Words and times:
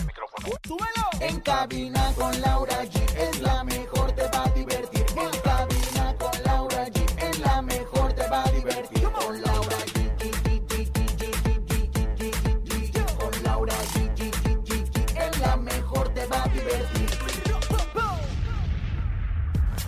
¡Súbelo! 0.41 1.05
En 1.19 1.39
cabina 1.41 2.11
con 2.15 2.41
Laura 2.41 2.83
G 2.85 3.15
es 3.15 3.39
la 3.41 3.63
mejor, 3.63 4.11
te 4.13 4.23
va 4.29 4.43
a 4.43 4.49
divertir. 4.49 5.05
En 5.15 5.29
cabina 5.41 6.15
con 6.17 6.43
Laura 6.43 6.87
G 6.87 7.29
es 7.29 7.39
la 7.39 7.61
mejor, 7.61 8.13
te 8.13 8.27
va 8.27 8.43
a 8.43 8.51
divertir. 8.51 9.03
Con 9.11 9.41
Laura 9.41 9.77
G. 9.77 10.01
Con 13.19 13.43
Laura 13.43 13.75
G. 13.93 14.21
Es 15.15 15.39
la 15.39 15.57
mejor, 15.57 16.13
te 16.13 16.25
va 16.25 16.43
a 16.43 16.47
divertir. 16.47 17.09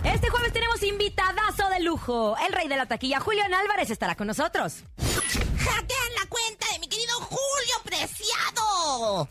Este 0.04 0.30
jueves 0.30 0.52
tenemos 0.52 0.82
invitadazo 0.82 1.68
de 1.70 1.80
lujo. 1.80 2.36
El 2.46 2.52
rey 2.52 2.68
de 2.68 2.76
la 2.76 2.86
taquilla, 2.86 3.18
Julián 3.18 3.52
Álvarez, 3.54 3.90
estará 3.90 4.14
con 4.14 4.28
nosotros. 4.28 4.84
¡Hackean 4.98 6.14
la 6.20 6.28
cuenta 6.28 6.66
de 6.72 6.78
mi 6.78 6.86
querido 6.88 7.14
Julio 7.20 7.74
Preciado! 7.84 9.28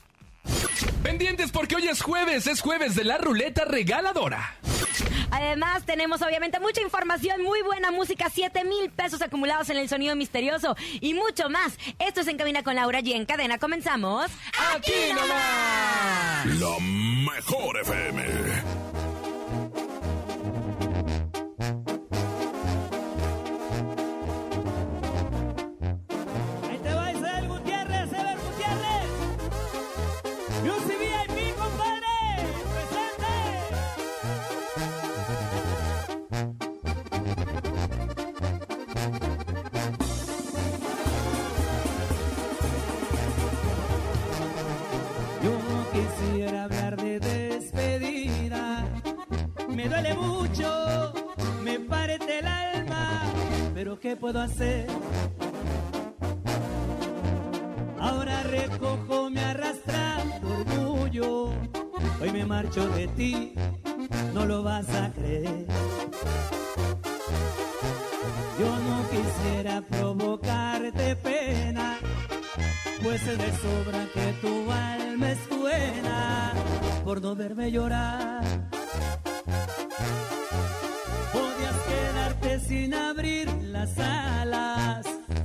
Pendientes 1.04 1.52
porque 1.52 1.76
hoy 1.76 1.88
es 1.90 2.02
jueves, 2.02 2.48
es 2.48 2.62
jueves 2.62 2.96
de 2.96 3.04
la 3.04 3.18
ruleta 3.18 3.66
regaladora. 3.66 4.56
Además, 5.32 5.84
tenemos 5.86 6.22
obviamente 6.22 6.60
mucha 6.62 6.82
información, 6.82 7.44
muy 7.44 7.62
buena 7.62 7.92
música, 7.92 8.30
7 8.34 8.64
mil 8.64 8.90
pesos 8.90 9.22
acumulados 9.22 9.70
en 9.70 9.78
el 9.78 9.90
sonido 9.90 10.16
misterioso 10.16 10.78
y 11.02 11.14
mucho 11.14 11.50
más. 11.50 11.78
Esto 12.00 12.22
es 12.22 12.28
En 12.28 12.38
Cabina 12.38 12.64
con 12.64 12.76
Laura 12.76 13.02
G. 13.02 13.16
En 13.16 13.26
cadena 13.26 13.58
comenzamos. 13.58 14.32
¡Aquí 14.74 15.12
nomás! 15.14 16.46
La 16.46 16.80
mejor 16.80 17.82
FM. 17.82 18.63
Puedo 54.24 54.40
hacer? 54.40 54.88
Ahora 58.00 58.42
recojo 58.44 59.30
mi 59.30 59.40
arrastrando 59.40 60.48
orgullo. 60.60 61.50
Hoy 62.22 62.32
me 62.32 62.46
marcho 62.46 62.88
de 62.92 63.10
ti, 63.10 63.54
no 64.34 64.46
lo 64.46 64.64
vas 64.64 64.88
a 64.96 65.12
creer. 65.12 65.66
Yo 68.60 68.70
no 68.88 68.98
quisiera 69.14 69.82
provocarte 69.82 71.18
pena, 71.18 71.98
pues 73.04 73.28
es 73.28 73.38
de 73.38 73.52
sobra 73.64 74.06
que 74.14 74.28
tu 74.42 74.72
alma 74.72 75.32
es 75.32 75.50
buena 75.50 76.54
por 77.04 77.22
no 77.22 77.36
verme 77.36 77.74
llorar. 77.74 78.53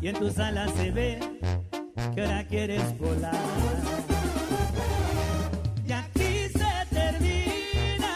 En 0.08 0.14
tus 0.16 0.38
alas 0.38 0.70
se 0.72 0.90
ve 0.90 1.18
que 2.14 2.22
ahora 2.22 2.46
quieres 2.46 2.98
volar. 2.98 3.34
Y 5.86 5.92
aquí 5.92 6.48
se 6.48 6.86
termina, 6.88 8.14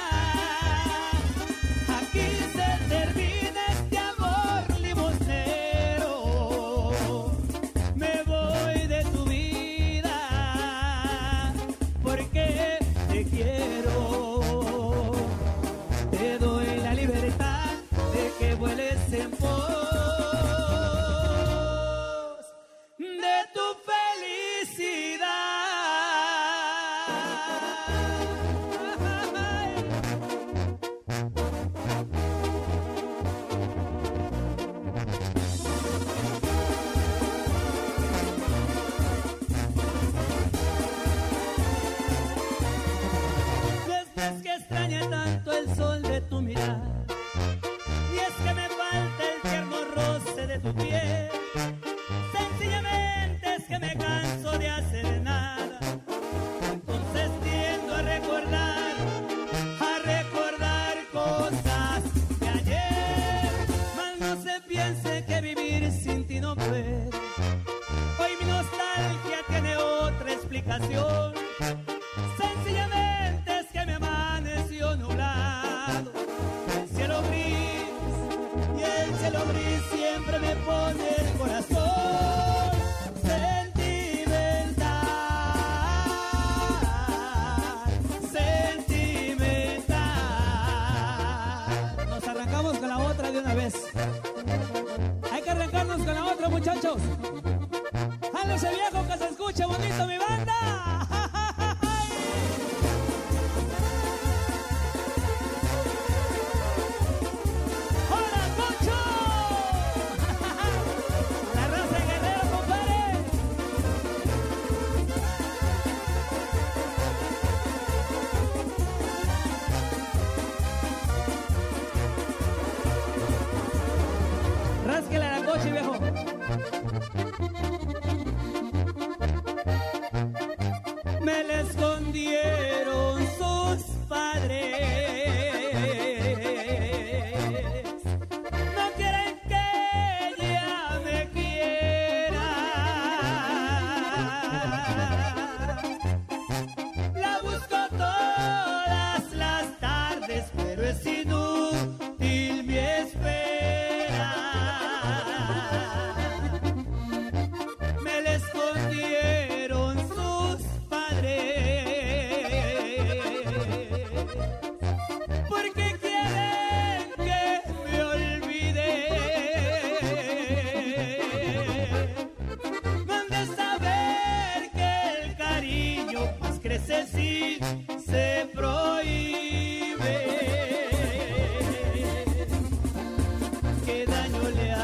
aquí 2.00 2.28
se 2.56 2.68
termina 2.88 3.60
este 3.72 3.98
amor 3.98 4.62
limosnero. 4.80 6.14
Me 7.94 8.22
voy 8.24 8.86
de 8.86 9.04
tu 9.12 9.24
vida 9.24 10.18
porque 12.02 12.78
te 13.10 13.24
quiero. 13.24 15.12
Te 16.10 16.38
doy 16.38 16.51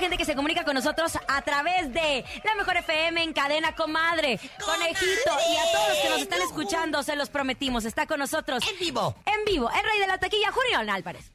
gente 0.00 0.16
que 0.16 0.24
se 0.24 0.34
comunica 0.34 0.64
con 0.64 0.74
nosotros 0.74 1.12
a 1.28 1.42
través 1.42 1.92
de 1.92 2.24
la 2.44 2.54
Mejor 2.56 2.76
FM 2.78 3.22
en 3.22 3.32
cadena 3.32 3.74
comadre, 3.74 4.40
conejito 4.64 5.30
y 5.52 5.56
a 5.56 5.72
todos 5.72 5.88
los 5.90 5.98
que 5.98 6.08
nos 6.08 6.22
están 6.22 6.42
escuchando, 6.42 7.02
se 7.02 7.16
los 7.16 7.28
prometimos, 7.28 7.84
está 7.84 8.06
con 8.06 8.18
nosotros 8.18 8.64
En 8.68 8.78
vivo. 8.78 9.14
en 9.26 9.44
vivo, 9.44 9.70
el 9.70 9.84
rey 9.84 9.98
de 10.00 10.06
la 10.06 10.18
taquilla, 10.18 10.50
Julián 10.50 10.90
Álvarez. 10.90 11.30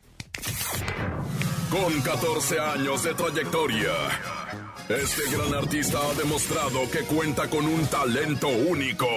Con 1.70 2.02
14 2.02 2.60
años 2.60 3.04
de 3.04 3.14
trayectoria, 3.14 3.92
este 4.90 5.24
gran 5.32 5.54
artista 5.54 6.00
ha 6.00 6.14
demostrado 6.14 6.90
que 6.90 7.00
cuenta 7.02 7.50
con 7.50 7.66
un 7.66 7.86
talento 7.88 8.48
único. 8.48 9.08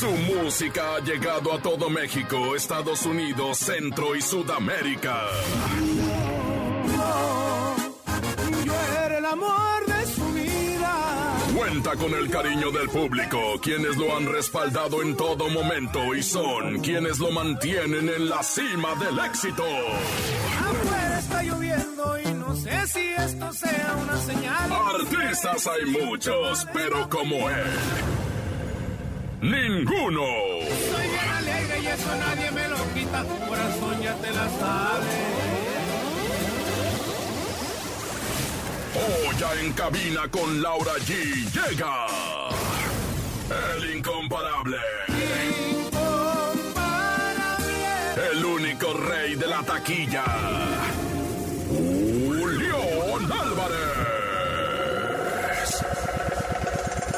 Su 0.00 0.10
música 0.12 0.94
ha 0.94 1.00
llegado 1.00 1.52
a 1.52 1.60
todo 1.60 1.90
México, 1.90 2.56
Estados 2.56 3.04
Unidos, 3.04 3.58
Centro 3.58 4.16
y 4.16 4.22
Sudamérica. 4.22 5.26
Yo 8.64 8.72
era 9.04 9.18
el 9.18 9.26
amor 9.26 9.84
de 9.84 10.06
su 10.06 10.32
vida. 10.32 11.36
Cuenta 11.54 11.96
con 11.96 12.14
el 12.14 12.30
cariño 12.30 12.70
del 12.70 12.88
público, 12.88 13.38
quienes 13.60 13.98
lo 13.98 14.16
han 14.16 14.32
respaldado 14.32 15.02
en 15.02 15.18
todo 15.18 15.50
momento 15.50 16.14
y 16.14 16.22
son 16.22 16.80
quienes 16.80 17.18
lo 17.18 17.30
mantienen 17.30 18.08
en 18.08 18.30
la 18.30 18.42
cima 18.42 18.94
del 18.94 19.18
éxito. 19.18 19.64
Afuera 20.64 21.18
está 21.18 21.42
lloviendo 21.42 22.18
y 22.20 22.32
no 22.32 22.56
sé 22.56 22.86
si 22.86 23.00
esto 23.00 23.52
sea 23.52 23.96
una 24.02 24.16
señal. 24.16 24.72
Artistas 24.72 25.66
hay 25.66 25.84
muchos, 25.90 26.66
pero 26.72 27.06
como 27.10 27.50
él, 27.50 27.66
ninguno. 29.40 30.24
Soy 30.90 31.08
bien 31.08 31.28
alegre 31.36 31.80
y 31.80 31.86
eso 31.86 32.16
nadie 32.16 32.50
me 32.50 32.68
lo 32.68 32.94
quita. 32.94 33.24
Tu 33.24 33.38
corazón 33.46 34.02
ya 34.02 34.14
te 34.16 34.30
la 34.30 34.48
sabe. 34.48 35.50
Hoy 38.92 39.36
ya 39.38 39.54
en 39.60 39.72
cabina 39.72 40.28
con 40.30 40.60
Laura 40.60 40.92
G 41.06 41.12
llega 41.52 42.06
el 43.76 43.96
incomparable, 43.96 44.76
el 48.32 48.44
único 48.44 48.92
rey 48.94 49.34
de 49.34 49.46
la 49.46 49.62
taquilla, 49.62 50.24
Julián 51.68 53.32
Álvarez. 53.32 53.78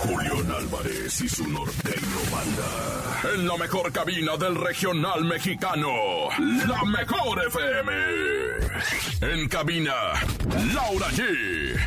Julián 0.03 0.51
Álvarez 0.53 1.21
y 1.21 1.29
su 1.29 1.47
norteño 1.49 1.82
banda. 2.31 3.35
En 3.35 3.47
la 3.47 3.57
mejor 3.57 3.93
cabina 3.93 4.37
del 4.37 4.57
regional 4.57 5.25
mexicano, 5.25 5.89
la 6.67 6.85
mejor 6.85 7.47
FM. 7.47 7.93
En 9.21 9.49
cabina, 9.49 9.95
Laura 10.75 11.07
G. 11.11 11.79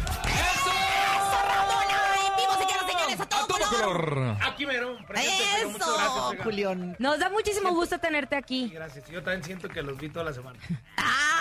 Color. 3.70 4.38
Aquí 4.42 4.66
mero, 4.66 4.98
Eso. 5.14 6.34
Julián. 6.44 6.96
Nos 7.00 7.20
da 7.20 7.30
muchísimo 7.30 7.72
gusto 7.72 8.00
tenerte 8.00 8.36
aquí. 8.36 8.72
Gracias, 8.74 9.10
yo 9.10 9.22
también 9.24 9.44
siento 9.44 9.70
que 9.70 9.82
los 9.82 9.98
vi 9.98 10.10
toda 10.10 10.26
la 10.26 10.34
semana. 10.34 10.60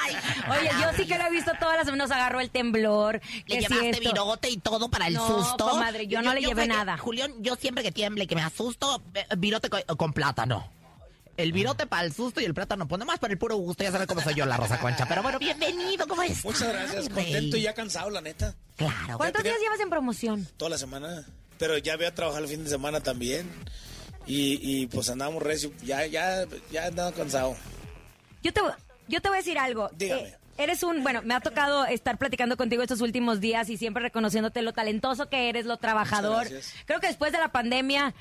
Ay, 0.04 0.16
Oye, 0.60 0.70
yo 0.80 0.88
sí 0.96 1.06
que 1.06 1.16
lo 1.18 1.24
he 1.26 1.30
visto 1.30 1.52
todas 1.58 1.76
las 1.86 1.96
nos 1.96 2.10
agarró 2.10 2.40
el 2.40 2.50
temblor. 2.50 3.20
Le 3.46 3.56
si 3.56 3.60
llevaste 3.62 3.90
esto. 3.90 4.10
virote 4.10 4.50
y 4.50 4.56
todo 4.58 4.88
para 4.88 5.06
el 5.08 5.14
No, 5.14 5.26
susto. 5.26 5.68
comadre, 5.68 6.06
yo 6.06 6.22
no 6.22 6.34
le 6.34 6.40
llevé 6.40 6.62
sé 6.62 6.68
que- 6.68 6.74
nada. 6.74 6.96
Julián, 6.98 7.32
yo 7.40 7.56
siempre 7.56 7.82
que 7.82 7.92
tiemble, 7.92 8.26
que 8.26 8.34
me 8.34 8.42
asusto, 8.42 9.02
virote 9.38 9.70
co- 9.70 9.96
con, 9.96 10.12
plátano. 10.12 10.70
El 11.36 11.52
virote 11.52 11.86
para 11.86 12.04
el 12.04 12.12
susto 12.12 12.40
y 12.40 12.44
el 12.44 12.54
plátano, 12.54 12.86
pues 12.86 12.98
nomás 12.98 13.18
para 13.18 13.32
el 13.32 13.38
puro 13.38 13.56
gusto, 13.56 13.82
ya 13.82 13.90
sabes 13.90 14.06
cómo 14.06 14.20
soy 14.20 14.34
yo, 14.34 14.46
la 14.46 14.56
Rosa 14.56 14.78
Concha. 14.78 15.06
Pero 15.06 15.20
bueno, 15.22 15.38
bienvenido, 15.40 16.06
¿cómo 16.06 16.22
estás? 16.22 16.44
Muchas 16.44 16.68
gracias, 16.72 17.06
rey? 17.12 17.24
contento 17.32 17.56
y 17.56 17.62
ya 17.62 17.74
cansado, 17.74 18.10
la 18.10 18.20
neta, 18.20 18.54
Claro. 18.76 19.16
¿Cuántos 19.16 19.42
tenía- 19.42 19.52
días 19.58 19.62
llevas 19.62 19.80
en 19.80 19.90
promoción? 19.90 20.48
toda 20.56 20.70
la 20.70 20.78
semana. 20.78 21.24
Pero 21.58 21.78
ya 21.78 21.96
voy 21.96 22.06
a 22.06 22.14
trabajar 22.14 22.42
el 22.42 22.48
fin 22.48 22.62
de 22.64 22.70
semana 22.70 23.00
también. 23.00 23.50
Y, 24.26 24.58
y 24.62 24.86
pues 24.86 25.08
andamos 25.10 25.42
recio, 25.42 25.70
ya, 25.82 26.06
ya, 26.06 26.44
ya 26.72 26.86
andaba 26.86 27.12
cansado. 27.12 27.56
Yo 28.42 28.52
te, 28.52 28.60
yo 29.08 29.20
te 29.20 29.28
voy 29.28 29.36
a 29.36 29.40
decir 29.40 29.58
algo. 29.58 29.90
Dígame. 29.96 30.22
Eh, 30.22 30.38
eres 30.58 30.82
un, 30.82 31.02
bueno, 31.02 31.22
me 31.22 31.34
ha 31.34 31.40
tocado 31.40 31.84
estar 31.86 32.18
platicando 32.18 32.56
contigo 32.56 32.82
estos 32.82 33.00
últimos 33.00 33.40
días 33.40 33.68
y 33.70 33.76
siempre 33.76 34.02
reconociéndote 34.02 34.62
lo 34.62 34.72
talentoso 34.72 35.28
que 35.28 35.48
eres, 35.48 35.66
lo 35.66 35.76
trabajador. 35.78 36.48
gracias. 36.48 36.74
Creo 36.86 37.00
que 37.00 37.08
después 37.08 37.32
de 37.32 37.38
la 37.38 37.48
pandemia 37.48 38.14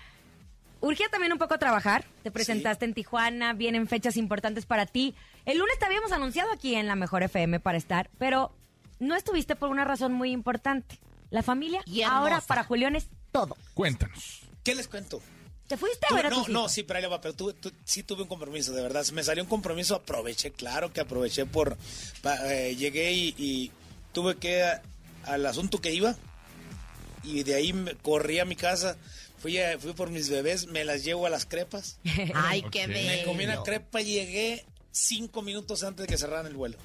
urgía 0.81 1.07
también 1.09 1.31
un 1.31 1.39
poco 1.39 1.57
trabajar. 1.57 2.05
Te 2.23 2.31
presentaste 2.31 2.85
en 2.85 2.93
Tijuana, 2.93 3.53
vienen 3.53 3.87
fechas 3.87 4.17
importantes 4.17 4.65
para 4.65 4.85
ti. 4.85 5.15
El 5.45 5.59
lunes 5.59 5.77
te 5.79 5.85
habíamos 5.85 6.11
anunciado 6.11 6.51
aquí 6.51 6.75
en 6.75 6.87
la 6.87 6.95
Mejor 6.95 7.23
FM 7.23 7.59
para 7.59 7.77
estar, 7.77 8.09
pero 8.17 8.51
no 8.99 9.15
estuviste 9.15 9.55
por 9.55 9.69
una 9.69 9.85
razón 9.85 10.13
muy 10.13 10.31
importante. 10.31 10.99
La 11.29 11.41
familia 11.41 11.81
Y 11.85 12.03
ahora 12.03 12.41
para 12.41 12.63
Julián 12.63 12.95
es 12.95 13.07
todo. 13.31 13.57
Cuéntanos. 13.73 14.41
¿Qué 14.63 14.75
les 14.75 14.87
cuento? 14.87 15.21
¿Te 15.67 15.77
fuiste 15.77 16.05
a 16.05 16.09
Tuve- 16.09 16.17
ver 16.17 16.25
a 16.27 16.29
no, 16.29 16.47
no, 16.49 16.69
sí, 16.69 16.83
pero 16.83 16.97
ahí 16.97 17.01
le 17.03 17.07
va, 17.07 17.21
pero 17.21 17.33
tuve- 17.35 17.53
tu- 17.53 17.71
sí 17.85 18.03
tuve 18.03 18.23
un 18.23 18.27
compromiso, 18.27 18.73
de 18.73 18.81
verdad. 18.81 19.05
Me 19.13 19.23
salió 19.23 19.43
un 19.43 19.49
compromiso, 19.49 19.95
aproveché, 19.95 20.51
claro 20.51 20.91
que 20.91 21.01
aproveché 21.01 21.45
por... 21.45 21.77
pa- 22.21 22.53
eh, 22.53 22.75
llegué 22.75 23.13
y, 23.13 23.33
y 23.37 23.71
tuve 24.11 24.35
que 24.37 24.63
a- 24.63 24.81
al 25.25 25.45
asunto 25.45 25.79
que 25.79 25.91
iba 25.93 26.15
y 27.23 27.43
de 27.43 27.55
ahí 27.55 27.71
me- 27.73 27.95
corrí 27.95 28.39
a 28.39 28.45
mi 28.45 28.55
casa, 28.57 28.97
fui, 29.39 29.57
a- 29.57 29.79
fui 29.79 29.93
por 29.93 30.09
mis 30.09 30.29
bebés, 30.29 30.67
me 30.67 30.83
las 30.83 31.03
llevo 31.03 31.25
a 31.25 31.29
las 31.29 31.45
crepas, 31.45 31.97
Ay, 32.35 32.63
qué 32.69 32.85
bello. 32.87 33.07
me 33.09 33.23
comí 33.23 33.45
una 33.45 33.63
crepa 33.63 34.01
y 34.01 34.05
llegué 34.05 34.65
cinco 34.91 35.41
minutos 35.41 35.83
antes 35.83 36.05
de 36.05 36.07
que 36.11 36.17
cerraran 36.17 36.45
el 36.47 36.55
vuelo. 36.55 36.77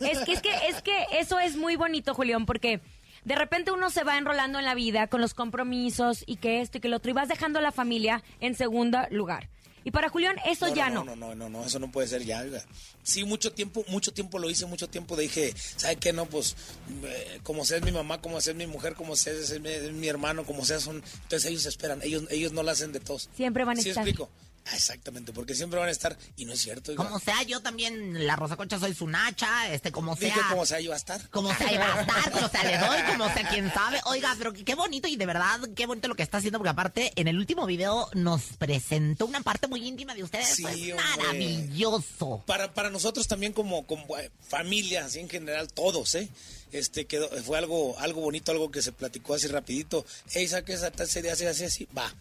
Es 0.00 0.18
que, 0.20 0.32
es 0.32 0.42
que, 0.42 0.50
es 0.68 0.82
que 0.82 1.06
eso 1.12 1.38
es 1.40 1.56
muy 1.56 1.76
bonito, 1.76 2.14
Julián, 2.14 2.46
porque 2.46 2.80
de 3.28 3.34
repente 3.34 3.70
uno 3.70 3.90
se 3.90 4.04
va 4.04 4.16
enrolando 4.16 4.58
en 4.58 4.64
la 4.64 4.74
vida 4.74 5.06
con 5.06 5.20
los 5.20 5.34
compromisos 5.34 6.24
y 6.26 6.36
que 6.36 6.62
esto 6.62 6.78
y 6.78 6.80
que 6.80 6.88
lo 6.88 6.96
otro, 6.96 7.10
y 7.10 7.14
vas 7.14 7.28
dejando 7.28 7.58
a 7.58 7.62
la 7.62 7.72
familia 7.72 8.24
en 8.40 8.54
segundo 8.54 8.98
lugar. 9.10 9.50
Y 9.84 9.90
para 9.90 10.08
Julián 10.08 10.36
eso 10.46 10.74
ya 10.74 10.88
no. 10.88 11.04
No, 11.04 11.14
no, 11.14 11.34
no, 11.34 11.50
no, 11.50 11.64
eso 11.64 11.78
no 11.78 11.90
puede 11.92 12.08
ser 12.08 12.24
ya, 12.24 12.40
oiga. 12.40 12.64
Sí, 13.02 13.24
mucho 13.24 13.52
tiempo, 13.52 13.84
mucho 13.88 14.14
tiempo 14.14 14.38
lo 14.38 14.48
hice, 14.48 14.64
mucho 14.64 14.88
tiempo 14.88 15.14
dije, 15.14 15.52
¿sabe 15.76 15.96
qué? 15.96 16.14
No, 16.14 16.24
pues, 16.24 16.56
eh, 17.04 17.40
como 17.42 17.66
sea 17.66 17.76
es 17.76 17.82
mi 17.82 17.92
mamá, 17.92 18.22
como 18.22 18.40
sea 18.40 18.52
es 18.52 18.56
mi 18.56 18.66
mujer, 18.66 18.94
como 18.94 19.14
sea 19.14 19.34
es 19.34 19.60
mi, 19.60 20.08
hermano, 20.08 20.44
como 20.44 20.64
sea 20.64 20.80
son... 20.80 21.02
Entonces 21.22 21.50
ellos 21.50 21.66
esperan, 21.66 22.00
ellos, 22.02 22.24
ellos 22.30 22.52
no 22.52 22.62
lo 22.62 22.70
hacen 22.70 22.92
de 22.92 23.00
todos. 23.00 23.28
Siempre 23.36 23.64
van 23.64 23.78
a 23.78 23.82
¿Sí 23.82 23.90
estar. 23.90 24.06
explico? 24.06 24.30
Ah, 24.70 24.76
exactamente, 24.76 25.32
porque 25.32 25.54
siempre 25.54 25.78
van 25.78 25.88
a 25.88 25.92
estar, 25.92 26.16
y 26.36 26.44
no 26.44 26.52
es 26.52 26.60
cierto. 26.60 26.94
Como 26.94 27.18
sea, 27.18 27.42
yo 27.44 27.60
también, 27.60 28.26
la 28.26 28.36
Rosa 28.36 28.56
Concha, 28.56 28.78
soy 28.78 28.94
su 28.94 29.06
nacha, 29.06 29.72
este, 29.72 29.90
como 29.90 30.14
sea. 30.14 30.28
Dije 30.28 30.40
como 30.50 30.66
sea, 30.66 30.78
va 30.88 30.94
a 30.94 30.98
estar. 30.98 31.30
Como 31.30 31.54
sea, 31.54 31.78
va 31.78 31.94
a 31.94 32.00
estar, 32.02 32.32
como 32.32 32.48
sea, 32.48 32.64
le 32.64 32.78
doy, 32.78 33.02
como 33.10 33.32
sea, 33.32 33.48
quién 33.48 33.72
sabe. 33.72 34.00
Oiga, 34.04 34.34
pero 34.36 34.52
qué 34.52 34.74
bonito 34.74 35.08
y 35.08 35.16
de 35.16 35.24
verdad, 35.24 35.60
qué 35.74 35.86
bonito 35.86 36.08
lo 36.08 36.14
que 36.14 36.22
está 36.22 36.38
haciendo, 36.38 36.58
porque 36.58 36.70
aparte, 36.70 37.12
en 37.16 37.28
el 37.28 37.38
último 37.38 37.64
video 37.64 38.10
nos 38.12 38.42
presentó 38.58 39.24
una 39.24 39.40
parte 39.40 39.68
muy 39.68 39.86
íntima 39.86 40.14
de 40.14 40.24
ustedes. 40.24 40.56
Sí, 40.56 40.92
maravilloso. 40.94 42.42
Para, 42.46 42.74
para 42.74 42.90
nosotros 42.90 43.26
también 43.26 43.54
como, 43.54 43.86
como 43.86 44.18
eh, 44.18 44.30
familia, 44.46 45.06
así 45.06 45.20
en 45.20 45.30
general, 45.30 45.72
todos, 45.72 46.14
¿eh? 46.14 46.28
Este, 46.72 47.06
quedó, 47.06 47.30
fue 47.42 47.56
algo, 47.56 47.98
algo 47.98 48.20
bonito, 48.20 48.52
algo 48.52 48.70
que 48.70 48.82
se 48.82 48.92
platicó 48.92 49.32
así 49.32 49.46
rapidito. 49.46 50.04
Ey, 50.34 50.46
saque 50.46 50.74
esa 50.74 50.92
serie 51.06 51.30
así, 51.30 51.46
así, 51.46 51.64
así, 51.64 51.88
va. 51.96 52.12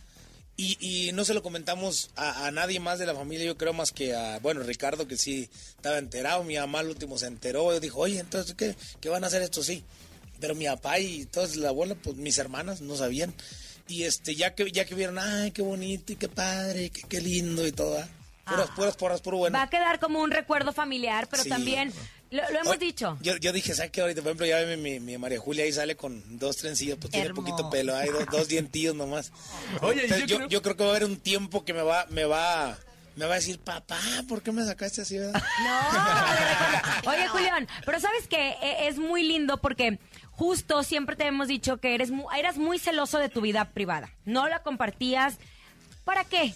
Y, 0.59 0.77
y 0.79 1.11
no 1.11 1.23
se 1.23 1.35
lo 1.35 1.43
comentamos 1.43 2.09
a, 2.15 2.47
a 2.47 2.51
nadie 2.51 2.79
más 2.79 2.97
de 2.97 3.05
la 3.05 3.13
familia, 3.13 3.45
yo 3.45 3.57
creo 3.57 3.73
más 3.73 3.91
que 3.91 4.15
a, 4.15 4.39
bueno, 4.39 4.63
Ricardo, 4.63 5.07
que 5.07 5.15
sí 5.15 5.47
estaba 5.75 5.99
enterado, 5.99 6.43
mi 6.43 6.57
mamá 6.57 6.79
al 6.79 6.89
último 6.89 7.17
se 7.19 7.27
enteró, 7.27 7.75
y 7.75 7.79
dijo, 7.79 7.99
oye, 7.99 8.17
entonces, 8.19 8.55
¿qué, 8.55 8.75
qué 8.99 9.09
van 9.09 9.23
a 9.23 9.27
hacer 9.27 9.43
esto? 9.43 9.61
Sí. 9.63 9.83
Pero 10.39 10.55
mi 10.55 10.65
papá 10.65 10.97
y 10.99 11.25
toda 11.25 11.47
la 11.57 11.69
abuela, 11.69 11.93
pues 11.95 12.15
mis 12.15 12.37
hermanas 12.39 12.81
no 12.81 12.95
sabían. 12.95 13.33
Y 13.87 14.03
este, 14.03 14.35
ya 14.35 14.55
que, 14.55 14.71
ya 14.71 14.85
que 14.85 14.95
vieron, 14.95 15.19
ay, 15.19 15.51
qué 15.51 15.61
bonito 15.61 16.11
y 16.13 16.15
qué 16.15 16.27
padre, 16.27 16.89
qué, 16.89 17.01
qué 17.07 17.21
lindo 17.21 17.65
y 17.65 17.71
todo, 17.71 17.99
¿ah? 17.99 18.07
Puras, 18.47 18.69
puras 18.75 18.95
porras, 18.95 19.21
puro 19.21 19.37
bueno. 19.37 19.57
Va 19.57 19.63
a 19.63 19.69
quedar 19.69 19.99
como 19.99 20.21
un 20.21 20.31
recuerdo 20.31 20.71
familiar, 20.73 21.27
pero 21.29 21.43
Sí. 21.43 21.49
también 21.49 21.91
Lo, 22.31 22.49
lo 22.51 22.59
hemos 22.59 22.79
dicho. 22.79 23.17
Yo, 23.21 23.37
yo 23.37 23.53
dije, 23.53 23.73
¿sabes 23.73 23.91
qué? 23.91 24.01
Ahorita, 24.01 24.21
por 24.21 24.29
ejemplo, 24.29 24.45
ya 24.45 24.57
ve 24.59 24.75
mi, 24.77 24.99
mi 24.99 25.17
María 25.17 25.39
Julia 25.39 25.63
ahí 25.63 25.71
sale 25.71 25.95
con 25.95 26.21
dos 26.37 26.57
trencillos, 26.57 26.97
pues 26.99 27.11
tiene 27.11 27.33
poquito 27.33 27.69
pelo, 27.69 27.95
hay 27.95 28.09
dos, 28.09 28.25
dos 28.31 28.47
dientillos 28.47 28.95
nomás. 28.95 29.31
Oye, 29.81 30.03
Entonces, 30.03 30.27
yo 30.27 30.27
yo, 30.27 30.37
creo- 30.37 30.49
yo 30.49 30.61
creo 30.61 30.75
que 30.77 30.83
va 30.83 30.89
a 30.89 30.95
haber 30.95 31.05
un 31.05 31.17
tiempo 31.17 31.63
que 31.63 31.73
me 31.73 31.81
va, 31.83 32.05
me 32.09 32.25
va, 32.25 32.77
me 33.15 33.25
va 33.25 33.33
a 33.33 33.37
decir, 33.37 33.59
papá, 33.59 33.97
¿por 34.27 34.41
qué 34.43 34.51
me 34.51 34.65
sacaste 34.65 35.01
así? 35.01 35.17
verdad?" 35.17 35.41
No, 35.63 37.11
Oye, 37.11 37.27
Julián, 37.29 37.67
pero 37.85 37.99
sabes 37.99 38.27
que 38.27 38.55
es 38.87 38.97
muy 38.97 39.23
lindo 39.23 39.57
porque 39.61 39.99
justo 40.31 40.83
siempre 40.83 41.15
te 41.15 41.25
hemos 41.25 41.47
dicho 41.47 41.77
que 41.77 41.95
eres 41.95 42.11
mu- 42.11 42.29
eras 42.31 42.57
muy 42.57 42.77
celoso 42.79 43.17
de 43.19 43.29
tu 43.29 43.41
vida 43.41 43.65
privada. 43.71 44.11
No 44.25 44.47
la 44.47 44.63
compartías. 44.63 45.35
¿Para 46.03 46.23
qué? 46.25 46.53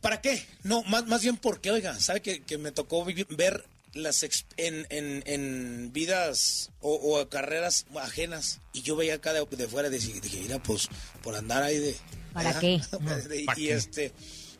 ¿Para 0.00 0.20
qué? 0.20 0.46
No, 0.62 0.82
más, 0.84 1.06
más 1.06 1.22
bien 1.22 1.36
porque, 1.36 1.70
oiga, 1.70 1.98
¿sabe 1.98 2.20
que, 2.22 2.42
que 2.42 2.58
me 2.58 2.72
tocó 2.72 3.04
ver 3.30 3.64
las 3.94 4.22
ex- 4.22 4.46
en, 4.56 4.86
en, 4.90 5.22
en 5.26 5.92
vidas 5.92 6.70
o, 6.80 6.92
o 6.94 7.28
carreras 7.28 7.86
ajenas 8.00 8.60
y 8.72 8.82
yo 8.82 8.96
veía 8.96 9.14
acá 9.14 9.32
de, 9.32 9.44
de 9.44 9.68
fuera 9.68 9.88
y 9.88 9.92
dije, 9.92 10.20
dije, 10.20 10.40
mira, 10.40 10.62
pues 10.62 10.88
por 11.22 11.34
andar 11.34 11.62
ahí 11.62 11.78
de... 11.78 11.96
¿Para 12.32 12.50
Ajá. 12.50 12.60
qué? 12.60 12.74
y, 13.36 13.44
¿Para 13.44 13.58
y 13.60 13.64
qué? 13.66 13.72
este, 13.72 14.12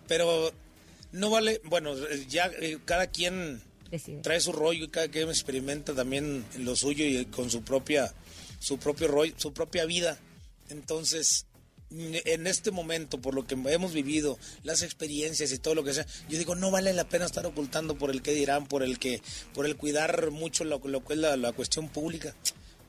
pero 0.07 0.53
no 1.13 1.31
vale, 1.31 1.61
bueno, 1.65 1.95
ya 2.29 2.51
eh, 2.61 2.79
cada 2.85 3.07
quien 3.09 3.63
Decide. 3.91 4.21
trae 4.23 4.41
su 4.41 4.53
rollo 4.53 4.85
y 4.85 4.89
cada 4.89 5.09
quien 5.09 5.29
experimenta 5.29 5.95
también 5.95 6.45
lo 6.59 6.75
suyo 6.77 7.05
y 7.05 7.25
con 7.27 7.51
su 7.51 7.63
propia, 7.63 8.13
su 8.59 8.79
propio 8.79 9.09
rollo, 9.09 9.35
su 9.37 9.53
propia 9.53 9.85
vida. 9.85 10.19
Entonces, 10.71 11.47
en 11.91 12.47
este 12.47 12.71
momento, 12.71 13.21
por 13.21 13.35
lo 13.35 13.47
que 13.47 13.55
hemos 13.55 13.93
vivido, 13.93 14.39
las 14.63 14.83
experiencias 14.83 15.53
y 15.53 15.59
todo 15.59 15.75
lo 15.75 15.85
que 15.85 15.95
sea, 15.95 16.07
yo 16.29 16.39
digo, 16.39 16.55
no 16.55 16.71
vale 16.71 16.93
la 16.93 17.09
pena 17.09 17.25
estar 17.25 17.47
ocultando 17.47 17.97
por 17.97 18.11
el 18.11 18.23
que 18.23 18.33
dirán, 18.33 18.67
por 18.67 18.83
el 18.83 18.99
que, 18.99 19.23
por 19.55 19.67
el 19.67 19.77
cuidar 19.77 20.31
mucho 20.31 20.65
es 20.65 20.71
la 21.19 21.53
cuestión 21.53 21.89
pública. 21.89 22.35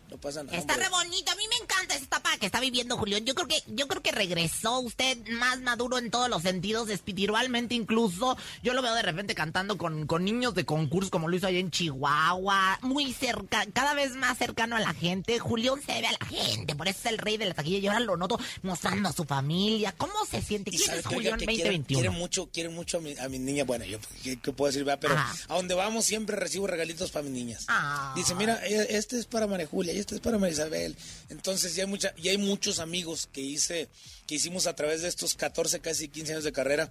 No 0.09 0.17
pasa 0.17 0.43
nada. 0.43 0.57
Está 0.57 0.73
hombre. 0.73 0.87
re 0.87 0.91
bonito, 0.91 1.31
a 1.31 1.35
mí 1.35 1.43
me 1.49 1.63
encanta 1.63 1.93
esta 1.93 2.17
etapa 2.17 2.37
que 2.37 2.45
está 2.47 2.59
viviendo 2.59 2.97
Julián. 2.97 3.25
Yo 3.25 3.35
creo 3.35 3.47
que 3.47 3.61
yo 3.67 3.87
creo 3.87 4.01
que 4.01 4.11
regresó 4.11 4.79
usted 4.79 5.17
más 5.29 5.61
maduro 5.61 5.97
en 5.97 6.09
todos 6.09 6.29
los 6.29 6.41
sentidos, 6.41 6.89
espiritualmente 6.89 7.75
incluso. 7.75 8.37
Yo 8.63 8.73
lo 8.73 8.81
veo 8.81 8.93
de 8.95 9.01
repente 9.03 9.35
cantando 9.35 9.77
con, 9.77 10.07
con 10.07 10.25
niños 10.25 10.55
de 10.55 10.65
concurso 10.65 11.11
como 11.11 11.27
lo 11.27 11.35
hizo 11.35 11.47
allá 11.47 11.59
en 11.59 11.69
Chihuahua, 11.69 12.79
muy 12.81 13.13
cerca, 13.13 13.65
cada 13.71 13.93
vez 13.93 14.15
más 14.15 14.37
cercano 14.37 14.75
a 14.75 14.79
la 14.79 14.93
gente. 14.93 15.39
Julián 15.39 15.79
se 15.81 16.01
ve 16.01 16.07
a 16.07 16.11
la 16.11 16.25
gente, 16.25 16.75
por 16.75 16.87
eso 16.87 16.99
es 16.99 17.05
el 17.05 17.17
rey 17.17 17.37
de 17.37 17.45
la 17.45 17.53
taquilla 17.53 17.77
y 17.77 17.87
ahora 17.87 17.99
lo 17.99 18.17
noto 18.17 18.39
mostrando 18.63 19.09
a 19.09 19.13
su 19.13 19.25
familia. 19.25 19.93
¿Cómo 19.97 20.25
se 20.29 20.41
siente? 20.41 20.71
¿Quién 20.71 20.91
es 20.91 21.05
Julián 21.05 21.39
que 21.39 21.45
quiere, 21.45 21.63
2021? 21.65 21.99
quiere 21.99 22.09
mucho, 22.09 22.49
quiere 22.51 22.69
mucho 22.69 22.97
a 22.97 23.01
mi, 23.01 23.17
a 23.17 23.29
mi 23.29 23.37
niña. 23.37 23.63
Bueno, 23.63 23.85
yo 23.85 23.99
¿qué, 24.23 24.39
qué 24.39 24.51
puedo 24.51 24.71
decir? 24.71 24.83
verdad? 24.83 24.99
Pero 25.01 25.13
Ajá. 25.15 25.35
a 25.47 25.55
donde 25.55 25.75
vamos 25.75 26.05
siempre 26.05 26.35
recibo 26.35 26.65
regalitos 26.65 27.11
para 27.11 27.23
mis 27.23 27.33
niñas. 27.33 27.65
Ah. 27.67 28.13
Dice, 28.15 28.33
mira, 28.35 28.59
eh, 28.65 28.87
este 28.91 29.19
es 29.19 29.25
para 29.25 29.45
María 29.45 29.67
Julia 29.67 29.98
y 29.99 30.01
este 30.01 30.15
es 30.15 30.21
para 30.21 30.37
María 30.37 30.53
Isabel. 30.53 30.95
Entonces 31.29 31.75
ya 31.75 31.83
hay 31.83 31.89
mucha, 31.89 32.13
y 32.17 32.29
hay 32.29 32.37
muchos 32.37 32.79
amigos 32.79 33.27
que 33.31 33.41
hice, 33.41 33.89
que 34.25 34.35
hicimos 34.35 34.65
a 34.65 34.75
través 34.75 35.01
de 35.01 35.09
estos 35.09 35.35
14, 35.35 35.81
casi 35.81 36.07
15 36.07 36.31
años 36.31 36.43
de 36.45 36.53
carrera, 36.53 36.89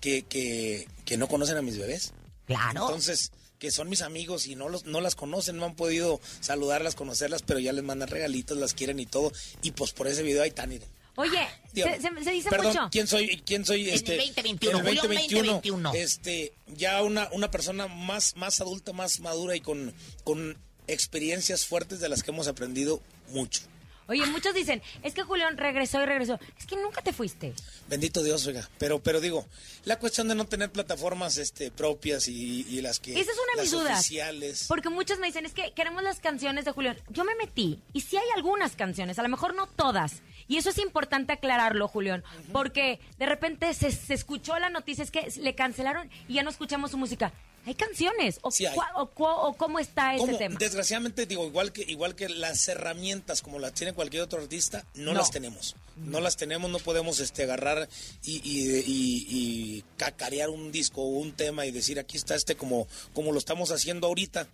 que, 0.00 0.22
que, 0.22 0.88
que 1.04 1.16
no 1.16 1.28
conocen 1.28 1.56
a 1.56 1.62
mis 1.62 1.78
bebés. 1.78 2.12
Claro. 2.46 2.82
Entonces, 2.82 3.30
que 3.58 3.70
son 3.70 3.88
mis 3.88 4.02
amigos 4.02 4.46
y 4.46 4.56
no 4.56 4.68
los, 4.68 4.84
no 4.86 5.00
las 5.00 5.14
conocen, 5.14 5.56
no 5.56 5.66
han 5.66 5.76
podido 5.76 6.20
saludarlas, 6.40 6.94
conocerlas, 6.94 7.42
pero 7.42 7.60
ya 7.60 7.72
les 7.72 7.84
mandan 7.84 8.08
regalitos, 8.08 8.58
las 8.58 8.74
quieren 8.74 8.98
y 8.98 9.06
todo. 9.06 9.32
Y 9.62 9.70
pues 9.70 9.92
por 9.92 10.08
ese 10.08 10.22
video 10.22 10.42
están, 10.42 10.68
miren. 10.68 10.88
Oye, 11.16 11.48
Dígame. 11.72 12.22
se, 12.22 12.30
dice 12.30 12.48
Perdón, 12.48 12.68
mucho. 12.68 12.88
¿quién 12.92 13.08
soy? 13.08 13.42
¿Quién 13.44 13.64
soy? 13.64 13.88
En 13.88 13.94
Este, 13.94 14.14
el 14.14 14.34
2021, 14.34 14.78
en 14.78 14.86
el 14.86 14.98
Julio 14.98 15.20
2021. 15.20 15.94
Este, 15.94 16.52
ya 16.76 17.02
una, 17.02 17.28
una 17.32 17.50
persona 17.50 17.88
más, 17.88 18.36
más 18.36 18.60
adulta, 18.60 18.92
más 18.92 19.18
madura 19.18 19.56
y 19.56 19.60
con, 19.60 19.92
con 20.22 20.56
experiencias 20.88 21.66
fuertes 21.66 22.00
de 22.00 22.08
las 22.08 22.22
que 22.22 22.30
hemos 22.30 22.48
aprendido 22.48 23.00
mucho. 23.30 23.62
Oye, 24.08 24.24
muchos 24.24 24.54
dicen, 24.54 24.80
es 25.02 25.12
que 25.12 25.22
Julián 25.22 25.58
regresó 25.58 26.02
y 26.02 26.06
regresó. 26.06 26.40
Es 26.58 26.64
que 26.64 26.76
nunca 26.76 27.02
te 27.02 27.12
fuiste. 27.12 27.52
Bendito 27.88 28.22
Dios, 28.22 28.46
oiga. 28.46 28.66
Pero, 28.78 29.00
pero 29.00 29.20
digo, 29.20 29.46
la 29.84 29.98
cuestión 29.98 30.28
de 30.28 30.34
no 30.34 30.46
tener 30.46 30.72
plataformas 30.72 31.36
este, 31.36 31.70
propias 31.70 32.26
y, 32.26 32.66
y 32.70 32.80
las 32.80 33.00
que. 33.00 33.20
Esa 33.20 33.30
es 33.30 33.36
una 33.36 33.56
de 33.56 33.62
mis 33.62 33.70
dudas. 33.70 34.00
oficiales. 34.00 34.64
Porque 34.66 34.88
muchos 34.88 35.18
me 35.18 35.26
dicen, 35.26 35.44
es 35.44 35.52
que 35.52 35.74
queremos 35.74 36.02
las 36.02 36.20
canciones 36.20 36.64
de 36.64 36.72
Julián. 36.72 36.96
Yo 37.10 37.24
me 37.24 37.34
metí, 37.34 37.82
y 37.92 38.00
sí 38.00 38.16
hay 38.16 38.28
algunas 38.34 38.76
canciones, 38.76 39.18
a 39.18 39.22
lo 39.22 39.28
mejor 39.28 39.54
no 39.54 39.66
todas. 39.66 40.22
Y 40.48 40.56
eso 40.56 40.70
es 40.70 40.78
importante 40.78 41.34
aclararlo, 41.34 41.86
Julián, 41.86 42.24
porque 42.50 43.00
de 43.18 43.26
repente 43.26 43.74
se, 43.74 43.92
se 43.92 44.14
escuchó 44.14 44.58
la 44.58 44.70
noticia, 44.70 45.04
es 45.04 45.10
que 45.10 45.30
le 45.38 45.54
cancelaron 45.54 46.08
y 46.26 46.34
ya 46.34 46.42
no 46.42 46.48
escuchamos 46.48 46.92
su 46.92 46.96
música. 46.96 47.34
Hay 47.66 47.74
canciones, 47.74 48.38
o, 48.42 48.50
Sí 48.50 48.64
hay. 48.64 48.76
o 48.94 49.10
o 49.18 49.52
cómo 49.56 49.78
está 49.78 50.14
ese 50.14 50.34
tema. 50.34 50.56
Desgraciadamente, 50.58 51.26
digo, 51.26 51.46
igual 51.46 51.70
que, 51.72 51.82
igual 51.82 52.14
que 52.14 52.28
las 52.30 52.66
herramientas 52.68 53.42
como 53.42 53.58
las 53.58 53.74
tiene 53.74 53.92
cualquier 53.92 54.22
otro 54.22 54.40
artista, 54.40 54.84
no, 54.94 55.12
No. 55.12 55.18
las 55.18 55.30
tenemos. 55.30 55.76
No 55.96 56.20
las 56.20 56.36
tenemos, 56.36 56.70
no 56.70 56.78
podemos 56.78 57.20
este, 57.20 57.42
agarrar 57.42 57.88
y, 58.24 58.36
y, 58.36 58.70
y- 58.86 59.26
y 59.28 59.84
cacarear 59.98 60.48
un 60.48 60.72
disco 60.72 61.02
o 61.02 61.08
un 61.08 61.32
tema 61.32 61.66
y 61.66 61.70
decir 61.70 61.98
aquí 61.98 62.16
está 62.16 62.34
este 62.36 62.56
como, 62.56 62.86
como 63.12 63.32
lo 63.32 63.38
estamos 63.38 63.70
haciendo 63.70 64.06
ahorita. 64.06 64.46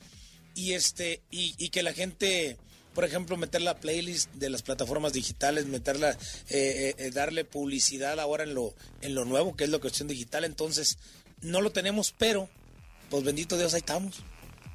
Y 0.56 0.72
este, 0.72 1.20
y, 1.30 1.54
y 1.58 1.68
que 1.68 1.82
la 1.82 1.92
gente, 1.92 2.56
por 2.94 3.04
ejemplo, 3.04 3.36
meter 3.36 3.60
la 3.62 3.76
playlist 3.78 4.32
de 4.34 4.50
las 4.50 4.62
plataformas 4.62 5.12
digitales, 5.12 5.66
meterla, 5.66 6.10
eh, 6.12 6.16
eh, 6.48 6.94
eh, 6.98 7.10
darle 7.10 7.44
publicidad 7.44 8.18
ahora 8.18 8.44
en 8.44 8.54
lo, 8.54 8.74
en 9.02 9.14
lo 9.14 9.24
nuevo, 9.24 9.54
que 9.54 9.64
es 9.64 9.70
la 9.70 9.78
cuestión 9.78 10.08
digital. 10.08 10.44
Entonces, 10.44 10.96
no 11.42 11.60
lo 11.60 11.70
tenemos, 11.72 12.14
pero, 12.16 12.48
pues 13.14 13.24
bendito 13.24 13.56
Dios, 13.56 13.72
ahí 13.74 13.78
estamos. 13.78 14.22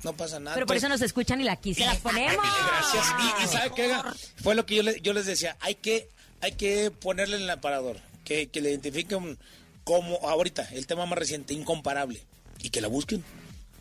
No 0.03 0.13
pasa 0.13 0.39
nada. 0.39 0.53
Pero 0.55 0.65
por 0.65 0.77
eso 0.77 0.87
nos 0.87 1.01
escuchan 1.01 1.41
y 1.41 1.43
la 1.43 1.51
aquí 1.53 1.73
se 1.73 1.85
las 1.85 1.97
ponemos. 1.97 2.37
Gracias. 2.67 3.05
Y, 3.19 3.43
y 3.43 3.47
¿sabe 3.47 3.71
qué? 3.75 3.93
Fue 4.41 4.55
lo 4.55 4.65
que 4.65 4.75
yo, 4.75 4.83
le- 4.83 5.01
yo 5.01 5.11
les 5.11 5.25
decía. 5.25 5.57
Hay 5.59 5.75
que, 5.75 6.07
hay 6.39 6.53
que 6.53 6.89
ponerle 6.89 7.35
en 7.35 7.43
el 7.43 7.49
aparador. 7.49 7.97
Que, 8.23 8.47
que 8.47 8.61
le 8.61 8.69
identifiquen 8.69 9.37
como 9.83 10.17
ahorita, 10.25 10.69
el 10.71 10.87
tema 10.87 11.05
más 11.05 11.19
reciente, 11.19 11.53
incomparable. 11.53 12.23
Y 12.61 12.69
que 12.69 12.79
la 12.79 12.87
busquen. 12.87 13.25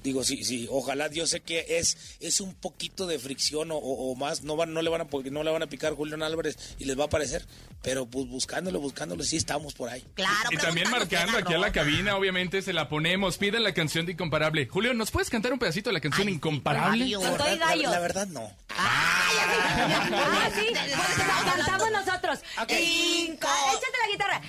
Digo, 0.03 0.23
sí, 0.25 0.45
sí, 0.45 0.67
ojalá, 0.71 1.11
yo 1.11 1.27
sé 1.27 1.41
que 1.41 1.65
es, 1.79 2.17
es 2.21 2.41
un 2.41 2.55
poquito 2.55 3.07
de 3.07 3.19
fricción 3.19 3.71
o, 3.73 3.77
o- 3.77 4.13
o 4.13 4.15
más, 4.15 4.43
no 4.43 4.57
van, 4.57 4.73
no 4.73 4.81
le 4.83 4.91
van 4.91 5.01
a 5.03 5.05
porque 5.09 5.31
no 5.31 5.43
le 5.43 5.51
van 5.51 5.63
a 5.63 5.67
picar 5.67 5.95
Julián 5.95 6.23
Álvarez 6.23 6.57
y 6.79 6.85
les 6.85 6.99
va 6.99 7.03
a 7.03 7.07
aparecer, 7.07 7.45
pero 7.83 8.07
pues 8.07 8.27
buscándolo, 8.29 8.81
buscándolo, 8.81 9.25
sí 9.25 9.37
estamos 9.37 9.75
por 9.75 9.89
ahí. 9.91 10.05
Claro, 10.15 10.51
Y 10.53 10.57
también 10.57 10.89
marcando 10.91 11.39
aquí 11.39 11.53
a 11.55 11.59
la 11.59 11.73
cabina, 11.73 12.17
obviamente 12.17 12.63
se 12.63 12.73
la 12.73 12.89
ponemos. 12.89 13.39
Piden 13.39 13.63
la 13.63 13.75
canción 13.75 14.07
de 14.07 14.13
Incomparable. 14.13 14.67
Julio, 14.67 14.95
¿nos 14.95 15.11
puedes 15.11 15.31
cantar 15.31 15.53
un 15.53 15.59
pedacito 15.59 15.91
de 15.91 15.95
la 15.95 16.01
canción 16.01 16.29
Ay, 16.29 16.35
Incomparable? 16.35 17.05
Todo 17.11 17.55
y 17.55 17.59
La- 17.59 17.75
la- 17.77 17.91
la 17.91 17.99
verdad 18.01 18.27
no. 18.29 18.51
Ah, 18.71 20.51
sí, 20.55 20.67
pues, 20.71 21.19
la 21.29 21.55
cantamos 21.57 21.91
nosotros. 21.91 22.39
Ok. 22.63 22.71
Inco- 22.71 23.47
Ah, 23.49 23.73
Échate 23.73 23.99
la 24.05 24.09
guitarra. 24.13 24.43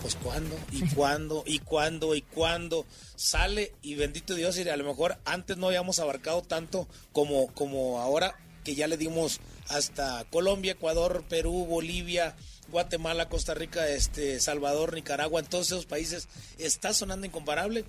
pues 0.02 0.14
cuándo, 0.16 0.56
y 0.72 0.82
cuándo, 0.94 1.42
y 1.46 1.58
cuándo, 1.60 2.14
y 2.14 2.22
cuándo. 2.22 2.86
Sale 3.16 3.72
y 3.82 3.94
bendito 3.94 4.34
Dios, 4.34 4.58
y 4.58 4.68
a 4.68 4.76
lo 4.76 4.84
mejor 4.84 5.16
antes 5.24 5.56
no 5.56 5.68
habíamos 5.68 5.98
abarcado 5.98 6.42
tanto 6.42 6.86
como, 7.12 7.48
como 7.54 8.00
ahora 8.00 8.36
que 8.64 8.74
ya 8.74 8.86
le 8.86 8.96
dimos 8.96 9.40
hasta 9.68 10.24
Colombia, 10.30 10.72
Ecuador, 10.72 11.24
Perú, 11.28 11.66
Bolivia, 11.66 12.34
Guatemala, 12.68 13.28
Costa 13.28 13.54
Rica, 13.54 13.88
este, 13.88 14.40
Salvador, 14.40 14.94
Nicaragua, 14.94 15.40
en 15.40 15.46
todos 15.46 15.66
esos 15.66 15.86
países 15.86 16.28
está 16.58 16.92
sonando 16.94 17.26
incomparable. 17.26 17.84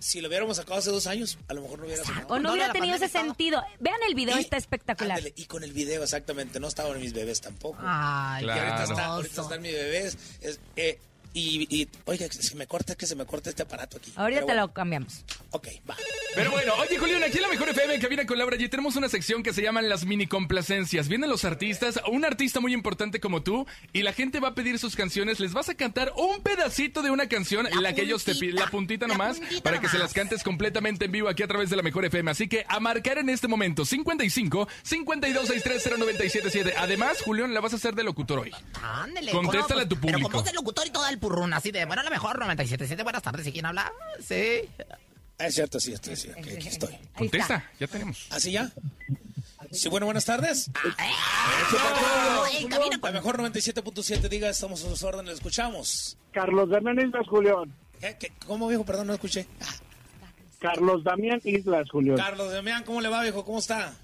Si 0.00 0.20
lo 0.20 0.28
hubiéramos 0.28 0.58
sacado 0.58 0.78
hace 0.80 0.90
dos 0.90 1.06
años, 1.06 1.38
a 1.48 1.54
lo 1.54 1.62
mejor 1.62 1.78
no 1.78 1.86
hubiera 1.86 2.04
sonado. 2.04 2.26
O 2.28 2.38
no, 2.38 2.52
hubiera 2.52 2.72
tenido 2.72 2.96
ese 2.96 3.08
sentido. 3.08 3.62
Vean 3.80 3.96
el 4.06 4.14
video, 4.14 4.36
Y- 4.36 4.40
está 4.40 4.56
espectacular. 4.58 5.16
Ándale, 5.18 5.32
y 5.36 5.46
con 5.46 5.64
el 5.64 5.72
video, 5.72 6.02
exactamente. 6.02 6.60
No 6.60 6.68
estaban 6.68 7.00
mis 7.00 7.12
bebés 7.14 7.40
tampoco. 7.40 7.78
Ay, 7.80 8.44
Y 8.44 8.50
ahorita, 8.50 8.84
está, 8.84 9.04
ahorita 9.06 9.40
están 9.42 9.62
mis 9.62 9.72
bebés. 9.72 10.18
es- 10.42 10.60
eh, 10.76 10.98
y, 11.34 11.66
y, 11.82 11.88
oiga, 12.06 12.26
si 12.30 12.54
me 12.54 12.66
corta, 12.66 12.94
que 12.94 13.06
se 13.06 13.14
me 13.16 13.26
corta 13.26 13.50
este 13.50 13.62
aparato 13.62 13.96
aquí. 13.98 14.12
Ahorita 14.16 14.40
Pero 14.40 14.46
te 14.46 14.52
bueno, 14.52 14.66
lo 14.68 14.72
cambiamos. 14.72 15.24
Ok, 15.50 15.68
va. 15.88 15.96
Pero 16.34 16.50
bueno, 16.52 16.72
oye 16.80 16.96
Julián, 16.96 17.22
aquí 17.22 17.36
en 17.36 17.42
la 17.42 17.48
Mejor 17.48 17.68
FM 17.68 17.94
en 17.94 18.00
Cabina 18.00 18.26
con 18.26 18.38
Laura 18.38 18.56
G 18.56 18.68
tenemos 18.70 18.96
una 18.96 19.08
sección 19.08 19.42
que 19.42 19.52
se 19.52 19.62
llaman 19.62 19.88
las 19.88 20.04
mini 20.04 20.26
complacencias. 20.26 21.08
Vienen 21.08 21.28
los 21.30 21.44
artistas, 21.44 22.00
un 22.10 22.24
artista 22.24 22.60
muy 22.60 22.72
importante 22.72 23.20
como 23.20 23.42
tú, 23.42 23.66
y 23.92 24.02
la 24.02 24.12
gente 24.12 24.40
va 24.40 24.48
a 24.48 24.54
pedir 24.54 24.78
sus 24.78 24.96
canciones. 24.96 25.40
Les 25.40 25.52
vas 25.52 25.68
a 25.68 25.74
cantar 25.74 26.12
un 26.16 26.42
pedacito 26.42 27.02
de 27.02 27.10
una 27.10 27.28
canción, 27.28 27.66
la, 27.70 27.80
La 27.80 27.94
que 27.94 28.02
ellos 28.02 28.24
te 28.24 28.34
piden, 28.34 28.56
la 28.56 28.68
puntita 28.68 29.06
la 29.06 29.14
nomás, 29.14 29.38
puntita 29.38 29.62
para 29.62 29.80
que 29.80 29.88
se 29.88 29.94
nomás. 29.94 30.10
las 30.10 30.14
cantes 30.14 30.42
completamente 30.42 31.04
en 31.06 31.12
vivo 31.12 31.28
aquí 31.28 31.42
a 31.42 31.48
través 31.48 31.70
de 31.70 31.76
la 31.76 31.82
Mejor 31.82 32.04
FM. 32.04 32.30
Así 32.30 32.48
que 32.48 32.64
a 32.68 32.80
marcar 32.80 33.18
en 33.18 33.28
este 33.28 33.48
momento 33.48 33.84
55 33.84 34.68
52 34.82 35.46
63 35.48 35.98
0977. 35.98 36.74
Además, 36.78 37.18
Julián, 37.22 37.52
la 37.54 37.60
vas 37.60 37.72
a 37.72 37.76
hacer 37.76 37.94
de 37.94 38.04
locutor 38.04 38.40
hoy. 38.40 38.52
Ándele. 38.82 39.32
Contéstale 39.32 39.82
a 39.82 39.88
tu 39.88 39.96
Pero 39.96 40.12
público. 40.18 40.30
como 40.30 40.44
es 40.46 40.54
locutor 40.54 40.86
y 40.86 40.90
todo 40.90 41.06
el 41.08 41.18
purrún, 41.24 41.54
así 41.54 41.70
de, 41.70 41.86
bueno, 41.86 42.02
a 42.02 42.04
lo 42.04 42.10
mejor 42.10 42.38
97.7, 42.38 43.02
buenas 43.02 43.22
tardes, 43.22 43.46
¿y 43.46 43.52
quién 43.52 43.64
habla? 43.64 43.90
Sí. 44.20 44.60
Ah, 45.38 45.46
Es 45.46 45.54
cierto, 45.54 45.80
sí, 45.80 45.92
estoy, 45.94 46.16
sí, 46.16 46.28
ok, 46.30 46.36
aquí 46.38 46.68
estoy. 46.68 46.94
Contesta, 47.16 47.70
ya 47.80 47.86
tenemos. 47.86 48.26
¿Así 48.30 48.52
ya? 48.52 48.70
Sí, 49.72 49.88
bueno, 49.88 50.04
buenas 50.06 50.24
tardes. 50.26 50.70
¡Ah! 50.98 52.44
En 52.60 52.68
cabina 52.68 52.96
La 52.96 52.98
con... 53.00 53.12
mejor 53.14 53.38
97.7, 53.40 54.28
diga, 54.28 54.50
estamos 54.50 54.84
a 54.84 54.88
sus 54.90 55.02
órdenes, 55.02 55.26
le 55.28 55.32
escuchamos. 55.34 56.18
Carlos 56.32 56.68
Damián 56.68 56.98
Islas, 57.00 57.26
Julián. 57.26 57.74
¿Qué, 58.00 58.16
qué, 58.18 58.32
cómo 58.46 58.68
viejo? 58.68 58.84
Perdón, 58.84 59.06
no 59.06 59.14
escuché. 59.14 59.46
Ah, 59.62 59.74
Carlos 60.60 61.02
Damián 61.04 61.40
Islas, 61.44 61.88
Julián. 61.90 62.16
Carlos 62.18 62.52
Damián, 62.52 62.84
¿cómo 62.84 63.00
le 63.00 63.08
va, 63.08 63.22
viejo? 63.22 63.44
¿Cómo 63.44 63.58
está? 63.58 63.94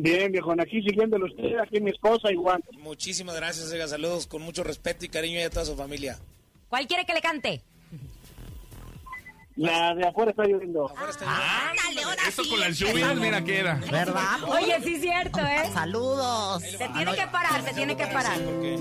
Bien, 0.00 0.30
viejo, 0.30 0.52
aquí 0.52 0.80
siguiéndolo 0.80 1.26
usted, 1.26 1.58
aquí 1.58 1.80
mi 1.80 1.90
esposa 1.90 2.30
igual. 2.30 2.62
Muchísimas 2.78 3.34
gracias, 3.34 3.72
oiga, 3.72 3.88
saludos 3.88 4.28
con 4.28 4.40
mucho 4.42 4.62
respeto 4.62 5.04
y 5.04 5.08
cariño 5.08 5.40
y 5.40 5.42
a 5.42 5.50
toda 5.50 5.64
su 5.64 5.74
familia. 5.74 6.16
¿Cuál 6.68 6.86
quiere 6.86 7.04
que 7.04 7.14
le 7.14 7.20
cante? 7.20 7.62
La 9.56 9.92
de 9.96 10.06
afuera 10.06 10.30
está 10.30 10.44
lloviendo. 10.44 10.86
Afuera 10.86 11.10
está 11.10 11.70
Ándale, 11.70 12.02
ahora 12.04 12.22
Eso 12.28 12.44
sí. 12.44 12.50
con 12.50 12.60
las 12.60 12.78
lluvias, 12.78 13.16
mira, 13.16 13.42
queda. 13.42 13.80
¿Verdad? 13.90 14.40
Oye, 14.48 14.80
sí 14.84 14.94
es 14.94 15.00
cierto, 15.00 15.40
¿eh? 15.40 15.68
Saludos. 15.74 16.62
Se 16.62 16.88
tiene 16.88 17.16
que 17.16 17.26
parar, 17.26 17.64
se 17.64 17.74
tiene 17.74 17.96
que 17.96 18.06
parar. 18.06 18.38
porque... 18.40 18.78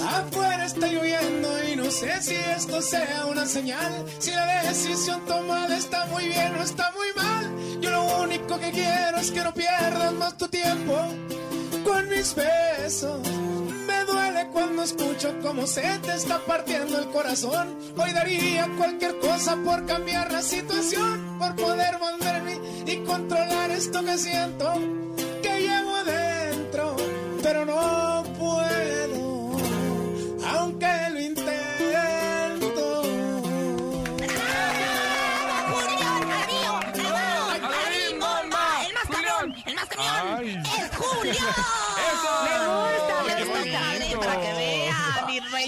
Afuera 0.00 0.64
está 0.64 0.86
lloviendo 0.86 1.57
no 1.88 1.92
sé 1.92 2.20
si 2.20 2.34
esto 2.34 2.82
sea 2.82 3.24
una 3.24 3.46
señal. 3.46 4.04
Si 4.18 4.30
la 4.30 4.62
decisión 4.62 5.24
tomada 5.24 5.74
está 5.74 6.04
muy 6.04 6.28
bien 6.28 6.54
o 6.56 6.62
está 6.62 6.92
muy 6.92 7.06
mal. 7.16 7.80
Yo 7.80 7.90
lo 7.90 8.24
único 8.24 8.58
que 8.58 8.70
quiero 8.72 9.16
es 9.16 9.30
que 9.30 9.42
no 9.42 9.54
pierdas 9.54 10.12
más 10.12 10.36
tu 10.36 10.48
tiempo 10.48 10.94
con 11.86 12.10
mis 12.10 12.34
besos. 12.34 13.26
Me 13.86 14.04
duele 14.04 14.48
cuando 14.52 14.82
escucho 14.82 15.34
cómo 15.40 15.66
se 15.66 15.98
te 16.00 16.12
está 16.12 16.38
partiendo 16.40 16.98
el 16.98 17.08
corazón. 17.08 17.78
Hoy 17.96 18.12
daría 18.12 18.68
cualquier 18.76 19.18
cosa 19.20 19.56
por 19.56 19.86
cambiar 19.86 20.30
la 20.30 20.42
situación, 20.42 21.38
por 21.38 21.56
poder 21.56 21.96
volverme 21.96 22.60
y 22.84 22.98
controlar 22.98 23.70
esto 23.70 24.04
que 24.04 24.18
siento, 24.18 24.74
que 25.42 25.60
llevo 25.62 26.04
dentro, 26.04 26.96
pero 27.42 27.64
no 27.64 28.07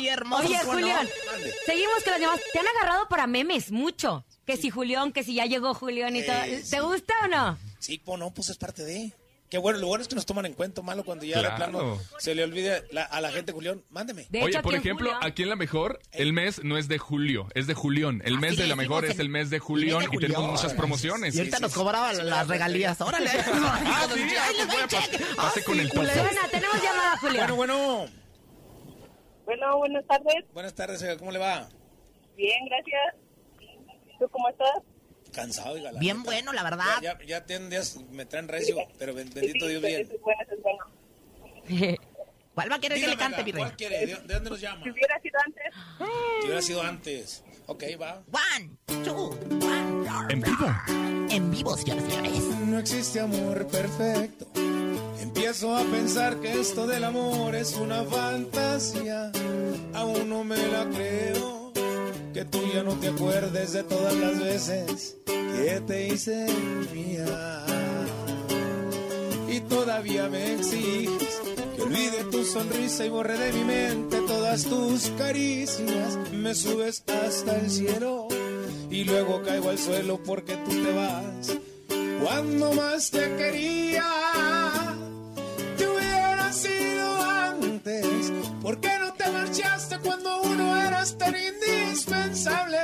hermoso. 0.09 0.45
Oye. 0.47 0.59
Julián, 0.65 1.09
seguimos 1.67 2.03
con 2.03 2.13
las 2.13 2.21
llamadas. 2.21 2.41
Te 2.53 2.59
han 2.59 2.67
agarrado 2.69 3.09
para 3.09 3.27
memes, 3.27 3.71
mucho. 3.71 4.25
Que 4.47 4.57
si 4.57 4.71
Julián, 4.71 5.13
que 5.13 5.23
si 5.25 5.35
ya 5.35 5.47
llegó 5.47 5.75
Julián 5.75 6.17
y 6.17 6.25
todo. 6.25 6.37
Eh, 6.43 6.63
¿Te 6.69 6.81
gusta 6.81 7.15
o 7.25 7.29
no? 7.29 7.59
Sí, 7.79 7.99
pues 8.05 8.19
no, 8.19 8.31
pues 8.33 8.49
es 8.51 8.57
parte 8.59 8.85
de. 8.85 9.13
Qué 9.49 9.59
bueno, 9.59 9.81
lo 9.81 9.89
bueno 9.89 10.03
es 10.03 10.07
que 10.07 10.15
nos 10.15 10.27
toman 10.27 10.47
en 10.47 10.53
cuenta, 10.55 10.81
malo 10.81 11.05
cuando 11.05 11.25
ya 11.25 11.39
de 11.39 11.43
Claro. 11.43 11.57
plano 11.57 11.99
se 12.21 12.37
le 12.37 12.45
olvide 12.45 12.85
la- 12.93 13.03
a 13.03 13.21
la 13.21 13.33
gente, 13.33 13.51
Julián, 13.51 13.83
mándeme. 13.91 14.29
De 14.31 14.43
Oye, 14.45 14.53
hecho, 14.53 14.63
por 14.63 14.77
ejemplo, 14.77 15.11
Julián- 15.11 15.29
aquí 15.29 15.43
en 15.43 15.49
la 15.49 15.57
mejor, 15.57 15.99
el 16.13 16.33
mes 16.33 16.63
no 16.63 16.79
es 16.79 16.87
de 16.87 16.99
julio, 16.99 17.49
es 17.57 17.67
de 17.67 17.75
Julián. 17.75 18.23
El 18.25 18.35
Así 18.35 18.41
mes 18.43 18.57
de 18.59 18.69
la 18.69 18.77
mejor 18.77 19.07
es 19.07 19.19
el- 19.19 19.29
mes 19.29 19.51
de 19.51 19.59
Julián 19.59 20.05
y 20.13 20.19
tenemos 20.19 20.53
muchas 20.53 20.73
promociones. 20.75 21.35
Y 21.35 21.39
ahorita 21.39 21.57
sí, 21.57 21.63
nos 21.65 21.73
sí. 21.73 21.79
cobraba 21.79 22.15
Sí, 22.15 22.23
las 22.23 22.47
regalías. 22.47 23.01
Órale. 23.01 23.29
sí, 23.29 23.37
Ay, 23.39 24.57
les 24.57 24.67
voy 24.69 24.83
a 24.83 24.87
pase- 24.87 25.19
Ah, 25.37 25.53
con 25.67 25.81
el. 25.81 25.91
Suena, 25.91 26.49
tenemos 26.49 26.77
llamada, 26.81 27.17
Julián. 27.19 27.57
Bueno, 27.57 27.57
bueno. 27.57 28.07
Bueno, 29.51 29.79
buenas 29.79 30.07
tardes. 30.07 30.45
Buenas 30.55 30.75
tardes, 30.77 31.03
oiga, 31.03 31.17
¿cómo 31.19 31.33
le 31.33 31.41
va? 31.41 31.69
Bien, 32.37 32.65
gracias. 32.67 33.17
¿Tú 34.21 34.29
cómo 34.29 34.49
estás? 34.49 34.71
Cansado, 35.33 35.75
oiga. 35.75 35.91
la 35.91 35.99
Bien 35.99 36.19
neta. 36.19 36.31
bueno, 36.31 36.53
la 36.53 36.63
verdad. 36.63 36.85
Ya, 37.03 37.19
ya, 37.19 37.27
ya 37.27 37.47
tienen 37.47 37.69
días, 37.69 37.97
me 38.13 38.27
traen 38.27 38.47
recio, 38.47 38.77
pero 38.97 39.13
ben- 39.13 39.29
bendito 39.35 39.65
Sí, 39.67 39.71
Dios 39.73 39.83
bien. 39.83 40.03
es 40.03 40.21
bueno, 40.21 40.41
eso 40.43 40.55
es 40.55 40.63
bueno. 40.63 41.97
¿Cuál 42.55 42.71
va 42.71 42.77
a 42.77 42.79
querer 42.79 43.01
que 43.01 43.09
le 43.09 43.17
cante, 43.17 43.43
rey? 43.43 43.53
¿Cuál 43.55 43.77
quiere? 43.77 43.99
¿De, 44.07 44.15
de 44.15 44.35
dónde 44.35 44.51
nos 44.51 44.61
llama? 44.61 44.85
Si 44.85 44.91
hubiera 44.91 45.19
sido 45.21 45.41
antes, 45.45 45.65
Si 45.99 46.45
hubiera 46.47 46.63
sido 46.63 46.83
antes. 46.83 47.45
Ok, 47.67 47.83
va. 48.01 48.23
One, 48.57 48.71
two, 49.05 49.31
one. 49.67 50.33
En 50.33 50.41
vivo. 50.43 50.67
En 51.29 51.51
vivo, 51.51 51.77
señores. 51.77 52.05
No 52.69 52.79
existe 52.79 53.19
amor 53.19 53.67
perfecto. 53.67 54.47
Empiezo 55.21 55.75
a 55.75 55.83
pensar 55.85 56.41
que 56.41 56.61
esto 56.61 56.87
del 56.87 57.05
amor 57.05 57.55
es 57.55 57.77
una 57.77 58.05
fantasía. 58.05 59.33
Aún 59.95 60.29
no 60.29 60.45
me 60.45 60.57
la 60.57 60.89
creo. 60.89 61.73
Que 62.33 62.45
tú 62.45 62.61
ya 62.73 62.83
no 62.83 62.95
te 62.95 63.09
acuerdes 63.09 63.73
de 63.73 63.83
todas 63.83 64.15
las 64.15 64.39
veces 64.39 65.17
que 65.27 65.81
te 65.87 66.09
hice 66.09 66.47
mía. 66.95 67.65
Y 69.49 69.61
todavía 69.61 70.29
me 70.29 70.55
exiges 70.55 71.41
que 71.77 71.83
olvide 71.83 72.25
tu 72.31 72.45
sonrisa 72.45 73.05
y 73.05 73.09
borre 73.09 73.37
de 73.37 73.53
mi 73.53 73.65
mente 73.65 74.21
todas 74.27 74.65
tus 74.65 75.11
caricias. 75.19 76.19
Me 76.33 76.55
subes 76.55 77.03
hasta 77.09 77.57
el 77.57 77.71
cielo 77.71 78.29
y 78.91 79.05
luego 79.05 79.43
caigo 79.43 79.71
al 79.71 79.79
suelo 79.79 80.21
porque 80.23 80.57
tú 80.57 80.71
te 80.71 80.93
vas. 80.93 81.70
Cuando 82.23 82.73
más 82.75 83.11
te 83.11 83.35
quería, 83.37 84.05
te 85.77 85.89
hubiera 85.89 86.53
sido 86.53 87.23
antes. 87.23 88.33
¿Por 88.63 88.79
qué 88.81 88.99
no 88.99 89.13
te 89.15 89.31
marchaste 89.31 89.99
cuando 90.01 90.43
uno 90.43 90.77
eras 90.77 91.17
tan 91.17 91.35
indispensable? 91.35 92.79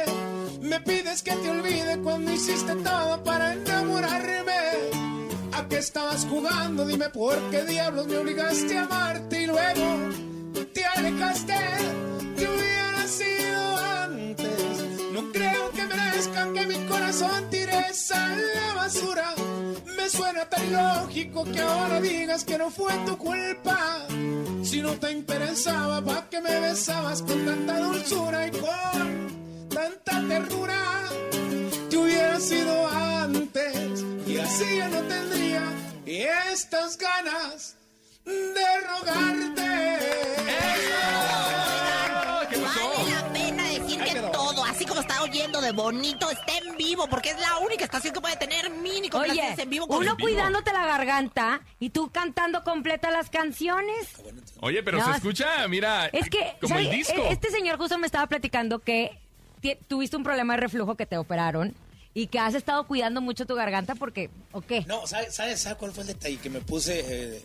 Me 0.63 0.81
pides 0.81 1.23
que 1.23 1.33
te 1.33 1.51
olvide 1.51 1.99
cuando 2.03 2.33
hiciste 2.33 2.75
todo 2.77 3.23
para 3.25 3.53
enamorarme. 3.53 4.57
¿A 5.53 5.69
qué 5.69 5.79
estabas 5.79 6.27
jugando? 6.27 6.87
Dime 6.87 7.11
por 7.11 7.39
qué 7.51 7.65
diablos 7.65 8.07
me 8.07 8.17
obligaste 8.17 8.79
a 8.79 8.85
amarte 8.85 9.43
y 9.43 9.47
luego 9.47 9.87
te 10.73 10.85
alejaste. 10.85 11.55
Te 12.37 12.49
hubiera 12.49 13.07
sido 13.07 13.76
que 16.55 16.67
mi 16.67 16.87
corazón 16.87 17.51
tires 17.51 18.11
a 18.11 18.29
la 18.29 18.75
basura. 18.75 19.35
Me 19.97 20.09
suena 20.09 20.49
tan 20.49 20.67
ilógico 20.67 21.45
que 21.45 21.61
ahora 21.61 22.01
digas 22.01 22.45
que 22.45 22.59
no 22.59 22.71
fue 22.71 22.93
tu 23.07 23.17
culpa. 23.17 24.07
Si 24.63 24.81
no 24.81 24.93
te 24.93 25.13
interesaba, 25.13 26.03
¿para 26.03 26.29
qué 26.29 26.41
me 26.41 26.61
besabas 26.61 27.23
con 27.23 27.45
tanta 27.45 27.79
dulzura 27.81 28.47
y 28.47 28.51
con 28.51 29.69
tanta 29.69 30.29
ternura? 30.29 31.03
Te 31.91 31.97
hubiera 31.97 32.39
sido 32.41 32.89
antes 32.89 34.05
y 34.27 34.39
así 34.39 34.77
ya 34.77 34.89
no 34.89 35.01
tendría 35.03 35.63
estas 36.07 36.99
ganas 36.99 37.77
de 38.25 38.81
rogarte. 38.89 39.67
¿Qué 42.51 42.59
pasó? 42.59 43.26
Que 44.13 44.21
todo, 44.33 44.65
así 44.65 44.85
como 44.85 45.01
está 45.01 45.23
oyendo 45.23 45.61
de 45.61 45.73
bonito, 45.73 46.31
está 46.31 46.57
en 46.59 46.77
vivo, 46.77 47.07
porque 47.09 47.31
es 47.31 47.41
la 47.41 47.59
única 47.59 47.85
estación 47.85 48.13
que 48.15 48.21
puede 48.21 48.37
tener 48.37 48.71
mini 48.71 49.09
Oye, 49.13 49.55
en 49.59 49.71
vivo 49.71 49.87
con 49.87 49.99
uno 49.99 50.13
en 50.13 50.17
vivo. 50.17 50.29
cuidándote 50.29 50.73
la 50.73 50.87
garganta 50.87 51.61
y 51.81 51.91
tú 51.91 52.11
cantando 52.11 52.63
completa 52.65 53.11
las 53.11 53.31
canciones. 53.31 54.09
Oye, 54.61 54.83
pero 54.83 54.99
No, 54.99 55.05
se 55.05 55.11
es- 55.11 55.17
escucha, 55.19 55.67
mira, 55.69 56.07
Es 56.07 56.29
que, 56.31 56.57
como 56.61 56.75
¿sabes? 56.75 56.87
el 56.87 56.93
disco. 56.93 57.15
E- 57.29 57.33
Este 57.33 57.51
señor 57.51 57.77
justo 57.79 57.99
me 57.99 58.07
estaba 58.07 58.27
platicando 58.27 58.79
que 58.79 59.19
tuviste 59.89 60.17
un 60.17 60.23
problema 60.23 60.55
de 60.55 60.61
reflujo 60.61 60.95
que 60.95 61.07
te 61.07 61.17
operaron 61.19 61.75
Y 62.15 62.29
que 62.29 62.39
has 62.39 62.55
estado 62.55 62.87
cuidando 62.87 63.21
mucho 63.21 63.45
tu 63.45 63.55
garganta 63.55 63.95
porque, 63.95 64.31
¿o 64.53 64.63
qué? 64.63 64.83
No, 64.87 65.07
¿sabes 65.07 65.35
sabe, 65.35 65.55
sabe 65.59 65.77
cuál 65.77 65.93
fue 65.93 66.01
el 66.03 66.07
detalle? 66.09 66.39
Que 66.39 66.49
me 66.49 66.61
puse 66.63 67.05
eh, 67.07 67.43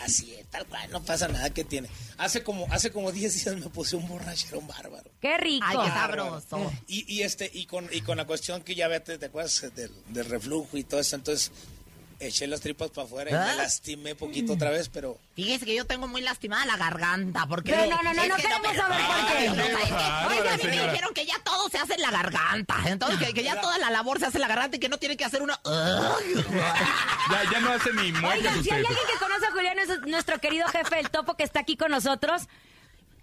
así, 0.00 0.34
tal 0.50 0.66
cual, 0.66 0.90
no 0.90 1.02
pasa 1.02 1.28
nada 1.28 1.50
que 1.50 1.64
tiene. 1.64 1.88
Hace 2.18 2.42
como 2.42 2.66
hace 2.70 2.90
como 2.90 3.12
10 3.12 3.44
días 3.44 3.56
me 3.56 3.68
puse 3.68 3.96
un 3.96 4.06
borrachero 4.08 4.60
bárbaro. 4.62 5.10
¡Qué 5.20 5.36
rico! 5.38 5.64
Ay, 5.66 5.78
qué 5.84 5.88
sabroso. 5.88 6.72
Y, 6.86 7.12
y 7.12 7.22
este 7.22 7.50
y 7.52 7.66
con 7.66 7.88
y 7.92 8.00
con 8.02 8.16
la 8.16 8.26
cuestión 8.26 8.62
que 8.62 8.74
ya 8.74 8.88
ve, 8.88 9.00
te, 9.00 9.18
te 9.18 9.26
acuerdas 9.26 9.70
del, 9.74 9.92
del 10.08 10.24
reflujo 10.26 10.76
y 10.76 10.84
todo 10.84 11.00
eso, 11.00 11.16
entonces 11.16 11.50
eché 12.20 12.46
las 12.46 12.60
tripas 12.60 12.90
para 12.90 13.06
afuera 13.06 13.30
y 13.30 13.34
¿Ah? 13.34 13.46
me 13.50 13.54
lastimé 13.56 14.14
poquito 14.14 14.52
otra 14.52 14.70
vez, 14.70 14.88
pero 14.88 15.18
Fíjese 15.34 15.64
que 15.64 15.74
yo 15.74 15.86
tengo 15.86 16.06
muy 16.06 16.20
lastimada 16.20 16.64
la 16.66 16.76
garganta, 16.76 17.46
porque... 17.46 17.72
No, 17.72 17.86
no, 17.86 18.02
no, 18.02 18.12
no, 18.14 18.26
no 18.28 18.36
que 18.36 18.42
queremos 18.42 18.72
me- 18.72 18.76
saber 18.78 18.98
por 19.06 19.32
qué. 19.38 19.48
No, 19.48 19.62
es 19.62 19.68
que- 19.68 19.82
Oiga, 20.38 20.54
a 20.54 20.56
mí 20.58 20.64
me 20.64 20.70
dijeron 20.90 21.14
que 21.14 21.24
ya 21.26 21.38
todo 21.42 21.68
se 21.70 21.78
hace 21.78 21.94
en 21.94 22.02
la 22.02 22.10
garganta, 22.10 22.76
entonces 22.86 23.18
que, 23.26 23.32
que 23.34 23.42
ya 23.42 23.60
toda 23.60 23.78
la 23.78 23.90
labor 23.90 24.18
se 24.20 24.26
hace 24.26 24.36
en 24.36 24.42
la 24.42 24.48
garganta 24.48 24.76
y 24.76 24.80
que 24.80 24.88
no 24.88 24.98
tiene 24.98 25.16
que 25.16 25.24
hacer 25.24 25.40
una... 25.42 25.58
Ya, 27.30 27.50
ya 27.52 27.60
no 27.60 27.72
hace 27.72 27.92
ni 27.92 28.12
muertes 28.12 28.38
Oigan, 28.46 28.62
si 28.64 28.70
hay 28.70 28.78
alguien 28.78 29.06
que 29.12 29.18
conoce 29.18 29.46
a 29.46 29.50
Julián, 29.52 29.78
es 29.78 29.88
nuestro 30.06 30.38
querido 30.40 30.66
jefe, 30.68 30.98
el 31.00 31.10
topo, 31.10 31.34
que 31.34 31.44
está 31.44 31.60
aquí 31.60 31.76
con 31.76 31.90
nosotros. 31.90 32.42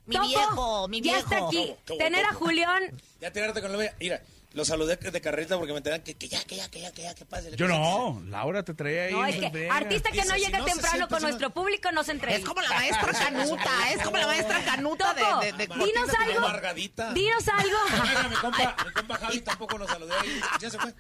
Mi 0.06 0.16
Topo, 0.16 0.28
viejo, 0.28 0.88
mi 0.88 1.02
Ya 1.02 1.18
está 1.20 1.30
viejo. 1.36 1.48
aquí. 1.50 1.68
Topo, 1.68 1.82
topo, 1.86 1.98
Tener 2.00 2.26
a. 2.26 2.34
Julián. 2.34 3.02
ya 3.20 3.32
tirarte 3.32 3.62
con 3.62 3.72
la 3.74 3.78
vea. 3.78 3.94
Mira, 4.00 4.22
lo 4.54 4.66
saludé 4.66 4.96
de 4.96 5.22
carrerita 5.22 5.56
porque 5.58 5.72
me 5.74 5.78
enteran 5.78 6.02
que, 6.02 6.16
que 6.16 6.28
ya, 6.28 6.44
que 6.44 6.56
ya, 6.56 6.68
que 6.70 6.82
ya, 6.82 6.92
que 6.92 7.04
ya, 7.04 7.14
que 7.14 7.26
pase. 7.26 7.56
Yo 7.56 7.68
no, 7.68 8.22
Laura 8.28 8.64
te 8.64 8.74
traía 8.74 9.04
ahí. 9.04 9.12
No, 9.14 9.26
es 9.26 9.36
que 9.36 9.70
artista 9.70 10.10
que 10.10 10.18
no 10.18 10.24
Dice, 10.34 10.36
si 10.40 10.46
llega 10.46 10.58
no 10.60 10.66
se 10.66 10.72
temprano 10.72 10.96
siente, 10.98 11.08
con 11.10 11.20
si 11.20 11.24
no- 11.24 11.30
nuestro 11.30 11.50
público 11.52 11.92
no 11.92 12.04
se 12.04 12.12
entrega. 12.14 12.38
Es 12.38 12.44
como 12.46 12.62
la 12.62 12.70
maestra 12.70 13.12
Canuta, 13.14 13.92
es 13.92 14.02
como 14.04 14.18
la 14.18 14.26
maestra 14.28 14.66
Canuta 14.66 15.16
Topo, 15.16 15.40
de... 15.42 15.52
de, 15.52 15.58
de- 15.58 15.68
dinos 15.68 16.10
algo. 16.20 16.38
Amargadita. 16.48 17.14
Dinos 17.14 17.48
algo. 17.48 17.78
Mira, 18.08 18.28
mi 18.30 18.36
compa, 18.36 18.76
mi 18.86 18.92
compa 18.94 19.16
Javi 19.18 19.42
tampoco 19.42 19.78
lo 19.78 19.88
saludé 19.88 20.14
ahí. 20.16 20.42
Ya 20.60 20.70
se 20.70 20.80
fue. 20.80 20.94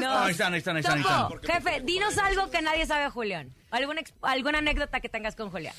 No. 0.00 0.18
ahí 0.18 0.32
están, 0.32 0.52
ahí 0.54 0.58
están, 0.58 0.76
ahí 0.76 0.80
están, 0.80 0.98
ahí 0.98 1.04
Topo, 1.04 1.36
están. 1.40 1.62
jefe, 1.62 1.80
dinos 1.82 2.18
algo 2.18 2.50
que 2.50 2.62
nadie 2.62 2.84
sabe 2.86 3.04
de 3.04 3.10
Julián. 3.10 3.54
¿Alguna, 3.70 4.00
ex- 4.00 4.12
alguna 4.22 4.58
anécdota 4.58 5.00
que 5.00 5.08
tengas 5.08 5.36
con 5.36 5.50
Julián. 5.50 5.74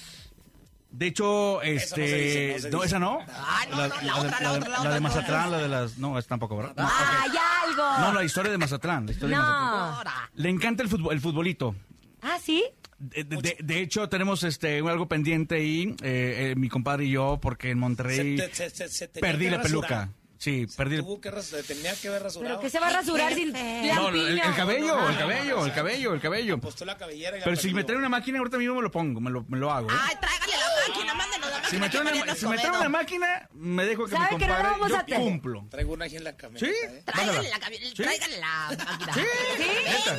De 0.95 1.08
hecho, 1.08 1.60
Eso 1.63 1.95
no 1.97 2.06
se 2.06 2.06
este. 2.06 2.53
dice, 2.53 2.53
no 2.56 2.62
se 2.62 2.69
no, 2.69 2.84
esa 2.84 2.99
no. 2.99 3.19
Ah, 3.27 3.65
no, 3.67 3.75
no, 3.75 3.82
la 3.82 3.88
de- 3.89 3.95
otra, 3.95 4.39
la 4.41 4.51
de- 4.51 4.58
otra, 4.60 4.69
la 4.69 4.75
la 4.75 4.79
otra, 4.79 4.93
de 4.93 4.99
no. 4.99 5.01
Mazatlán, 5.08 5.51
la 5.51 5.58
de 5.58 5.67
las. 5.67 5.97
No, 5.97 6.19
esa 6.19 6.27
tampoco, 6.29 6.56
¿verdad? 6.58 6.73
No, 6.77 6.88
¡Ay, 6.88 7.32
algo! 7.67 7.97
No, 7.99 8.13
la 8.13 8.23
historia 8.23 8.51
de 8.51 8.58
Mazatlán. 8.60 9.06
La 9.08 9.12
historia 9.12 9.38
de 9.38 9.43
Mazatlán. 9.43 10.06
No. 10.06 10.41
Le 10.43 10.49
encanta 10.49 10.84
el, 10.84 10.89
fútbol, 10.89 11.13
el 11.15 11.19
futbolito. 11.19 11.75
¿Ah, 12.21 12.38
sí? 12.41 12.63
De, 12.99 13.23
de- 13.23 13.38
de- 13.38 13.58
de 13.60 13.79
hecho, 13.82 14.08
tenemos 14.08 14.43
este 14.43 14.77
algo 14.88 15.08
pendiente 15.08 15.56
ahí, 15.56 15.95
eh, 16.03 16.51
eh, 16.51 16.56
mi 16.56 16.69
compadre 16.69 17.06
y 17.06 17.10
yo, 17.12 17.39
porque 17.41 17.71
en 17.71 17.79
Monterrey 17.79 18.38
Se 18.53 18.69
se- 18.69 18.88
se- 18.88 19.08
perdí 19.10 19.49
la 19.49 19.62
peluca. 19.63 19.88
rasurar. 19.88 20.10
Sí, 20.43 20.67
perdí 20.75 20.97
Tuvo 20.97 21.21
que 21.21 21.32
tenía 21.65 21.95
que 21.95 22.10
haber 22.10 22.23
rasurado. 22.23 22.56
¿Pero 22.56 22.60
que 22.60 22.69
se 22.69 22.77
va 22.77 22.88
a 22.88 22.89
rasurar 22.89 23.34
sin 23.34 23.53
No, 23.53 24.10
el, 24.10 24.38
el 24.38 24.41
cabello, 24.53 25.08
el 25.08 25.17
cabello, 25.17 25.65
el 25.65 25.73
cabello, 25.73 26.13
el 26.15 26.19
cabello. 26.19 26.56
Apostó 26.56 26.84
la 26.84 26.97
cabellera 26.97 27.38
y 27.38 27.39
la 27.39 27.45
Pero 27.45 27.56
si 27.56 27.73
me 27.73 27.86
trae 27.86 27.97
una 27.97 28.10
máquina, 28.10 28.39
ahorita 28.39 28.58
mismo 28.58 28.75
me 28.75 28.82
lo 28.82 28.91
pongo, 28.91 29.21
me 29.21 29.32
lo, 29.32 29.45
me 29.47 29.58
lo 29.58 29.71
hago. 29.71 29.89
¿eh? 29.89 29.93
Ay, 29.97 30.17
tráigale 30.19 30.51
la 30.51 30.86
máquina, 30.86 31.13
máquina. 31.13 31.32
Si 31.73 31.79
me 31.79 31.89
trae 31.89 32.01
una, 32.23 32.36
si 32.36 32.45
me 32.47 32.57
trae 32.57 32.69
una 32.77 32.89
máquina, 32.89 33.49
me 33.53 33.86
dejo 33.86 34.05
que 34.05 34.12
mi 34.12 34.17
¿Sabe 34.17 34.38
que 34.38 34.45
no 34.47 34.53
compadre, 34.55 34.63
vamos 34.69 34.88
a 34.88 34.89
yo 34.89 34.97
hacer? 35.01 35.17
cumplo. 35.17 35.65
Traigo 35.71 35.93
una 35.93 36.05
aquí 36.05 36.15
en 36.17 36.23
la 36.23 36.36
camioneta. 36.38 36.65
¿Sí? 36.65 36.71
¿eh? 36.86 37.03
Tráigale 37.05 37.38
Bájala. 37.38 37.49
la, 37.49 37.65
cabi- 37.65 37.79
¿Sí? 37.79 37.93
tráigale 38.03 38.38
la 38.39 38.67
máquina. 38.86 39.13
¿Sí? 39.13 39.21
Venga, 39.57 40.17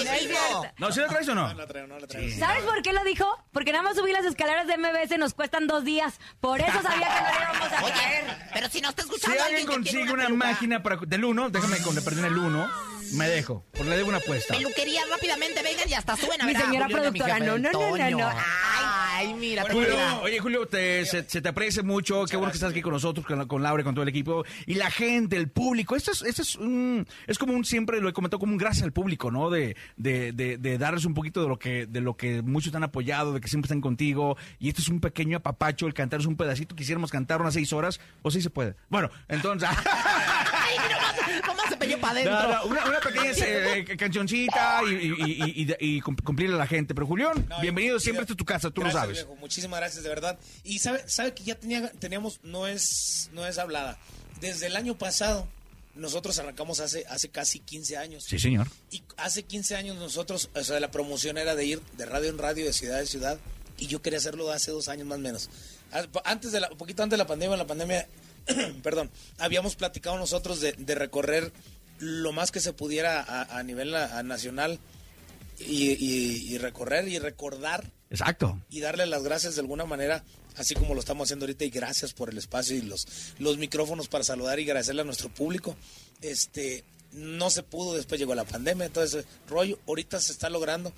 en 0.00 0.06
es 0.16 0.28
vivo. 0.28 0.66
No, 0.78 0.92
¿sí 0.92 1.00
la 1.00 1.08
traes 1.08 1.28
o 1.28 1.34
no? 1.34 1.48
No 1.48 1.54
la 1.54 1.66
traigo, 1.66 1.88
no 1.88 1.98
la 1.98 2.06
traigo. 2.06 2.38
¿Sabes 2.38 2.64
por 2.64 2.82
qué 2.82 2.92
lo 2.92 3.04
dijo? 3.04 3.44
Porque 3.52 3.72
nada 3.72 3.82
más 3.82 3.96
subir 3.96 4.12
las 4.14 4.24
escaleras 4.24 4.66
de 4.66 4.76
MBS 4.78 5.18
nos 5.18 5.34
cuestan 5.34 5.66
dos 5.66 5.84
días. 5.84 6.18
Por 6.40 6.60
eso 6.60 6.80
sabía 6.82 7.08
que 7.08 7.20
no 7.22 7.28
le 7.28 7.42
íbamos 7.42 7.72
a 7.72 7.76
traer. 7.92 8.24
Oye, 8.24 8.34
pero 8.54 8.68
si 8.70 8.80
no 8.80 8.88
está 8.90 9.02
Si 9.02 9.08
escuchando 9.08 9.42
alguien 9.44 9.66
que 9.66 9.72
consigue 9.74 10.12
una, 10.12 10.24
peluca. 10.26 10.46
máquina 10.46 10.82
para, 10.82 10.96
del 10.96 11.24
1, 11.24 11.50
déjame 11.50 11.78
con 11.82 11.94
le 11.94 12.00
perdí 12.02 12.18
en 12.20 12.24
el 12.26 12.38
1, 12.38 12.70
me 13.12 13.28
dejo. 13.28 13.64
Pues 13.72 13.86
le 13.86 13.96
debo 13.96 14.08
una 14.08 14.18
apuesta. 14.18 14.54
Peluquería, 14.54 15.02
rápidamente 15.10 15.62
vengan 15.62 15.88
y 15.88 15.94
hasta 15.94 16.16
suben 16.16 16.40
a 16.40 16.44
Mi 16.46 16.52
ver 16.54 16.62
a 16.62 16.64
señora 16.66 16.86
Julián 16.86 16.90
y 17.04 17.06
a 17.06 17.10
mi 17.10 17.18
productora, 17.18 17.34
jefe, 17.34 17.46
no, 17.46 17.58
no, 17.58 17.72
no, 17.72 17.96
no, 17.96 18.18
no. 18.18 18.28
Ay, 18.28 18.84
mira, 19.38 19.62
Julio, 19.70 19.90
mira. 19.90 20.18
oye 20.20 20.38
Julio, 20.38 20.66
te- 20.66 21.04
se, 21.06 21.28
se 21.28 21.40
te 21.40 21.48
aprecia 21.48 21.82
mucho, 21.82 22.24
qué 22.26 22.36
bueno 22.36 22.50
que 22.52 22.56
estás 22.56 22.70
aquí 22.70 22.82
con 22.82 22.92
nosotros, 22.92 23.24
con, 23.26 23.46
con 23.46 23.62
Laura 23.62 23.80
y 23.80 23.84
con 23.84 23.94
todo 23.94 24.02
el 24.02 24.08
equipo, 24.08 24.44
y 24.66 24.74
la 24.74 24.90
gente, 24.90 25.36
el 25.36 25.48
público, 25.48 25.96
esto 25.96 26.12
es, 26.12 26.22
esto 26.22 26.42
es, 26.42 26.56
un- 26.56 27.06
es 27.26 27.38
como 27.38 27.52
un, 27.54 27.64
siempre 27.64 28.00
lo 28.00 28.08
he 28.08 28.12
comentado, 28.12 28.38
como 28.40 28.52
un 28.52 28.58
gracias 28.58 28.84
al 28.84 28.92
público, 28.92 29.30
¿no? 29.30 29.50
De, 29.50 29.76
de, 29.96 30.32
de, 30.32 30.58
de 30.58 30.78
darles 30.78 31.04
un 31.04 31.14
poquito 31.14 31.42
de 31.42 31.48
lo 31.48 31.58
que 31.58 31.86
de 31.86 32.00
lo 32.00 32.16
que 32.16 32.42
muchos 32.42 32.70
te 32.72 32.76
han 32.76 32.84
apoyado, 32.84 33.32
de 33.32 33.40
que 33.40 33.48
siempre 33.48 33.66
están 33.66 33.80
contigo, 33.80 34.36
y 34.58 34.68
esto 34.68 34.82
es 34.82 34.88
un 34.88 35.00
pequeño 35.00 35.38
apapacho, 35.38 35.86
el 35.86 35.94
cantar 35.94 36.20
es 36.20 36.26
un 36.26 36.36
pedacito, 36.36 36.74
quisiéramos 36.76 37.10
cantar 37.10 37.40
unas 37.40 37.54
seis 37.54 37.72
horas, 37.72 38.00
o 38.22 38.30
sí 38.30 38.42
se 38.42 38.50
puede. 38.50 38.74
Bueno, 38.88 39.10
entonces... 39.28 39.68
Para 41.94 42.12
adentro. 42.20 42.34
no, 42.34 42.64
una, 42.66 42.84
una 42.86 43.00
pequeña 43.00 43.30
eh, 43.46 43.84
eh, 43.88 43.96
cancioncita 43.96 44.80
y, 44.84 44.94
y, 44.94 45.14
y, 45.22 45.62
y- 45.62 45.96
y 45.96 46.00
cum- 46.00 46.16
cumplirle 46.16 46.56
a 46.56 46.58
la 46.58 46.66
gente. 46.66 46.94
Pero 46.94 47.06
Julián, 47.06 47.46
No, 47.48 47.60
bienvenido 47.60 47.98
siempre 48.00 48.24
a 48.24 48.26
tu 48.26 48.44
casa, 48.44 48.70
tú 48.70 48.80
gracias, 48.80 48.94
lo 48.94 49.00
sabes. 49.00 49.16
viejo, 49.18 49.36
muchísimas 49.36 49.78
gracias, 49.80 50.02
de 50.02 50.08
verdad. 50.08 50.38
Y 50.64 50.78
sabe, 50.80 51.08
sabe 51.08 51.34
que 51.34 51.44
ya 51.44 51.54
tenía, 51.54 51.90
teníamos, 51.92 52.40
no 52.42 52.66
es, 52.66 53.30
no 53.32 53.46
es 53.46 53.58
hablada. 53.58 53.98
Desde 54.40 54.66
el 54.66 54.76
año 54.76 54.98
pasado, 54.98 55.46
nosotros 55.94 56.38
arrancamos 56.38 56.80
hace, 56.80 57.04
hace 57.08 57.28
casi 57.30 57.60
15 57.60 57.96
años. 57.96 58.24
Sí, 58.24 58.38
señor. 58.38 58.66
Y 58.90 59.02
hace 59.16 59.44
15 59.44 59.76
años 59.76 59.96
nosotros, 59.96 60.50
o 60.54 60.62
sea, 60.64 60.78
la 60.80 60.90
promoción 60.90 61.38
era 61.38 61.54
de 61.54 61.64
ir 61.64 61.80
de 61.96 62.04
radio 62.04 62.28
en 62.28 62.36
radio, 62.38 62.66
de 62.66 62.72
ciudad 62.72 63.00
en 63.00 63.06
ciudad. 63.06 63.38
Y 63.78 63.86
yo 63.88 64.00
quería 64.02 64.18
hacerlo 64.18 64.50
hace 64.50 64.70
dos 64.70 64.88
años 64.88 65.06
más 65.06 65.16
o 65.18 65.20
menos. 65.20 65.50
Antes 66.24 66.52
de 66.52 66.60
la, 66.60 66.70
un 66.70 66.76
poquito 66.78 67.02
antes 67.02 67.12
de 67.12 67.18
la 67.18 67.26
pandemia, 67.26 67.54
en 67.54 67.58
la 67.58 67.66
pandemia, 67.66 68.06
perdón, 68.82 69.10
habíamos 69.38 69.76
platicado 69.76 70.18
nosotros 70.18 70.60
de, 70.60 70.72
de 70.72 70.94
recorrer 70.94 71.52
lo 71.98 72.32
más 72.32 72.50
que 72.50 72.60
se 72.60 72.72
pudiera 72.72 73.20
a, 73.22 73.58
a 73.58 73.62
nivel 73.62 73.94
a 73.94 74.22
nacional 74.22 74.78
y, 75.58 75.92
y- 75.92 76.54
y 76.54 76.58
recorrer 76.58 77.08
y 77.08 77.18
recordar 77.18 77.90
Exacto. 78.10 78.60
y 78.70 78.80
darle 78.80 79.06
las 79.06 79.22
gracias 79.22 79.54
de 79.54 79.62
alguna 79.62 79.84
manera, 79.86 80.22
así 80.56 80.74
como 80.74 80.94
lo 80.94 81.00
estamos 81.00 81.26
haciendo 81.26 81.44
ahorita, 81.46 81.64
y 81.64 81.70
gracias 81.70 82.12
por 82.12 82.30
el 82.30 82.38
espacio 82.38 82.76
y 82.76 82.82
los, 82.82 83.06
los 83.38 83.56
micrófonos 83.58 84.08
para 84.08 84.24
saludar 84.24 84.58
y 84.60 84.64
agradecerle 84.64 85.02
a 85.02 85.04
nuestro 85.04 85.28
público. 85.30 85.76
Este, 86.20 86.84
no 87.12 87.48
se 87.50 87.62
pudo, 87.62 87.94
después 87.94 88.18
llegó 88.20 88.34
la 88.34 88.44
pandemia, 88.44 88.86
entonces, 88.86 89.24
rollo, 89.48 89.78
ahorita 89.86 90.20
se 90.20 90.32
está 90.32 90.50
logrando. 90.50 90.92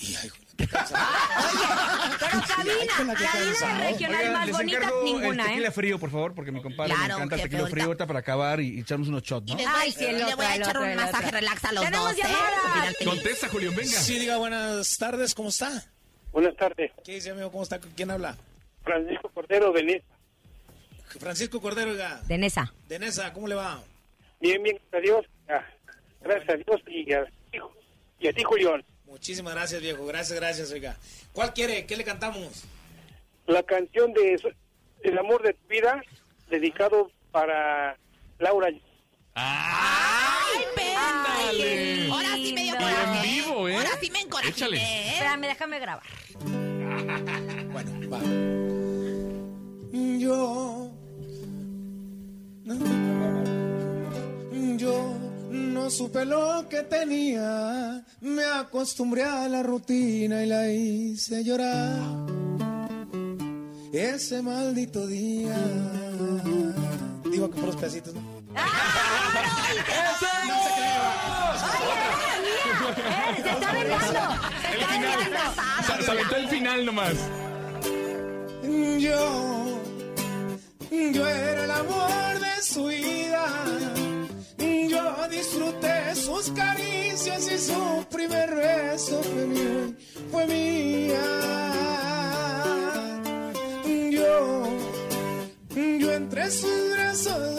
Y 0.00 0.14
ay, 0.14 0.30
Pero 2.18 2.42
cabina, 2.46 3.14
cabina 3.14 3.14
de 3.14 3.88
regional 3.88 4.18
Oigan, 4.20 4.32
más 4.32 4.46
les 4.46 4.56
bonita, 4.56 4.78
encargo 4.78 5.02
ninguna, 5.04 5.42
el 5.44 5.48
tequila 5.50 5.68
¿eh? 5.68 5.72
frío, 5.72 5.98
por 5.98 6.10
favor, 6.10 6.34
porque 6.34 6.50
mi 6.52 6.60
compadre 6.62 6.94
Claro, 6.94 7.08
me 7.08 7.14
encanta 7.24 7.34
el 7.36 7.40
jefe, 7.42 7.50
tequila 7.50 7.68
frío 7.70 7.84
ahorita. 7.84 8.04
ahorita 8.04 8.06
para 8.06 8.18
acabar 8.18 8.60
y, 8.60 8.74
y 8.76 8.80
echarnos 8.80 9.08
unos 9.08 9.22
shots, 9.22 9.46
Y 9.50 9.52
¿no? 9.52 9.58
les 9.58 9.66
Ay, 9.68 9.92
sí, 9.92 10.04
el 10.04 10.18
le 10.18 10.24
otro, 10.24 10.36
voy 10.36 10.46
a 10.46 10.54
el 10.54 10.60
echar 10.62 10.76
otro, 10.76 10.82
un 10.82 10.88
el 10.88 10.96
masaje 10.96 11.26
otro. 11.26 11.38
relax 11.38 11.64
a 11.64 11.72
los 11.72 11.84
¡Tenemos 11.84 12.08
dos, 12.08 12.18
¿eh? 12.18 12.22
llamada! 12.22 12.48
Al 12.64 12.72
final 12.72 12.96
te- 12.98 13.04
Contesta, 13.04 13.48
Julián, 13.48 13.74
venga. 13.76 13.90
Sí, 14.00 14.18
diga 14.18 14.36
buenas 14.38 14.98
tardes, 14.98 15.34
¿cómo 15.34 15.48
está? 15.50 15.84
Buenas 16.32 16.56
tardes. 16.56 16.92
¿Qué 17.04 17.14
dice, 17.14 17.30
amigo? 17.30 17.50
¿Cómo 17.50 17.62
está? 17.62 17.78
¿Quién 17.78 18.10
habla? 18.10 18.36
Francisco 18.82 19.30
Cordero 19.30 19.72
de 19.72 19.82
Nesa. 19.84 20.04
Francisco 21.20 21.60
Cordero, 21.60 21.92
oiga. 21.92 22.20
De 22.26 22.36
Nesa. 22.36 22.72
De 22.88 22.98
Nesa, 22.98 23.32
¿cómo 23.32 23.48
le 23.48 23.54
va? 23.54 23.80
Bien, 24.40 24.62
bien, 24.62 24.76
gracias 24.90 24.94
a 24.94 25.00
Dios. 25.00 25.26
Ah, 25.48 25.64
Gracias 26.20 26.48
a 26.50 26.54
Dios 26.56 26.80
y 26.88 27.12
a, 27.12 27.24
y 28.20 28.28
a 28.28 28.32
ti, 28.32 28.42
Julián. 28.44 28.84
Muchísimas 29.08 29.54
gracias, 29.54 29.80
viejo. 29.80 30.04
Gracias, 30.06 30.38
gracias, 30.38 30.70
oiga. 30.70 30.96
¿Cuál 31.32 31.54
quiere? 31.54 31.86
¿Qué 31.86 31.96
le 31.96 32.04
cantamos? 32.04 32.64
La 33.46 33.62
canción 33.62 34.12
de 34.12 34.38
El 35.02 35.18
amor 35.18 35.42
de 35.42 35.54
tu 35.54 35.66
vida, 35.68 36.02
dedicado 36.50 37.10
para 37.30 37.96
Laura. 38.38 38.68
¡Ay, 39.34 40.64
pena! 40.76 41.24
Ahora 42.12 42.34
sí 42.34 42.52
me 42.52 42.62
dio 42.64 42.76
coraje. 42.76 43.26
vivo, 43.26 43.68
¿eh? 43.68 43.76
Ahora 43.76 43.90
sí 44.00 44.10
me 44.10 44.20
encorajiné, 44.20 44.54
Échale. 44.56 44.76
¿eh? 44.76 45.08
Espérame, 45.12 45.40
déjame 45.46 45.78
grabar. 45.80 46.06
Bueno, 47.70 48.10
va. 48.10 48.20
Yo. 50.18 50.90
Yo 54.76 55.17
no 55.88 55.94
supe 55.94 56.26
lo 56.26 56.68
que 56.68 56.82
tenía. 56.82 58.04
Me 58.20 58.44
acostumbré 58.44 59.24
a 59.24 59.48
la 59.48 59.62
rutina 59.62 60.44
y 60.44 60.46
la 60.46 60.70
hice 60.70 61.42
llorar. 61.42 61.98
Ese 63.90 64.42
maldito 64.42 65.06
día. 65.06 65.56
Digo 67.32 67.50
que 67.50 67.56
por 67.58 67.68
los 67.68 67.76
pedacitos, 67.76 68.12
¿no? 68.12 68.20
¡Eh, 68.20 68.60
se 70.18 70.26
está 70.26 70.42
vengando! 70.42 70.68
¡Se 72.94 73.58
está 73.58 74.92
vengando! 74.92 75.36
Se, 75.86 76.02
se 76.04 76.10
aventó 76.10 76.36
el 76.36 76.48
final 76.48 76.84
nomás. 76.84 77.14
Yo, 78.98 79.80
yo 80.90 81.26
era 81.26 81.64
el 81.64 81.70
amor 81.70 82.40
de 82.40 82.62
su 82.62 82.84
vida. 82.88 83.97
Disfruté 85.30 86.14
sus 86.14 86.50
caricias 86.50 87.50
y 87.52 87.58
su 87.58 88.06
primer 88.10 88.54
beso 88.54 89.20
fue 89.22 89.94
fue 90.30 90.46
mía. 90.46 91.20
Yo, 94.10 94.64
yo 95.76 96.12
entre 96.12 96.50
sus 96.50 96.90
brazos 96.92 97.57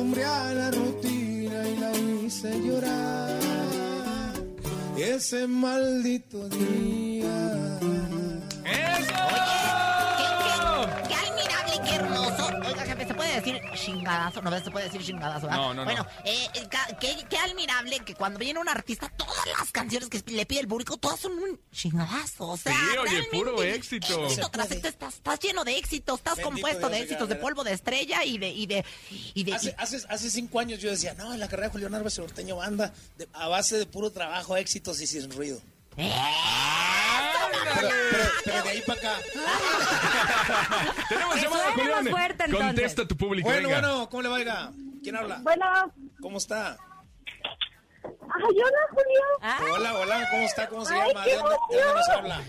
acostumbré 0.00 0.24
a 0.24 0.54
la 0.54 0.70
rutina 0.70 1.68
y 1.68 1.76
la 1.76 1.92
hice 1.98 2.60
llorar. 2.60 3.38
Ese 4.96 5.46
maldito 5.46 6.48
día. 6.48 6.99
Chingadazo? 13.74 14.42
No, 14.42 14.58
se 14.62 14.70
puede 14.70 14.86
decir 14.86 15.02
chingadazo, 15.04 15.46
¿verdad? 15.46 15.56
No, 15.58 15.74
no, 15.74 15.84
no. 15.84 15.84
Bueno, 15.84 16.06
eh, 16.24 16.46
eh, 16.54 16.68
qué, 17.00 17.16
qué 17.28 17.38
admirable 17.38 18.00
que 18.00 18.14
cuando 18.14 18.38
viene 18.38 18.58
un 18.60 18.68
artista, 18.68 19.08
todas 19.16 19.46
las 19.58 19.70
canciones 19.72 20.08
que 20.08 20.22
le 20.32 20.46
pide 20.46 20.60
el 20.60 20.68
público, 20.68 20.96
todas 20.96 21.20
son 21.20 21.32
un 21.32 21.60
chingadazo. 21.72 22.48
O 22.48 22.56
sea, 22.56 22.72
Sí, 22.72 22.96
oye, 22.98 23.22
puro 23.30 23.62
éxito. 23.62 24.24
éxito 24.26 24.48
tras 24.50 24.70
éxito, 24.70 24.88
estás, 24.88 25.14
estás 25.14 25.38
lleno 25.40 25.64
de 25.64 25.76
éxitos, 25.78 26.18
estás 26.18 26.36
Bendito 26.36 26.50
compuesto 26.50 26.88
de 26.88 26.98
éxitos, 27.00 27.28
de 27.28 27.36
polvo 27.36 27.64
de 27.64 27.72
estrella 27.72 28.24
y 28.24 28.38
de... 28.38 28.50
Y 28.50 28.66
de, 28.66 28.84
y 29.34 29.44
de 29.44 29.54
Hace, 29.54 29.74
hace, 29.78 29.98
hace 30.08 30.30
cinco 30.30 30.60
años 30.60 30.80
yo 30.80 30.90
decía, 30.90 31.14
no, 31.14 31.32
en 31.34 31.40
la 31.40 31.48
carrera 31.48 31.68
de 31.68 31.72
Julián 31.72 31.94
Álvarez 31.94 32.18
Norteño 32.18 32.56
Banda, 32.56 32.92
de- 33.16 33.28
a 33.32 33.48
base 33.48 33.78
de 33.78 33.86
puro 33.86 34.10
trabajo, 34.10 34.56
éxitos 34.56 35.00
y 35.00 35.06
sin 35.06 35.30
ruido. 35.30 35.60
Pero, 37.52 37.88
pero- 38.10 38.30
pero 38.44 38.62
de 38.62 38.68
ahí 38.70 38.82
para 38.86 38.98
acá. 39.00 39.14
Tenemos 41.08 41.40
llamada, 41.42 41.72
Julián. 41.72 42.04
más 42.04 42.10
fuerte. 42.10 42.44
Contesta 42.50 43.06
tu 43.08 43.16
público, 43.16 43.48
Bueno, 43.48 43.68
venga. 43.68 43.80
bueno, 43.80 44.08
¿cómo 44.10 44.22
le 44.22 44.28
va? 44.28 44.34
oiga? 44.36 44.72
¿Quién 45.02 45.16
habla? 45.16 45.38
Bueno, 45.42 45.66
¿Cómo 46.20 46.38
está? 46.38 46.76
ay, 48.02 48.42
hola, 48.42 48.78
Julio. 48.90 49.20
Ah, 49.42 49.58
Hola, 49.74 49.94
hola, 49.98 50.28
¿cómo 50.30 50.42
está? 50.44 50.68
¿Cómo 50.68 50.84
se 50.84 50.94
Ay, 50.94 51.08
llama? 51.08 51.24
¿De 51.24 51.36
dónde, 51.36 51.56
de 51.70 51.76
dónde 51.82 51.94
nos 51.94 52.08
habla? 52.10 52.42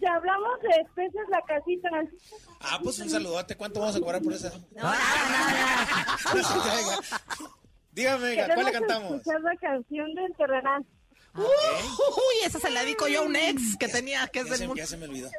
Te 0.00 0.08
hablamos 0.08 0.60
de 0.62 0.68
especies 0.82 1.28
la 1.30 1.40
casita. 1.42 1.88
Ah, 2.60 2.78
pues 2.82 2.98
un 2.98 3.08
saludote. 3.10 3.56
¿Cuánto 3.56 3.80
vamos 3.80 3.96
a 3.96 4.00
cobrar 4.00 4.20
por 4.22 4.32
esa? 4.32 4.52
Dígame, 7.92 8.24
oiga, 8.30 8.46
¿cuál 8.46 8.64
le 8.66 8.72
Queremos 8.72 8.88
cantamos? 8.88 9.12
escuchar 9.18 9.40
la 9.42 9.56
canción 9.56 10.14
del 10.14 10.34
terrenal. 10.36 10.84
Uy, 11.36 12.44
esa 12.44 12.60
se 12.60 12.70
la 12.70 12.80
dedico 12.82 13.08
yo 13.08 13.22
a 13.22 13.24
un 13.24 13.34
ex 13.34 13.76
que 13.76 13.88
tenía, 13.88 14.26
que 14.28 14.40
es 14.40 14.48
Ya 14.48 14.56
se, 14.56 14.66
mundo. 14.66 14.76
ya 14.82 14.86
se 14.86 14.96
me 14.96 15.06
olvidó. 15.06 15.30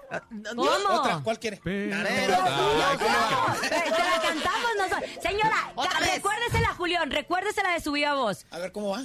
¿Cómo? 0.56 1.00
Otra, 1.00 1.22
¿cuál 1.24 1.40
quiere? 1.40 1.58
Ah, 1.58 1.62
no, 1.66 2.04
Pero- 2.04 2.38
no, 2.38 2.78
no, 2.78 2.86
Ay, 2.86 2.98
¿cómo? 2.98 3.60
Te 3.62 3.70
la 4.04 4.22
cantamos 4.22 4.70
nosotros. 4.78 5.10
Señora, 5.22 5.74
recuérdesela, 6.14 6.74
Julián, 6.76 7.12
recuérdesela 7.12 7.72
de 7.74 7.80
su 7.80 7.92
viva 7.94 8.14
voz. 8.16 8.46
A 8.52 8.60
ver, 8.60 8.72
¿cómo 8.72 8.90
va? 8.90 9.04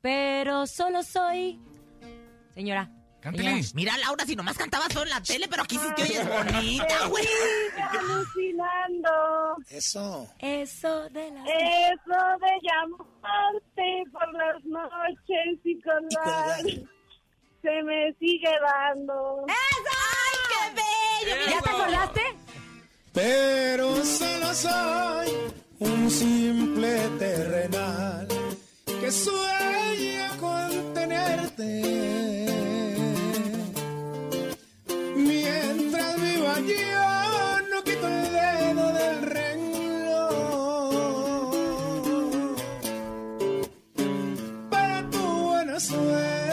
Pero 0.00 0.66
solo 0.66 1.02
soy... 1.02 1.60
Señora. 2.54 2.90
Cántele. 3.24 3.62
Mira, 3.72 3.96
Laura, 3.96 4.26
si 4.26 4.36
nomás 4.36 4.58
cantabas 4.58 4.92
solo 4.92 5.06
en 5.06 5.10
la 5.12 5.22
tele, 5.22 5.48
pero 5.48 5.62
aquí 5.62 5.78
sí 5.78 5.88
te 5.96 6.02
oyes 6.02 6.28
bonita, 6.28 7.06
güey. 7.06 7.26
Alucinando. 7.88 9.56
Eso. 9.70 10.28
Eso 10.40 11.08
de 11.08 11.30
la... 11.30 11.42
Eso 11.42 12.20
de 12.42 12.52
llamarte 12.68 14.04
por 14.12 14.30
las 14.34 14.62
noches 14.66 15.58
y 15.64 15.80
colgar. 15.80 16.60
Se 17.62 17.82
me 17.82 18.12
sigue 18.20 18.52
dando. 18.60 19.46
¡Ay, 19.48 20.36
qué 20.50 20.60
bello! 21.24 21.50
¿Ya 21.50 21.62
te 21.62 21.70
acordaste? 21.70 22.20
Pero 23.14 24.04
solo 24.04 24.52
soy 24.52 25.32
un 25.78 26.10
simple 26.10 27.08
terrenal 27.18 28.28
que 28.86 29.10
sueña 29.10 30.36
con 30.38 30.92
tenerte. 30.92 32.73
Mientras 35.24 36.20
viva 36.20 36.54
yo 36.60 37.60
no 37.70 37.82
quito 37.82 38.06
el 38.06 38.32
dedo 38.32 38.92
del 38.92 39.22
renglón 39.22 39.74
para 44.70 45.10
tu 45.10 45.18
buena 45.18 45.80
suerte. 45.80 46.43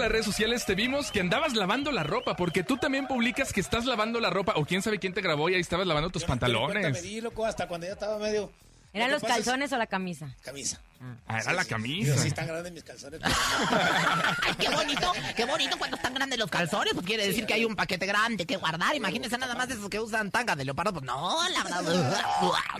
Las 0.00 0.10
redes 0.10 0.24
sociales 0.24 0.64
te 0.64 0.74
vimos 0.74 1.10
que 1.12 1.20
andabas 1.20 1.54
lavando 1.54 1.92
la 1.92 2.02
ropa, 2.02 2.34
porque 2.34 2.62
tú 2.64 2.76
también 2.78 3.06
publicas 3.06 3.52
que 3.52 3.60
estás 3.60 3.84
lavando 3.84 4.18
la 4.20 4.30
ropa, 4.30 4.54
o 4.56 4.64
quién 4.64 4.82
sabe 4.82 4.98
quién 4.98 5.12
te 5.12 5.20
grabó 5.20 5.48
y 5.48 5.54
ahí 5.54 5.60
estabas 5.60 5.86
lavando 5.86 6.10
tus 6.10 6.22
Yo 6.22 6.26
no 6.26 6.32
pantalones. 6.32 6.92
Me 6.92 7.02
di, 7.02 7.20
loco, 7.20 7.44
hasta 7.44 7.68
cuando 7.68 7.86
ya 7.86 7.92
estaba 7.92 8.18
medio... 8.18 8.50
¿Eran 8.92 9.08
Lo 9.10 9.14
los 9.16 9.22
es- 9.22 9.28
calzones 9.28 9.72
o 9.72 9.78
la 9.78 9.86
camisa? 9.86 10.34
Camisa. 10.42 10.80
Ah, 11.26 11.38
era 11.40 11.52
la 11.54 11.64
camisa. 11.64 12.14
Sí, 12.18 12.28
están 12.28 12.46
grandes 12.46 12.72
mis 12.72 12.82
calzones. 12.84 13.20
pero- 13.22 13.34
Ay, 14.42 14.54
qué 14.58 14.68
bonito, 14.68 15.12
qué 15.36 15.44
bonito 15.44 15.78
cuando 15.78 15.96
están 15.96 16.12
grandes 16.12 16.38
los 16.38 16.50
calzones, 16.50 16.92
pues 16.92 17.06
quiere 17.06 17.26
decir 17.26 17.46
que 17.46 17.54
hay 17.54 17.64
un 17.64 17.74
paquete 17.76 18.04
grande 18.04 18.44
que 18.46 18.56
guardar. 18.56 18.94
Imagínense 18.96 19.38
nada 19.38 19.54
más 19.54 19.68
de 19.68 19.74
esos 19.74 19.88
que 19.88 20.00
usan 20.00 20.30
tanga 20.30 20.56
de 20.56 20.64
leopardo, 20.64 20.92
pues 20.92 21.04
no, 21.04 21.48
la 21.50 21.62
verdad. 21.62 21.82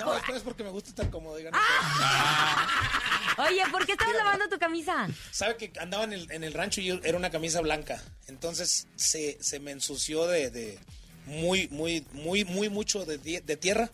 No, 0.01 0.17
esto 0.17 0.35
es 0.35 0.43
porque 0.43 0.65
me 0.65 0.71
gusta 0.71 0.91
estar 0.91 1.09
cómodo. 1.11 1.37
digan. 1.37 1.55
Oye, 3.39 3.63
¿por 3.71 3.87
qué 3.87 3.93
estabas 3.93 4.15
lavando 4.17 4.49
tu 4.49 4.59
camisa? 4.59 5.09
Sabe 5.31 5.57
que 5.57 5.73
andaba 5.81 6.05
en 6.05 6.13
el, 6.13 6.31
en 6.31 6.45
el 6.45 6.53
rancho 6.53 6.81
y 6.81 6.87
yo- 6.87 7.01
era 7.05 7.17
una 7.17 7.31
camisa 7.31 7.61
blanca. 7.61 8.03
Entonces 8.27 8.87
se, 8.97 9.39
se 9.41 9.61
me 9.61 9.71
ensució 9.71 10.27
de, 10.27 10.51
de 10.51 10.79
muy, 11.27 11.69
muy, 11.69 12.05
muy, 12.13 12.45
muy 12.45 12.69
mucho 12.69 13.05
de 13.07 13.57
tierra. 13.57 13.91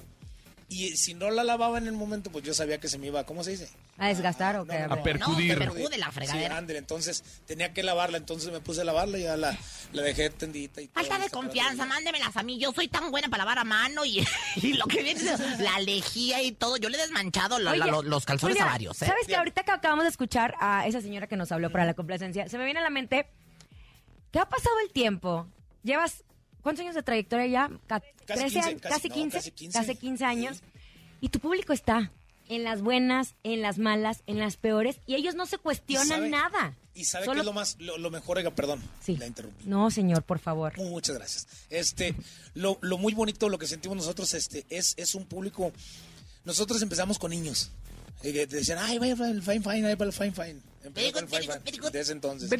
Y 0.68 0.96
si 0.96 1.14
no 1.14 1.30
la 1.30 1.44
lavaba 1.44 1.78
en 1.78 1.86
el 1.86 1.92
momento, 1.92 2.30
pues 2.32 2.44
yo 2.44 2.52
sabía 2.52 2.78
que 2.80 2.88
se 2.88 2.98
me 2.98 3.06
iba, 3.06 3.22
¿cómo 3.24 3.44
se 3.44 3.52
dice? 3.52 3.68
¿A 3.98 4.08
desgastar 4.08 4.56
o 4.56 4.64
No, 4.64 4.72
qué? 4.72 4.80
no, 4.80 4.88
no. 4.88 4.94
A 4.94 5.02
percudir. 5.04 5.56
No, 5.56 5.64
te 5.64 5.70
percude 5.70 5.96
la 5.96 6.10
fregadera. 6.10 6.48
Sí, 6.48 6.58
ándale, 6.58 6.78
entonces 6.80 7.22
tenía 7.46 7.72
que 7.72 7.84
lavarla, 7.84 8.16
entonces 8.18 8.50
me 8.50 8.58
puse 8.60 8.80
a 8.80 8.84
lavarla 8.84 9.16
y 9.18 9.22
ya 9.22 9.36
la, 9.36 9.56
la 9.92 10.02
dejé 10.02 10.28
tendidita 10.30 10.82
y. 10.82 10.88
Falta 10.88 11.20
de 11.20 11.30
confianza, 11.30 11.86
mándemelas 11.86 12.36
a 12.36 12.42
mí. 12.42 12.58
Yo 12.58 12.72
soy 12.72 12.88
tan 12.88 13.12
buena 13.12 13.28
para 13.28 13.44
lavar 13.44 13.60
a 13.60 13.64
mano 13.64 14.04
y, 14.04 14.26
y 14.56 14.72
lo 14.72 14.86
que 14.86 15.04
viene 15.04 15.20
es 15.20 15.60
la 15.60 15.78
lejía 15.78 16.42
y 16.42 16.50
todo. 16.50 16.76
Yo 16.78 16.88
le 16.88 16.98
he 16.98 17.00
desmanchado 17.00 17.60
la- 17.60 17.76
lo- 17.76 18.02
los 18.02 18.24
calzones 18.26 18.56
Julia, 18.56 18.68
a 18.68 18.72
varios, 18.72 19.00
¿eh? 19.02 19.06
¿Sabes 19.06 19.28
que 19.28 19.36
ahorita 19.36 19.62
que 19.62 19.70
acabamos 19.70 20.02
de 20.04 20.10
escuchar 20.10 20.56
a 20.60 20.84
esa 20.88 21.00
señora 21.00 21.28
que 21.28 21.36
nos 21.36 21.52
habló 21.52 21.70
para 21.70 21.84
la 21.84 21.94
complacencia, 21.94 22.48
se 22.48 22.58
me 22.58 22.64
viene 22.64 22.80
a 22.80 22.82
la 22.82 22.90
mente, 22.90 23.28
¿qué 24.32 24.40
ha 24.40 24.48
pasado 24.48 24.74
el 24.84 24.90
tiempo? 24.92 25.46
Llevas, 25.84 26.24
¿cuántos 26.66 26.82
años 26.84 26.94
de 26.94 27.02
trayectoria 27.02 27.46
ya? 27.46 27.70
Ca- 27.86 28.00
Casi 28.26 28.40
13 28.40 28.44
15, 28.44 28.58
años, 28.68 28.80
casi- 28.82 28.94
casi 28.94 29.08
no, 29.08 29.14
15, 29.14 29.36
casi 29.38 29.50
15. 29.52 29.78
casi 29.78 29.94
15 29.96 30.24
años. 30.24 30.62
Y 31.20 31.28
tu 31.30 31.38
público 31.40 31.72
está 31.72 32.10
en 32.48 32.62
las 32.64 32.82
buenas, 32.82 33.34
en 33.42 33.62
las 33.62 33.78
malas, 33.78 34.22
en 34.26 34.38
las 34.38 34.56
peores, 34.56 35.00
y 35.06 35.14
ellos 35.14 35.34
no 35.34 35.46
se 35.46 35.56
¿Y 35.56 35.58
cuestionan 35.60 36.08
sabe- 36.08 36.30
nada. 36.30 36.76
Y 36.94 37.04
sabe 37.04 37.24
Solo- 37.26 37.34
que 37.34 37.40
es 37.40 37.46
lo 37.46 37.52
más, 37.52 37.76
lo, 37.78 37.98
lo 37.98 38.10
mejor, 38.10 38.38
oiga, 38.38 38.50
perdón, 38.50 38.82
Sí. 39.02 39.16
la 39.16 39.26
interrumpí. 39.26 39.64
No, 39.66 39.90
señor, 39.90 40.22
por 40.22 40.38
favor. 40.38 40.76
Muchas 40.78 41.16
gracias. 41.16 41.46
Este, 41.70 42.14
lo, 42.54 42.78
lo 42.80 42.98
muy 42.98 43.12
bonito, 43.14 43.48
lo 43.48 43.58
que 43.58 43.66
sentimos 43.66 43.96
nosotros, 43.96 44.32
este, 44.34 44.64
es, 44.70 44.94
es 44.96 45.14
un 45.14 45.26
público. 45.26 45.72
Nosotros 46.44 46.80
empezamos 46.82 47.18
con 47.18 47.30
niños. 47.32 47.70
Y 48.22 48.32
que 48.32 48.46
te 48.46 48.56
decían, 48.56 48.78
ay, 48.80 48.98
vaya 48.98 49.14
fine, 49.16 49.40
fine, 49.42 49.90
el 49.92 50.12
fine, 50.12 50.32
fine. 50.32 50.60
Empezó 50.88 51.06
con 51.20 51.28
el. 51.42 51.46
Desde 51.92 52.12
entonces. 52.12 52.50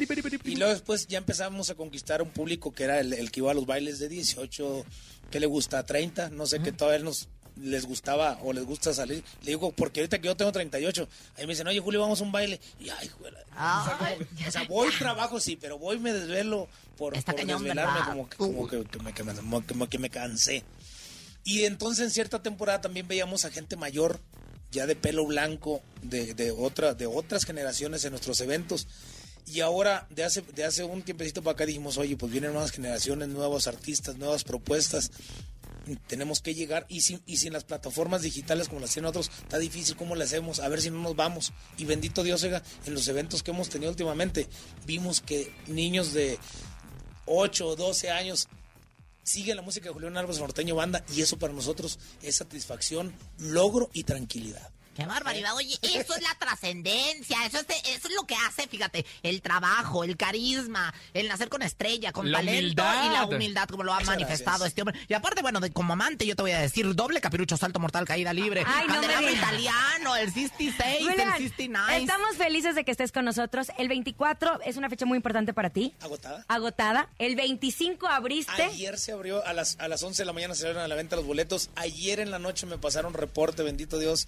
Y 0.51 0.55
luego 0.55 0.73
después 0.73 1.07
ya 1.07 1.17
empezamos 1.17 1.69
a 1.69 1.75
conquistar 1.75 2.21
un 2.21 2.29
público 2.29 2.73
que 2.73 2.83
era 2.83 2.99
el, 2.99 3.13
el 3.13 3.31
que 3.31 3.39
iba 3.41 3.51
a 3.51 3.53
los 3.53 3.65
bailes 3.65 3.99
de 3.99 4.09
18, 4.09 4.85
que 5.31 5.39
le 5.39 5.45
gusta 5.45 5.85
30, 5.85 6.29
no 6.31 6.45
sé, 6.45 6.59
que 6.61 6.71
todavía 6.71 7.03
nos 7.03 7.27
les 7.59 7.85
gustaba 7.85 8.37
o 8.43 8.53
les 8.53 8.63
gusta 8.65 8.93
salir. 8.93 9.23
Le 9.41 9.47
digo, 9.47 9.71
porque 9.71 10.01
ahorita 10.01 10.19
que 10.19 10.27
yo 10.27 10.37
tengo 10.37 10.51
38, 10.51 11.07
ahí 11.37 11.47
me 11.47 11.53
dicen, 11.53 11.67
oye, 11.67 11.79
Julio, 11.79 11.99
vamos 12.01 12.21
a 12.21 12.23
un 12.23 12.31
baile. 12.31 12.59
Y 12.79 12.89
ay, 12.89 13.07
juela. 13.07 13.39
O 13.49 13.85
sea, 13.85 13.97
como 13.97 14.17
que- 14.37 14.47
o 14.47 14.51
sea, 14.51 14.63
voy, 14.67 14.89
trabajo, 14.99 15.39
sí, 15.39 15.55
pero 15.55 15.79
voy, 15.79 15.97
me 15.97 16.13
desvelo 16.13 16.67
por, 16.97 17.13
por 17.13 17.35
cañón, 17.35 17.63
desvelarme, 17.63 17.93
¿verdad? 17.99 18.11
como, 18.11 18.29
que, 18.29 18.37
como 18.37 18.67
que, 18.67 18.83
que 18.85 18.99
me, 18.99 19.13
que 19.13 19.23
me- 19.23 19.65
como 19.65 19.89
que 19.89 19.97
me 19.97 20.09
cansé. 20.11 20.63
Y 21.43 21.63
entonces 21.63 22.05
en 22.05 22.11
cierta 22.11 22.43
temporada 22.43 22.81
también 22.81 23.07
veíamos 23.07 23.43
a 23.45 23.49
gente 23.49 23.75
mayor, 23.75 24.19
ya 24.71 24.85
de 24.87 24.95
pelo 24.95 25.25
blanco, 25.25 25.81
de, 26.01 26.33
de, 26.33 26.53
de 26.97 27.07
otras 27.07 27.45
generaciones 27.45 28.03
en 28.05 28.11
nuestros 28.11 28.41
eventos. 28.41 28.87
Y 29.45 29.61
ahora, 29.61 30.07
de 30.09 30.25
hace, 30.25 30.41
de 30.41 30.65
hace 30.65 30.83
un 30.83 31.03
tiempecito 31.03 31.41
para 31.41 31.53
acá, 31.53 31.65
dijimos, 31.65 31.97
oye, 31.97 32.17
pues 32.17 32.31
vienen 32.31 32.51
nuevas 32.51 32.71
generaciones, 32.71 33.29
nuevos 33.29 33.67
artistas, 33.67 34.17
nuevas 34.17 34.43
propuestas. 34.43 35.11
Tenemos 36.07 36.41
que 36.41 36.53
llegar 36.53 36.85
y 36.89 36.99
sin, 36.99 37.21
y 37.25 37.37
sin 37.37 37.53
las 37.53 37.63
plataformas 37.63 38.21
digitales 38.21 38.67
como 38.67 38.81
las 38.81 38.91
tienen 38.91 39.07
otros, 39.07 39.31
está 39.43 39.57
difícil 39.57 39.95
cómo 39.95 40.17
le 40.17 40.25
hacemos, 40.25 40.59
a 40.59 40.67
ver 40.67 40.81
si 40.81 40.89
no 40.91 41.01
nos 41.01 41.15
vamos. 41.15 41.53
Y 41.77 41.85
bendito 41.85 42.23
Dios, 42.23 42.43
oiga, 42.43 42.61
en 42.85 42.93
los 42.93 43.07
eventos 43.07 43.41
que 43.41 43.51
hemos 43.51 43.69
tenido 43.69 43.89
últimamente, 43.89 44.47
vimos 44.85 45.21
que 45.21 45.53
niños 45.67 46.11
de 46.11 46.37
8 47.25 47.67
o 47.67 47.75
12 47.77 48.09
años 48.09 48.49
sigue 49.27 49.53
la 49.53 49.61
música 49.61 49.89
de 49.89 49.93
Julián 49.93 50.15
Álvarez 50.15 50.39
Norteño 50.39 50.75
Banda 50.75 51.03
y 51.13 51.21
eso 51.21 51.37
para 51.37 51.53
nosotros 51.53 51.99
es 52.21 52.37
satisfacción, 52.37 53.13
logro 53.37 53.89
y 53.93 54.03
tranquilidad. 54.03 54.71
Qué 54.97 55.05
barbaridad. 55.05 55.55
Oye, 55.55 55.77
eso 55.83 56.15
es 56.15 56.21
la 56.23 56.33
trascendencia. 56.39 57.37
Eso 57.45 57.59
es, 57.59 57.65
eso 57.85 58.07
es 58.07 58.15
lo 58.15 58.25
que 58.25 58.33
hace, 58.35 58.67
fíjate, 58.67 59.05
el 59.21 59.43
trabajo, 59.43 60.03
el 60.03 60.17
carisma, 60.17 60.91
el 61.13 61.27
nacer 61.27 61.49
con 61.49 61.61
estrella, 61.61 62.11
con 62.11 62.31
La 62.31 62.39
talento 62.39 62.81
humildad. 62.83 63.05
y 63.05 63.09
la 63.13 63.25
humildad, 63.25 63.67
como 63.69 63.83
lo 63.83 63.91
ha 63.93 63.97
Muchas 63.99 64.07
manifestado 64.09 64.57
gracias. 64.57 64.69
este 64.69 64.81
hombre. 64.81 64.99
Y 65.07 65.13
aparte, 65.13 65.43
bueno, 65.43 65.59
de, 65.59 65.71
como 65.71 65.93
amante, 65.93 66.25
yo 66.25 66.35
te 66.35 66.41
voy 66.41 66.51
a 66.51 66.59
decir, 66.59 66.95
doble 66.95 67.21
capirucho, 67.21 67.57
salto 67.57 67.79
mortal, 67.79 68.05
caída 68.05 68.33
libre, 68.33 68.63
Ay, 68.65 68.87
no 68.87 68.99
me 69.01 69.31
italiano, 69.31 70.15
el 70.15 70.33
66, 70.33 70.97
Julián, 71.07 71.19
el 71.27 71.43
69. 71.49 71.97
estamos 71.97 72.35
felices 72.35 72.73
de 72.73 72.83
que 72.83 72.89
estés 72.89 73.11
con 73.11 73.23
nosotros. 73.23 73.67
El 73.77 73.89
24 73.89 74.61
es 74.65 74.77
una 74.77 74.89
fecha 74.89 75.05
muy 75.05 75.17
importante 75.17 75.53
para 75.53 75.69
ti. 75.69 75.93
¿Agotada? 76.01 76.43
Agotada. 76.47 77.09
El 77.19 77.35
25 77.35 78.07
abriste. 78.07 78.63
Ayer 78.63 78.97
se 78.97 79.11
abrió, 79.11 79.45
a 79.45 79.53
las, 79.53 79.77
a 79.79 79.87
las 79.87 80.01
11 80.01 80.23
de 80.23 80.25
la 80.25 80.33
mañana 80.33 80.55
se 80.55 80.63
abrieron 80.63 80.83
a 80.83 80.87
la 80.87 80.95
venta 80.95 81.15
los 81.15 81.25
boletos. 81.25 81.69
Ayer 81.75 82.19
en 82.19 82.31
la 82.31 82.39
noche 82.39 82.65
me 82.65 82.79
pasaron 82.79 83.13
reporte, 83.13 83.61
bendito 83.61 83.99
Dios. 83.99 84.27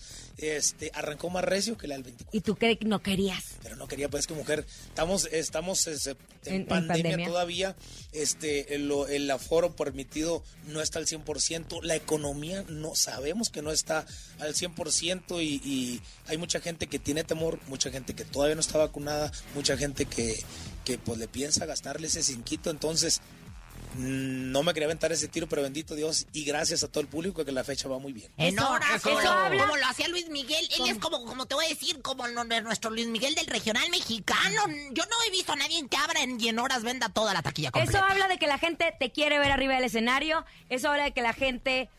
Este, 0.60 0.92
arrancó 0.94 1.30
más 1.30 1.46
recio 1.46 1.78
que 1.78 1.88
la 1.88 1.96
del 1.96 2.04
24. 2.04 2.38
Y 2.38 2.42
tú 2.42 2.56
que 2.56 2.78
no 2.86 3.02
querías. 3.02 3.56
Pero 3.64 3.78
no 3.78 3.88
quería, 3.88 4.10
pues 4.10 4.28
que 4.28 4.34
mujer, 4.34 4.66
estamos, 4.90 5.30
estamos 5.32 5.88
este, 5.88 6.18
en, 6.44 6.66
pandemia, 6.66 7.04
pandemia. 7.04 7.28
todavía. 7.28 7.76
Este, 8.12 8.76
el, 8.76 8.92
el 9.10 9.32
aforo 9.32 9.74
permitido 9.74 10.44
no 10.68 10.82
está 10.82 11.00
al 11.00 11.06
100%. 11.08 11.82
La 11.84 11.96
economía 11.96 12.66
no 12.68 12.94
sabemos 12.94 13.50
que 13.50 13.62
no 13.62 13.72
está 13.72 14.06
al 14.40 14.54
100% 14.54 15.42
y, 15.42 15.62
y 15.64 16.02
hay 16.28 16.38
mucha 16.38 16.60
gente 16.60 16.88
que 16.88 17.00
tiene 17.00 17.24
temor, 17.24 17.60
mucha 17.68 17.90
gente 17.90 18.14
que 18.14 18.26
todavía 18.26 18.56
no 18.56 18.62
está 18.62 18.78
vacunada, 18.78 19.32
mucha 19.56 19.78
gente 19.78 20.08
que, 20.08 20.44
que 20.84 20.98
pues 20.98 21.18
le 21.20 21.30
piensa 21.30 21.66
gastarle 21.66 22.08
ese 22.08 22.22
cinquito. 22.22 22.70
Entonces, 22.70 23.22
no 23.98 24.64
me 24.64 24.74
quería 24.74 24.86
aventar 24.86 25.12
ese 25.12 25.28
tiro, 25.28 25.48
pero 25.48 25.62
bendito 25.62 25.96
Dios 25.96 26.28
y 26.34 26.44
gracias 26.46 26.84
a 26.84 26.88
todo 26.88 27.02
el 27.02 27.08
público 27.08 27.44
que 27.44 27.52
la 27.52 27.64
fecha 27.64 27.88
va 27.88 28.00
muy 28.00 28.14
bien. 28.14 28.32
En 28.38 28.60
horas, 28.60 28.96
eso 28.96 29.10
como, 29.10 29.22
lo- 29.22 29.30
habla- 29.30 29.62
como 29.64 29.78
lo 29.78 29.86
hacía 29.88 30.08
Luis 30.08 30.30
Miguel. 30.30 30.68
Él 30.78 30.90
es 30.92 30.98
como, 31.00 31.26
como 31.26 31.46
te 31.46 31.56
voy 31.56 31.66
a 31.66 31.70
decir, 31.70 32.02
como 32.02 32.28
nuestro 32.28 32.92
Luis 32.92 33.08
Miguel 33.08 33.36
del 33.36 33.48
regional 33.48 33.90
mexicano. 33.90 34.62
Yo 34.92 35.04
no 35.06 35.16
he 35.28 35.32
visto 35.32 35.54
a 35.54 35.56
nadie 35.56 35.88
que 35.88 35.98
abra 35.98 36.22
en, 36.22 36.40
y 36.40 36.50
en 36.50 36.60
horas 36.60 36.84
venda 36.84 37.10
toda 37.10 37.34
la 37.34 37.42
taquilla 37.42 37.72
completa. 37.72 37.98
Eso 38.00 38.06
habla 38.08 38.28
de 38.28 38.38
que 38.38 38.48
la 38.48 38.58
gente 38.60 38.94
te 39.00 39.12
quiere 39.12 39.40
ver 39.40 39.52
arriba 39.52 39.76
del 39.76 39.84
escenario. 39.86 40.46
Eso 40.70 40.90
habla 40.90 41.06
de 41.06 41.12
que 41.12 41.22
la 41.22 41.34
gente 41.34 41.90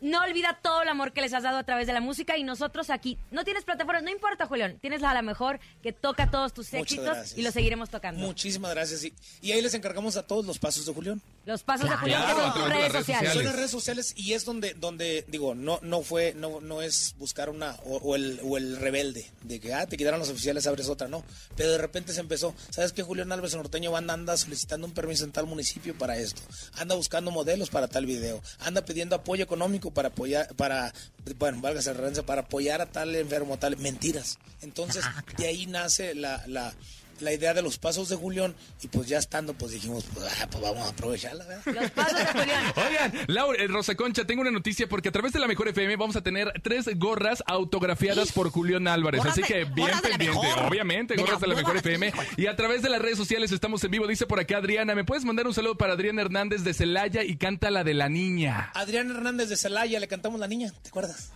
no 0.00 0.22
olvida 0.22 0.58
todo 0.62 0.82
el 0.82 0.88
amor 0.88 1.12
que 1.12 1.20
les 1.20 1.32
has 1.34 1.42
dado 1.42 1.58
a 1.58 1.64
través 1.64 1.86
de 1.86 1.92
la 1.92 2.00
música. 2.00 2.36
Y 2.38 2.44
nosotros 2.44 2.90
aquí, 2.90 3.18
no 3.30 3.44
tienes 3.44 3.64
plataformas, 3.64 4.02
no 4.02 4.10
importa, 4.10 4.46
Julián. 4.46 4.78
Tienes 4.80 5.02
a 5.02 5.12
la 5.14 5.22
mejor 5.22 5.60
que 5.82 5.92
toca 5.92 6.30
todos 6.30 6.52
tus 6.52 6.66
Muchas 6.72 6.82
éxitos 6.82 7.04
gracias. 7.06 7.38
y 7.38 7.42
los 7.42 7.54
seguiremos 7.54 7.90
tocando. 7.90 8.20
Muchísimas 8.20 8.70
gracias. 8.72 9.04
Y, 9.04 9.12
y 9.42 9.52
ahí 9.52 9.60
les 9.62 9.74
encargamos 9.74 10.16
a 10.16 10.26
todos 10.26 10.44
los 10.46 10.58
pasos 10.58 10.86
de 10.86 10.92
Julián. 10.92 11.20
Los 11.46 11.62
pasos 11.62 11.88
de 11.88 11.96
Julián, 11.96 12.22
Claro, 12.22 12.52
que 12.54 12.60
son 12.60 12.70
redes 12.70 12.82
las 12.82 12.92
redes 12.92 13.06
sociales. 13.06 13.32
Son 13.32 13.44
las 13.44 13.56
redes 13.56 13.70
sociales 13.70 14.12
y 14.16 14.32
es 14.34 14.44
donde, 14.44 14.74
donde 14.74 15.24
digo, 15.28 15.54
no, 15.54 15.78
no 15.82 16.02
fue, 16.02 16.34
no, 16.34 16.60
no 16.60 16.82
es 16.82 17.14
buscar 17.18 17.48
una, 17.50 17.76
o, 17.84 17.96
o 17.96 18.14
el, 18.16 18.40
o 18.44 18.56
el 18.56 18.76
rebelde, 18.76 19.26
de 19.42 19.58
que, 19.58 19.72
ah, 19.74 19.86
te 19.86 19.96
quitaron 19.96 20.20
los 20.20 20.28
oficiales, 20.28 20.66
abres 20.66 20.88
otra, 20.88 21.08
no. 21.08 21.24
Pero 21.56 21.72
de 21.72 21.78
repente 21.78 22.12
se 22.12 22.20
empezó, 22.20 22.54
¿sabes 22.70 22.92
qué? 22.92 23.02
Julián 23.02 23.32
Álvarez 23.32 23.54
Norteño 23.56 23.90
Banda 23.90 24.14
anda 24.14 24.36
solicitando 24.36 24.86
un 24.86 24.92
permiso 24.92 25.24
en 25.24 25.32
tal 25.32 25.46
municipio 25.46 25.96
para 25.96 26.16
esto, 26.18 26.42
anda 26.74 26.94
buscando 26.94 27.30
modelos 27.30 27.70
para 27.70 27.88
tal 27.88 28.06
video, 28.06 28.42
anda 28.60 28.84
pidiendo 28.84 29.16
apoyo 29.16 29.42
económico 29.42 29.89
para 29.90 30.08
apoyar, 30.08 30.54
para, 30.56 30.92
bueno, 31.38 31.60
valga 31.60 31.80
la 31.80 31.92
redundancia, 31.92 32.24
para 32.24 32.42
apoyar 32.42 32.80
a 32.80 32.86
tal 32.86 33.14
enfermo, 33.14 33.58
tal, 33.58 33.76
mentiras. 33.76 34.38
Entonces, 34.62 35.04
de 35.36 35.46
ahí 35.46 35.66
nace 35.66 36.14
la, 36.14 36.44
la, 36.46 36.74
la 37.20 37.32
idea 37.32 37.54
de 37.54 37.62
los 37.62 37.78
pasos 37.78 38.08
de 38.08 38.16
Julián 38.16 38.54
y 38.82 38.88
pues 38.88 39.08
ya 39.08 39.18
estando, 39.18 39.54
pues 39.54 39.72
dijimos, 39.72 40.04
pues, 40.12 40.26
ah, 40.40 40.48
pues 40.50 40.62
vamos 40.62 40.86
a 40.86 40.90
aprovecharla, 40.90 41.44
¿verdad? 41.46 41.62
Los 41.82 41.90
pasos 41.90 42.18
de 42.18 42.26
Julián. 42.26 42.64
Oigan, 42.76 43.12
Laura, 43.28 43.62
eh, 43.62 43.66
Rosa 43.68 43.94
Concha, 43.94 44.24
tengo 44.24 44.42
una 44.42 44.50
noticia 44.50 44.88
porque 44.88 45.08
a 45.08 45.12
través 45.12 45.32
de 45.32 45.38
la 45.38 45.46
Mejor 45.46 45.68
FM 45.68 45.96
vamos 45.96 46.16
a 46.16 46.22
tener 46.22 46.52
tres 46.62 46.86
gorras 46.98 47.42
autografiadas 47.46 48.32
por 48.32 48.50
Julián 48.50 48.88
Álvarez. 48.88 49.18
Gorras 49.18 49.38
Así 49.38 49.42
que 49.42 49.64
bien 49.64 49.90
de 50.02 50.08
pendiente. 50.08 50.38
Obviamente, 50.66 51.14
De 51.14 51.22
gorras 51.22 51.40
la 51.40 51.48
de 51.48 51.54
la 51.54 51.60
Mejor 51.60 51.76
FM. 51.76 52.12
Y 52.36 52.46
a 52.46 52.56
través 52.56 52.82
de 52.82 52.90
las 52.90 53.00
redes 53.00 53.16
sociales 53.16 53.52
estamos 53.52 53.82
en 53.84 53.90
vivo. 53.90 54.06
Dice 54.06 54.26
por 54.26 54.40
acá 54.40 54.58
Adriana, 54.58 54.94
¿me 54.94 55.04
puedes 55.04 55.24
mandar 55.24 55.46
un 55.46 55.54
saludo 55.54 55.76
para 55.76 55.94
Adriana 55.94 56.22
Hernández 56.22 56.62
de 56.62 56.74
Celaya 56.74 57.22
y 57.22 57.36
canta 57.36 57.70
la 57.70 57.84
de 57.84 57.94
la 57.94 58.08
niña? 58.08 58.70
Adrián 58.74 59.10
Hernández 59.10 59.48
de 59.48 59.56
Celaya, 59.56 60.00
le 60.00 60.08
cantamos 60.08 60.40
la 60.40 60.46
niña, 60.46 60.72
¿te 60.82 60.88
acuerdas? 60.88 61.30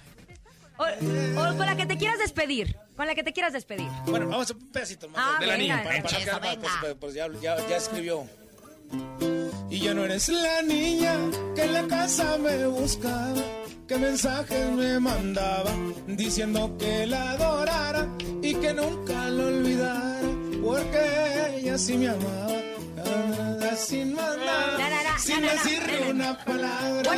O, 0.76 0.82
o 0.84 1.56
con 1.56 1.66
la 1.66 1.76
que 1.76 1.86
te 1.86 1.96
quieras 1.96 2.18
despedir. 2.18 2.76
Con 2.96 3.06
la 3.06 3.14
que 3.14 3.22
te 3.22 3.32
quieras 3.32 3.52
despedir. 3.52 3.88
Bueno, 4.06 4.28
vamos 4.28 4.50
a 4.50 4.54
un 4.54 4.70
pedacito 4.72 5.08
más. 5.08 5.18
Ah, 5.24 5.38
de 5.40 5.46
venga. 5.46 5.58
niña. 5.58 5.82
Para, 5.84 6.02
para 6.02 6.16
Eso, 6.18 6.24
quedar 6.24 6.40
más, 6.40 6.56
venga. 6.56 6.68
pues, 6.80 6.94
pues, 7.00 7.14
ya, 7.14 7.28
ya, 7.40 7.68
ya 7.68 7.76
escribió. 7.76 8.26
Y 9.70 9.80
ya 9.80 9.94
no 9.94 10.04
eres 10.04 10.28
la 10.28 10.62
niña 10.62 11.16
que 11.56 11.62
en 11.62 11.72
la 11.72 11.82
casa 11.86 12.36
me 12.38 12.66
buscaba, 12.66 13.42
que 13.88 13.96
mensajes 13.96 14.70
me 14.70 15.00
mandaba, 15.00 15.72
diciendo 16.06 16.76
que 16.78 17.06
la 17.06 17.32
adorara 17.32 18.08
y 18.42 18.54
que 18.54 18.72
nunca 18.74 19.30
lo 19.30 19.46
olvidara, 19.48 20.20
porque 20.62 21.56
ella 21.58 21.76
sí 21.78 21.96
me 21.98 22.08
amaba. 22.08 22.54
Nada, 23.04 23.76
Sin 23.76 24.14
mandar, 24.14 24.78
Na, 24.78 24.88
na, 24.90 25.02
na, 25.02 25.18
sin 25.18 25.40
na, 25.40 25.46
na, 25.48 25.54
na, 25.54 25.62
decirle 25.62 26.00
na, 26.00 26.06
na. 26.06 26.10
una 26.10 26.44
palabra. 26.44 27.14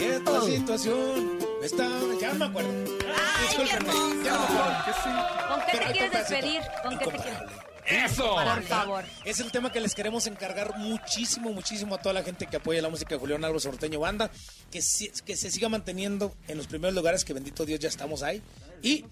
Y 0.00 0.04
esta 0.04 0.40
situación 0.42 1.38
está. 1.62 1.88
Ya 2.20 2.32
me 2.34 2.44
acuerdo. 2.44 2.70
¡Ay, 2.70 3.56
qué 3.56 3.62
Discúlpenme, 3.62 4.24
ya 4.24 4.32
no 4.32 4.38
me 4.40 4.44
acuerdo. 4.46 5.48
¿Con 5.48 5.60
qué 5.60 5.66
Pero 5.72 5.78
te 5.78 5.84
hay 5.86 5.92
quieres 5.92 6.02
un 6.04 6.10
pedacito. 6.10 6.34
despedir? 6.34 6.62
¿Con 6.82 6.98
qué 6.98 7.04
te 7.04 7.10
quieres? 7.10 7.32
Incomparable. 7.32 7.72
¡Eso! 7.84 8.34
Por 8.36 8.62
favor. 8.62 9.04
Es 9.24 9.40
el 9.40 9.50
tema 9.50 9.72
que 9.72 9.80
les 9.80 9.94
queremos 9.94 10.26
encargar 10.28 10.78
muchísimo, 10.78 11.52
muchísimo 11.52 11.96
a 11.96 11.98
toda 11.98 12.12
la 12.12 12.22
gente 12.22 12.46
que 12.46 12.56
apoya 12.56 12.80
la 12.80 12.88
música 12.88 13.14
de 13.16 13.20
Julián 13.20 13.44
Álvarez 13.44 13.66
Orteño 13.66 13.98
Banda, 14.00 14.30
que, 14.70 14.80
si- 14.80 15.10
que 15.26 15.36
se 15.36 15.50
siga 15.50 15.68
manteniendo 15.68 16.34
en 16.46 16.58
los 16.58 16.68
primeros 16.68 16.94
lugares, 16.94 17.24
que 17.24 17.32
bendito 17.32 17.64
Dios 17.66 17.80
ya 17.80 17.88
estamos 17.88 18.22
ahí. 18.22 18.40
Y, 18.82 19.04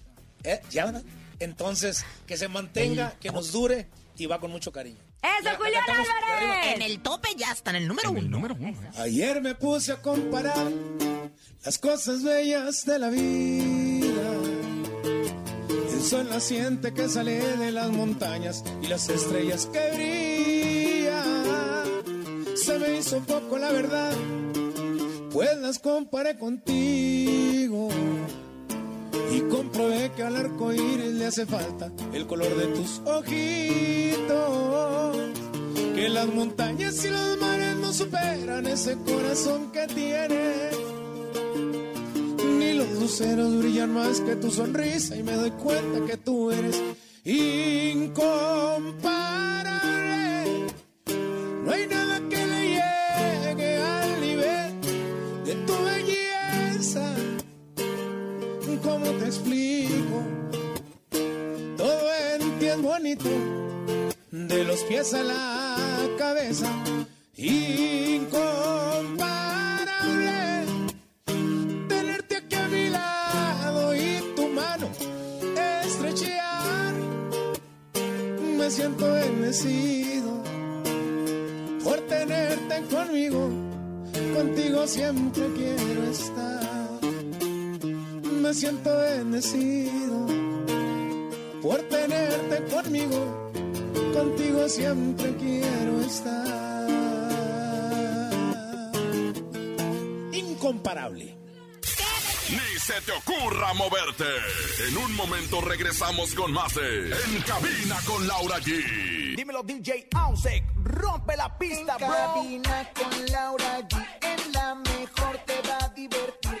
eh, 0.43 0.61
ya, 0.69 0.85
¿verdad? 0.85 1.03
Entonces, 1.39 2.05
que 2.25 2.37
se 2.37 2.47
mantenga, 2.47 3.13
que 3.19 3.29
nos 3.31 3.51
dure 3.51 3.87
y 4.21 4.27
va 4.27 4.39
con 4.39 4.51
mucho 4.51 4.71
cariño. 4.71 4.99
¡Eso, 5.23 5.49
Julián. 5.57 5.83
Álvarez! 5.89 6.75
En 6.75 6.83
el 6.83 7.01
tope 7.01 7.29
ya 7.35 7.51
está 7.51 7.71
en 7.71 7.77
el 7.77 7.87
número 7.87 8.11
uno. 8.11 8.21
Número 8.21 8.55
uno. 8.59 8.79
¿eh? 8.81 8.91
Ayer 8.97 9.41
me 9.41 9.55
puse 9.55 9.93
a 9.93 10.01
comparar 10.01 10.71
las 11.65 11.79
cosas 11.79 12.23
bellas 12.23 12.85
de 12.85 12.99
la 12.99 13.09
vida. 13.09 14.33
El 15.91 16.01
sol 16.03 16.29
naciente 16.29 16.93
que 16.93 17.09
sale 17.09 17.57
de 17.57 17.71
las 17.71 17.89
montañas 17.89 18.63
y 18.83 18.87
las 18.87 19.09
estrellas 19.09 19.67
que 19.67 19.91
brillan. 19.95 21.41
Se 22.55 22.77
me 22.77 22.99
hizo 22.99 23.19
poco 23.21 23.57
la 23.57 23.71
verdad, 23.71 24.13
pues 25.31 25.57
las 25.57 25.79
comparé 25.79 26.37
contigo. 26.37 27.89
Comprobé 29.81 30.11
que 30.15 30.21
al 30.21 30.35
arco 30.35 30.71
iris 30.71 31.13
le 31.13 31.25
hace 31.25 31.47
falta 31.47 31.91
el 32.13 32.27
color 32.27 32.55
de 32.55 32.67
tus 32.67 32.99
ojitos. 32.99 34.27
Que 35.95 36.07
las 36.07 36.27
montañas 36.27 37.03
y 37.03 37.09
los 37.09 37.39
mares 37.39 37.75
no 37.77 37.91
superan 37.91 38.67
ese 38.67 38.95
corazón 38.97 39.71
que 39.71 39.87
tienes. 39.87 40.77
Ni 42.59 42.73
los 42.73 42.89
luceros 42.99 43.57
brillan 43.57 43.91
más 43.91 44.21
que 44.21 44.35
tu 44.35 44.51
sonrisa 44.51 45.15
y 45.15 45.23
me 45.23 45.31
doy 45.31 45.49
cuenta 45.49 46.05
que 46.05 46.17
tú 46.17 46.51
eres 46.51 46.79
incomparable. 47.25 49.10
De 63.15 64.63
los 64.63 64.83
pies 64.83 65.13
a 65.13 65.23
la 65.23 65.75
cabeza. 66.17 66.71
Incomparable 67.35 68.31
tenerte 71.87 72.37
aquí 72.37 72.55
a 72.55 72.67
mi 72.69 72.89
lado 72.89 73.93
y 73.95 74.21
tu 74.35 74.47
mano 74.47 74.87
estrechear. 75.83 76.93
Me 78.57 78.71
siento 78.71 79.11
bendecido 79.11 80.41
por 81.83 81.99
tenerte 82.07 82.81
conmigo. 82.89 83.49
Contigo 84.35 84.87
siempre 84.87 85.43
quiero 85.57 86.03
estar. 86.03 86.89
Me 88.41 88.53
siento 88.53 88.97
bendecido 88.97 90.30
por 91.61 91.77
tenerte 91.83 92.63
conmigo. 92.73 93.51
Contigo 94.13 94.67
siempre 94.69 95.35
quiero 95.37 96.01
estar. 96.01 96.87
Incomparable. 100.33 101.37
Ni 102.49 102.79
se 102.79 102.99
te 103.01 103.11
ocurra 103.13 103.73
moverte. 103.73 104.25
En 104.89 104.97
un 104.97 105.15
momento 105.15 105.61
regresamos 105.61 106.33
con 106.33 106.51
más 106.51 106.73
de 106.75 107.11
En 107.11 107.41
Cabina 107.43 107.97
con 108.05 108.27
Laura 108.27 108.57
G. 108.59 109.35
Dímelo 109.37 109.63
DJ 109.63 110.07
Ausek, 110.13 110.63
rompe 110.83 111.37
la 111.37 111.57
pista, 111.57 111.95
En 111.99 112.07
bro. 112.07 112.15
cabina 112.17 112.89
con 112.93 113.25
Laura 113.27 113.79
G. 113.87 114.05
En 114.21 114.51
la 114.51 114.75
mejor 114.75 115.37
te 115.45 115.61
va 115.67 115.77
a 115.85 115.89
divertir. 115.89 116.60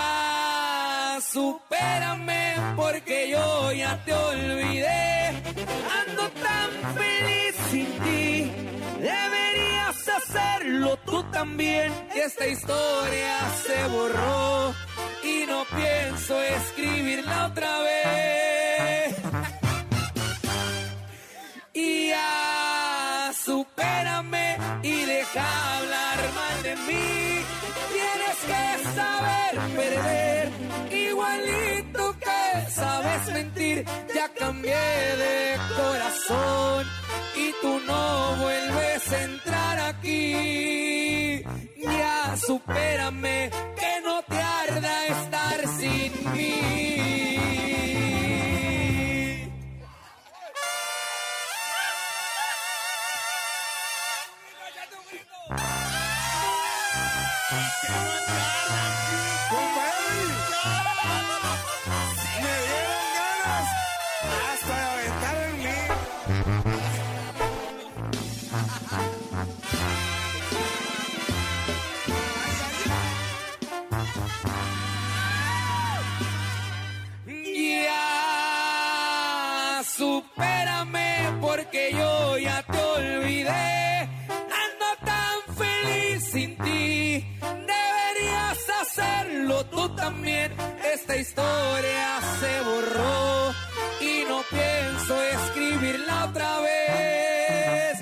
supérame 1.33 2.55
porque 2.75 3.29
yo 3.29 3.71
ya 3.71 3.97
te 4.05 4.13
olvidé. 4.13 5.27
Ando 5.99 6.29
tan 6.47 6.69
feliz 6.95 7.55
sin 7.69 7.87
ti. 8.03 8.51
Deberías 8.99 10.07
hacerlo 10.17 10.97
tú 11.05 11.23
también. 11.31 11.93
Esta 12.15 12.47
historia 12.47 13.37
se 13.65 13.87
borró 13.87 14.73
y 15.23 15.45
no 15.47 15.63
pienso 15.75 16.41
escribirla 16.41 17.47
otra 17.47 17.79
vez. 17.79 19.15
Y 21.73 22.09
ya 22.09 23.31
supérame 23.45 24.57
y 24.83 25.05
deja 25.05 25.77
hablar 25.77 26.17
mal 26.35 26.63
de 26.63 26.75
mí. 26.87 27.45
Tienes 27.93 28.37
que 28.49 28.63
saber 28.95 29.75
perder, 29.75 30.51
igualito 31.35 32.15
que 32.19 32.71
sabes 32.71 33.33
mentir. 33.33 33.85
Ya 34.13 34.29
cambié 34.33 35.15
de 35.23 35.57
corazón 35.75 36.85
y 37.35 37.51
tú 37.61 37.79
no 37.85 38.35
vuelves 38.37 39.11
a 39.11 39.23
entrar 39.23 39.79
aquí. 39.79 41.43
Ya 41.77 42.35
supérame, 42.37 43.49
Esta 91.11 91.19
historia 91.19 92.21
se 92.39 92.61
borró 92.61 93.53
y 93.99 94.23
no 94.29 94.41
pienso 94.49 95.21
escribirla 95.21 96.25
otra 96.29 96.59
vez. 96.61 98.01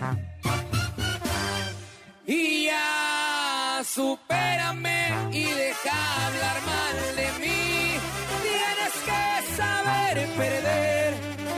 Y 2.27 2.65
ya 2.65 3.81
supérame 3.83 5.31
y 5.31 5.43
deja 5.43 6.27
hablar 6.27 6.61
mal 6.67 7.15
de 7.15 7.31
mí. 7.39 7.97
Tienes 8.43 8.93
que 9.07 9.55
saber 9.55 10.27
perder, 10.37 11.13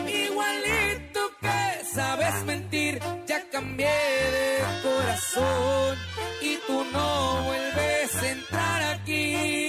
igualito 0.08 1.20
que 1.42 1.86
sabes 1.94 2.46
mentir. 2.46 3.02
Ya 3.28 3.44
cambié 3.52 3.90
de 4.38 4.64
corazón 4.84 5.98
y 6.42 6.56
tú 6.66 6.86
no 6.94 7.44
vuelves 7.44 8.16
a 8.16 8.30
entrar 8.30 8.84
aquí. 8.94 9.61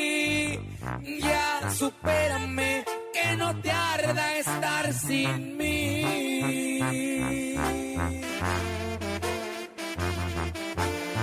Supérame 1.83 2.85
que 3.13 3.37
no 3.37 3.61
te 3.61 3.73
arda 3.73 4.37
estar 4.37 4.93
sin 4.93 5.57
mí. 5.57 6.79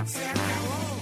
Se 0.03 0.25
acabó. 0.25 0.99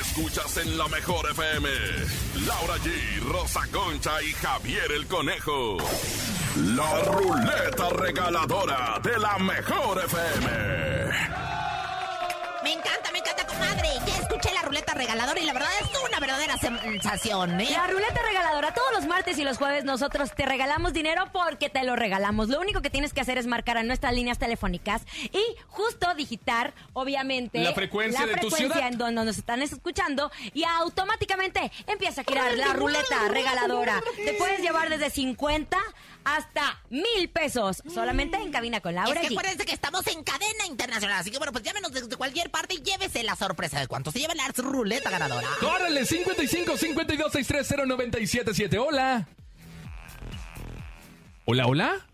Escuchas 0.00 0.56
en 0.56 0.76
la 0.76 0.88
mejor 0.88 1.30
FM. 1.30 1.68
Laura 2.46 2.74
G, 2.78 3.20
Rosa 3.30 3.60
Concha 3.70 4.20
y 4.20 4.32
Javier 4.32 4.90
el 4.96 5.06
Conejo. 5.06 5.76
La 6.74 7.02
ruleta 7.04 7.88
regaladora 7.90 8.98
de 9.00 9.16
la 9.16 9.38
mejor 9.38 10.04
FM. 10.06 11.04
Me 12.64 12.72
encanta, 12.72 13.12
me 13.12 13.18
encanta, 13.18 13.43
comadre. 13.54 13.88
Ya 14.06 14.16
escuché 14.18 14.52
la 14.52 14.62
ruleta 14.62 14.94
regaladora 14.94 15.40
y 15.40 15.44
la 15.44 15.52
verdad 15.52 15.68
es 15.80 15.88
una 16.08 16.20
verdadera 16.20 16.56
sensación, 16.58 17.60
¿eh? 17.60 17.68
La 17.70 17.86
ruleta 17.86 18.20
regaladora, 18.26 18.74
todos 18.74 18.92
los 18.92 19.06
martes 19.06 19.38
y 19.38 19.44
los 19.44 19.58
jueves 19.58 19.84
nosotros 19.84 20.32
te 20.34 20.44
regalamos 20.46 20.92
dinero 20.92 21.24
porque 21.32 21.70
te 21.70 21.82
lo 21.84 21.96
regalamos. 21.96 22.48
Lo 22.48 22.60
único 22.60 22.82
que 22.82 22.90
tienes 22.90 23.12
que 23.12 23.20
hacer 23.20 23.38
es 23.38 23.46
marcar 23.46 23.76
a 23.78 23.82
nuestras 23.82 24.12
líneas 24.14 24.38
telefónicas 24.38 25.02
y 25.32 25.42
justo 25.68 26.14
digitar, 26.14 26.74
obviamente, 26.92 27.58
La 27.60 27.72
frecuencia 27.72 28.26
la 28.26 28.34
de 28.34 28.40
tu 28.40 28.50
ciudad. 28.50 28.86
en 28.88 28.98
donde 28.98 29.24
nos 29.24 29.38
están 29.38 29.62
escuchando 29.62 30.30
y 30.52 30.64
automáticamente 30.64 31.70
empieza 31.86 32.22
a 32.22 32.24
girar 32.24 32.52
la 32.56 32.72
ruleta 32.72 33.28
regaladora. 33.28 34.00
Te 34.16 34.34
puedes 34.34 34.60
llevar 34.60 34.88
desde 34.88 35.10
50 35.10 35.78
hasta 36.24 36.80
mil 36.90 37.28
pesos 37.32 37.82
solamente 37.92 38.36
en 38.36 38.50
cabina 38.50 38.80
con 38.80 38.94
Laura 38.94 39.20
Es 39.20 39.28
que 39.28 39.34
acuérdense 39.34 39.64
que 39.66 39.72
estamos 39.72 40.06
en 40.06 40.22
cadena 40.24 40.66
internacional, 40.66 41.18
así 41.20 41.30
que 41.30 41.38
bueno, 41.38 41.52
pues 41.52 41.64
llámenos 41.64 41.92
desde 41.92 42.16
cualquier 42.16 42.50
parte 42.50 42.74
y 42.74 42.82
llévese 42.82 43.22
la 43.22 43.36
sorpresa 43.36 43.78
de 43.80 43.86
cuánto 43.86 44.10
se 44.10 44.18
lleva 44.20 44.34
la 44.34 44.48
ruleta 44.56 45.10
ganadora. 45.10 45.46
¡Órale! 45.62 46.04
55 46.04 46.76
52 46.76 47.32
630 47.32 47.86
977. 47.86 48.78
Hola. 48.78 49.26
Hola, 51.46 51.66
hola. 51.66 52.06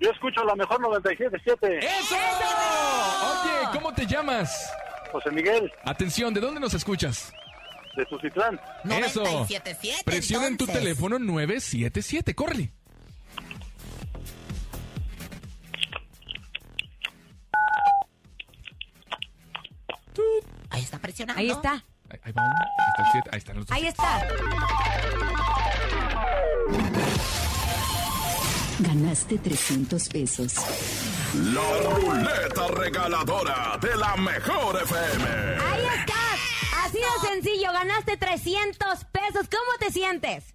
Yo 0.00 0.10
escucho 0.10 0.42
la 0.44 0.54
mejor 0.56 0.80
97.7. 0.80 1.78
¡Eso! 1.84 2.16
Oye, 2.16 3.68
¿cómo 3.72 3.94
te 3.94 4.06
llamas? 4.06 4.70
José 5.12 5.30
Miguel, 5.30 5.70
Atención, 5.84 6.34
¿de 6.34 6.40
dónde 6.40 6.60
nos 6.60 6.74
escuchas? 6.74 7.32
de 7.96 8.04
Tucitlán. 8.06 8.60
Eso. 9.04 9.22
97.7, 9.22 10.04
Presiona 10.04 10.48
en 10.48 10.56
tu 10.56 10.64
entonces. 10.64 10.82
teléfono 10.82 11.18
977. 11.20 12.34
Córrele. 12.34 12.72
Ahí 20.84 20.86
está 20.86 20.98
presionando. 20.98 21.40
Ahí 21.40 21.50
está. 21.50 21.72
Ahí, 22.10 22.20
ahí 22.24 22.32
va 22.32 22.42
uno. 22.42 22.54
Ahí 22.60 22.88
está 22.90 23.02
el 23.02 23.08
7. 23.12 23.30
Ahí 23.32 23.38
están 23.38 23.56
los 23.56 23.66
dos. 23.66 23.76
Ahí 23.76 23.86
está. 23.86 24.26
Ganaste 28.80 29.38
300 29.38 30.08
pesos. 30.10 30.54
La 31.54 31.90
ruleta 31.90 32.68
regaladora 32.68 33.78
de 33.80 33.96
la 33.96 34.14
mejor 34.16 34.82
FM. 34.82 35.24
Ahí 35.24 35.86
estás. 36.00 36.40
Así 36.84 36.98
de 36.98 37.28
sencillo, 37.28 37.72
ganaste 37.72 38.18
300 38.18 39.04
pesos. 39.06 39.48
¿Cómo 39.50 39.78
te 39.78 39.90
sientes? 39.90 40.54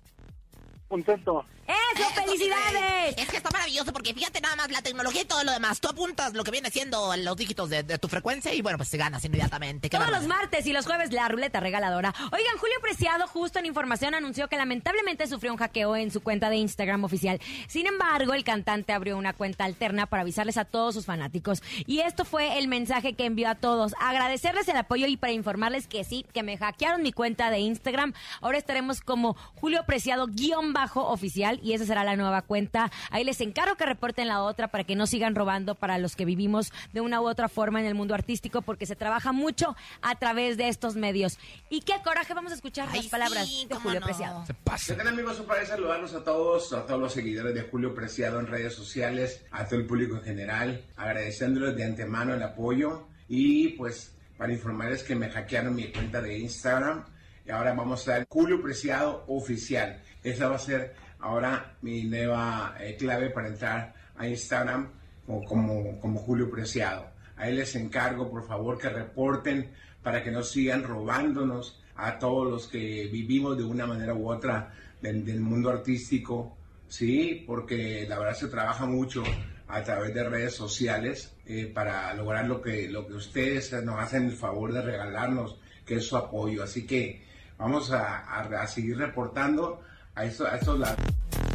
Contento. 0.87 1.43
¡Eso, 1.69 2.09
felicidades! 2.15 3.15
Es 3.17 3.29
que 3.29 3.37
está 3.37 3.51
maravilloso 3.51 3.93
porque 3.93 4.13
fíjate 4.13 4.41
nada 4.41 4.55
más 4.55 4.71
la 4.71 4.81
tecnología 4.81 5.21
y 5.21 5.25
todo 5.25 5.43
lo 5.43 5.51
demás. 5.51 5.79
Tú 5.79 5.87
apuntas 5.87 6.33
lo 6.33 6.43
que 6.43 6.49
viene 6.49 6.71
siendo 6.71 7.15
los 7.15 7.37
dígitos 7.37 7.69
de, 7.69 7.83
de 7.83 7.99
tu 7.99 8.07
frecuencia 8.07 8.51
y 8.53 8.61
bueno, 8.61 8.77
pues 8.77 8.89
te 8.89 8.97
ganas 8.97 9.23
inmediatamente. 9.23 9.89
Qué 9.89 9.97
Todos 9.97 10.09
los 10.09 10.25
martes 10.25 10.65
y 10.65 10.73
los 10.73 10.85
jueves 10.85 11.11
la 11.11 11.27
ruleta 11.27 11.59
regaladora. 11.59 12.13
Oigan, 12.31 12.57
Julio 12.57 12.75
Preciado 12.81 13.27
justo 13.27 13.59
en 13.59 13.67
información 13.67 14.15
anunció 14.15 14.47
que 14.47 14.57
lamentablemente 14.57 15.27
sufrió 15.27 15.51
un 15.51 15.59
hackeo 15.59 15.95
en 15.95 16.11
su 16.11 16.21
cuenta 16.21 16.49
de 16.49 16.57
Instagram 16.57 17.03
oficial. 17.03 17.39
Sin 17.67 17.85
embargo, 17.85 18.33
el 18.33 18.43
cantante 18.43 18.93
abrió 18.93 19.17
una 19.17 19.33
cuenta 19.33 19.65
alterna 19.65 20.07
para 20.07 20.21
avisarles 20.21 20.57
a 20.57 20.65
todos 20.65 20.95
sus 20.95 21.05
fanáticos. 21.05 21.61
Y 21.85 21.99
esto 21.99 22.25
fue 22.25 22.57
el 22.57 22.67
mensaje 22.67 23.13
que 23.13 23.25
envió 23.25 23.47
a 23.49 23.55
todos. 23.55 23.93
Agradecerles 23.99 24.67
el 24.69 24.77
apoyo 24.77 25.05
y 25.05 25.17
para 25.17 25.33
informarles 25.33 25.87
que 25.87 26.03
sí, 26.03 26.25
que 26.33 26.41
me 26.41 26.57
hackearon 26.57 27.03
mi 27.03 27.11
cuenta 27.11 27.51
de 27.51 27.59
Instagram. 27.59 28.13
Ahora 28.41 28.57
estaremos 28.57 29.01
como 29.01 29.35
Julio 29.55 29.83
Preciado 29.85 30.27
guion 30.27 30.73
bajo 30.73 31.07
oficial 31.07 31.58
y 31.61 31.73
esa 31.73 31.85
será 31.85 32.03
la 32.03 32.15
nueva 32.15 32.41
cuenta. 32.41 32.91
Ahí 33.11 33.23
les 33.23 33.41
encargo 33.41 33.75
que 33.75 33.85
reporten 33.85 34.27
la 34.27 34.41
otra 34.41 34.69
para 34.69 34.83
que 34.83 34.95
no 34.95 35.07
sigan 35.07 35.35
robando 35.35 35.75
para 35.75 35.97
los 35.97 36.15
que 36.15 36.25
vivimos 36.25 36.71
de 36.93 37.01
una 37.01 37.21
u 37.21 37.27
otra 37.27 37.49
forma 37.49 37.79
en 37.79 37.85
el 37.85 37.95
mundo 37.95 38.13
artístico 38.13 38.61
porque 38.61 38.85
se 38.85 38.95
trabaja 38.95 39.31
mucho 39.31 39.75
a 40.01 40.15
través 40.15 40.57
de 40.57 40.67
estos 40.67 40.95
medios. 40.95 41.37
Y 41.69 41.81
qué 41.81 41.93
coraje, 42.03 42.33
vamos 42.33 42.51
a 42.51 42.55
escuchar 42.55 42.93
las 42.93 43.07
palabras 43.07 43.47
de 43.67 43.75
Julio 43.75 44.01
Preciado. 44.01 44.45
Se 44.45 44.53
pasa. 44.53 44.93
¿Qué 44.93 44.97
tal 44.97 45.07
amigos? 45.07 45.39
Un 45.39 45.45
placer 45.45 45.67
saludarlos 45.67 46.13
a 46.13 46.23
todos, 46.23 46.73
a 46.73 46.85
todos 46.85 46.99
los 46.99 47.13
seguidores 47.13 47.53
de 47.53 47.61
Julio 47.61 47.93
Preciado 47.93 48.39
en 48.39 48.47
redes 48.47 48.73
sociales, 48.73 49.45
a 49.51 49.65
todo 49.65 49.79
el 49.79 49.85
público 49.85 50.15
en 50.15 50.23
general, 50.23 50.83
agradeciéndoles 50.97 51.75
de 51.75 51.83
antemano 51.83 52.33
el 52.33 52.43
apoyo 52.43 53.07
y 53.27 53.69
pues 53.69 54.15
para 54.37 54.53
informarles 54.53 55.03
que 55.03 55.15
me 55.15 55.29
hackearon 55.29 55.75
mi 55.75 55.91
cuenta 55.91 56.21
de 56.21 56.37
Instagram 56.39 57.05
y 57.45 57.51
ahora 57.51 57.73
vamos 57.73 58.07
a 58.07 58.11
dar 58.11 58.27
Julio 58.29 58.61
Preciado 58.61 59.23
oficial. 59.27 60.01
Esa 60.23 60.49
va 60.49 60.55
a 60.55 60.59
ser 60.59 60.95
ahora 61.19 61.75
mi 61.81 62.03
nueva 62.03 62.75
eh, 62.79 62.95
clave 62.97 63.29
para 63.29 63.47
entrar 63.49 63.93
a 64.17 64.27
Instagram 64.27 64.89
como, 65.25 65.43
como, 65.45 65.99
como 65.99 66.19
Julio 66.19 66.49
Preciado. 66.49 67.07
Ahí 67.37 67.53
les 67.55 67.75
encargo 67.75 68.29
por 68.29 68.45
favor 68.47 68.77
que 68.77 68.89
reporten 68.89 69.71
para 70.03 70.23
que 70.23 70.31
no 70.31 70.43
sigan 70.43 70.83
robándonos 70.83 71.81
a 71.95 72.17
todos 72.19 72.49
los 72.49 72.67
que 72.67 73.07
vivimos 73.11 73.57
de 73.57 73.63
una 73.63 73.85
manera 73.85 74.13
u 74.13 74.29
otra 74.29 74.73
del, 75.01 75.39
mundo 75.39 75.69
artístico, 75.69 76.57
sí, 76.87 77.43
porque 77.45 78.05
la 78.07 78.17
verdad 78.19 78.33
se 78.35 78.47
trabaja 78.47 78.85
mucho 78.85 79.23
a 79.67 79.83
través 79.83 80.13
de 80.13 80.23
redes 80.27 80.55
sociales 80.55 81.35
eh, 81.45 81.67
para 81.73 82.13
lograr 82.13 82.47
lo 82.47 82.61
que, 82.61 82.89
lo 82.89 83.05
que 83.07 83.13
ustedes 83.13 83.71
nos 83.83 83.99
hacen 83.99 84.25
el 84.25 84.31
favor 84.33 84.73
de 84.73 84.81
regalarnos, 84.81 85.59
que 85.85 85.95
es 85.95 86.05
su 86.07 86.17
apoyo. 86.17 86.63
Así 86.63 86.85
que 86.87 87.23
vamos 87.57 87.91
a- 87.91 88.19
a 88.41 88.67
seguir 88.67 88.97
reportando 88.97 89.81
a, 90.19 90.25
esto, 90.25 90.45
a 90.45 90.55
estos 90.57 90.79
lados. 90.79 90.97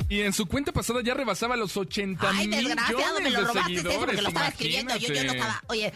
Y 0.09 0.21
en 0.21 0.33
su 0.33 0.47
cuenta 0.47 0.73
pasada 0.73 1.01
ya 1.03 1.15
rebasaba 1.15 1.57
los 1.57 1.77
80 1.77 2.29
Ay, 2.29 2.49
millones 2.49 2.77
desgraciado, 2.77 3.21
me 3.21 3.31
lo 3.31 3.41
de 3.41 3.47
robaste 3.47 3.73
eso 3.75 3.83
porque 3.83 3.89
seguidores. 3.89 4.23
lo 4.23 4.29
estaba 4.29 4.49
escribiendo. 4.49 4.97
Yo, 4.97 5.15
yo 5.15 5.25
no 5.25 5.33
estaba. 5.33 5.63
Oye, 5.69 5.93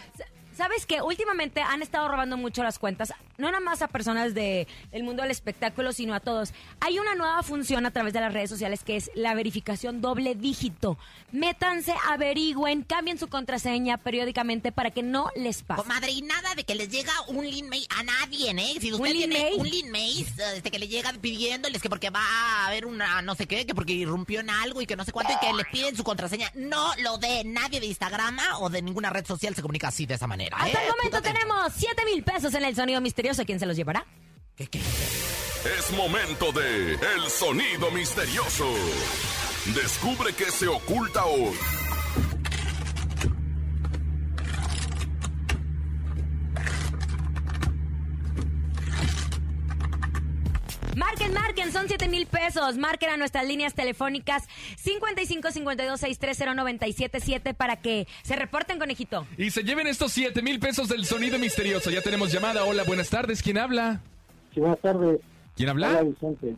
¿Sabes 0.59 0.85
qué? 0.85 1.01
Últimamente 1.01 1.61
han 1.61 1.81
estado 1.81 2.09
robando 2.09 2.35
mucho 2.35 2.63
las 2.63 2.79
cuentas, 2.79 3.13
no 3.37 3.47
nada 3.49 3.61
más 3.61 3.81
a 3.81 3.87
personas 3.87 4.33
de- 4.33 4.67
del 4.91 5.03
mundo 5.03 5.21
del 5.21 5.31
espectáculo, 5.31 5.93
sino 5.93 6.13
a 6.13 6.19
todos. 6.19 6.51
Hay 6.81 6.99
una 6.99 7.15
nueva 7.15 7.41
función 7.43 7.85
a 7.85 7.91
través 7.91 8.11
de 8.11 8.19
las 8.19 8.33
redes 8.33 8.49
sociales 8.49 8.83
que 8.83 8.97
es 8.97 9.09
la 9.15 9.33
verificación 9.35 10.01
doble 10.01 10.35
dígito. 10.35 10.97
Métanse, 11.31 11.93
averigüen, 12.09 12.81
cambien 12.83 13.17
su 13.17 13.29
contraseña 13.29 13.95
periódicamente 13.99 14.73
para 14.73 14.91
que 14.91 15.01
no 15.01 15.29
les 15.37 15.63
pase. 15.63 15.81
Comadre, 15.81 16.11
y 16.11 16.23
nada 16.23 16.53
de 16.55 16.65
que 16.65 16.75
les 16.75 16.89
llega 16.89 17.13
un 17.27 17.49
lean 17.49 17.69
mail 17.69 17.87
a 17.97 18.03
nadie, 18.03 18.51
¿eh? 18.51 18.77
Si 18.81 18.91
usted 18.91 18.99
¿Un 18.99 19.03
lean 19.17 19.29
tiene 19.29 19.43
mail? 19.51 19.59
un 19.61 19.69
lean 19.69 19.91
mail, 19.91 20.27
este, 20.55 20.71
que 20.71 20.79
le 20.79 20.89
llega 20.89 21.13
pidiéndoles 21.13 21.81
que 21.81 21.87
porque 21.89 22.09
va 22.09 22.19
a 22.21 22.67
haber 22.67 22.85
una 22.85 23.21
no 23.21 23.33
sé 23.35 23.47
qué, 23.47 23.65
que 23.65 23.73
porque 23.73 23.93
irrumpió 23.93 24.41
en 24.41 24.49
algo 24.49 24.81
y 24.81 24.85
que 24.85 24.97
no 24.97 25.05
sé 25.05 25.13
cuánto 25.13 25.31
y 25.31 25.37
que 25.39 25.53
le 25.53 25.63
piden 25.71 25.95
su 25.95 26.03
contraseña, 26.03 26.51
no 26.53 26.91
lo 26.97 27.17
dé. 27.17 27.43
Nadie 27.45 27.79
de 27.79 27.85
Instagram 27.85 28.37
o 28.59 28.69
de 28.69 28.81
ninguna 28.81 29.09
red 29.09 29.25
social 29.25 29.55
se 29.55 29.61
comunica 29.61 29.87
así 29.87 30.05
de 30.05 30.15
esa 30.15 30.27
manera. 30.27 30.48
¿Eh? 30.49 30.55
Hasta 30.55 30.83
el 30.83 30.91
momento 30.91 31.21
tenemos 31.21 31.73
7 31.75 32.05
mil 32.05 32.23
pesos 32.23 32.53
en 32.53 32.63
el 32.65 32.75
sonido 32.75 33.01
misterioso. 33.01 33.45
¿Quién 33.45 33.59
se 33.59 33.65
los 33.65 33.75
llevará? 33.75 34.05
Es 34.57 35.91
momento 35.91 36.51
de 36.51 36.93
El 36.93 37.29
Sonido 37.29 37.91
Misterioso. 37.91 38.65
Descubre 39.75 40.33
qué 40.33 40.51
se 40.51 40.67
oculta 40.67 41.25
hoy. 41.25 41.55
Marquen, 50.99 51.33
marquen, 51.33 51.71
son 51.71 51.87
7 51.87 52.09
mil 52.09 52.25
pesos. 52.27 52.77
Marquen 52.77 53.09
a 53.09 53.17
nuestras 53.17 53.47
líneas 53.47 53.73
telefónicas 53.73 54.43
55 54.77 55.51
52 55.51 55.99
630 55.99 56.53
977 56.55 57.53
para 57.53 57.77
que 57.77 58.05
se 58.21 58.35
reporten, 58.35 58.79
conejito. 58.79 59.25
Y 59.37 59.51
se 59.51 59.63
lleven 59.63 59.87
estos 59.87 60.11
7 60.11 60.41
mil 60.41 60.59
pesos 60.59 60.89
del 60.89 61.05
sonido 61.05 61.39
misterioso. 61.39 61.89
Ya 61.89 62.01
tenemos 62.01 62.31
llamada. 62.33 62.65
Hola, 62.65 62.83
buenas 62.83 63.09
tardes. 63.09 63.41
¿Quién 63.41 63.57
habla? 63.57 64.01
Sí, 64.53 64.59
buenas 64.59 64.79
tardes. 64.81 65.19
¿Quién 65.55 65.69
habla? 65.69 65.87
Hola, 65.89 66.03
Vicente. 66.03 66.55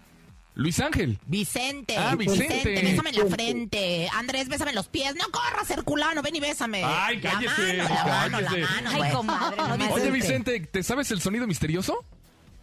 Luis 0.56 0.80
Ángel. 0.80 1.18
Vicente, 1.28 1.96
Ah, 1.98 2.16
Vicente. 2.18 2.82
bésame 2.82 3.10
en 3.12 3.16
la 3.18 3.26
frente. 3.28 4.10
Andrés, 4.14 4.50
bésame 4.50 4.72
en 4.72 4.76
los 4.76 4.88
pies. 4.90 5.16
No 5.16 5.26
corras, 5.32 5.70
Herculano, 5.70 6.22
ven 6.22 6.36
y 6.36 6.40
bésame. 6.40 6.84
Ay, 6.84 7.22
cállese, 7.22 7.76
La 7.76 7.84
mano, 7.86 8.04
la 8.04 8.06
mano, 8.06 8.42
la 8.42 8.52
mano. 8.52 8.90
Ay, 9.04 9.12
comadre, 9.14 9.58
no 9.58 9.78
me 9.78 9.88
Oye, 9.92 10.12
Vicente, 10.12 10.60
¿te 10.60 10.84
sabes 10.84 11.10
el 11.12 11.22
sonido 11.22 11.46
misterioso? 11.48 12.04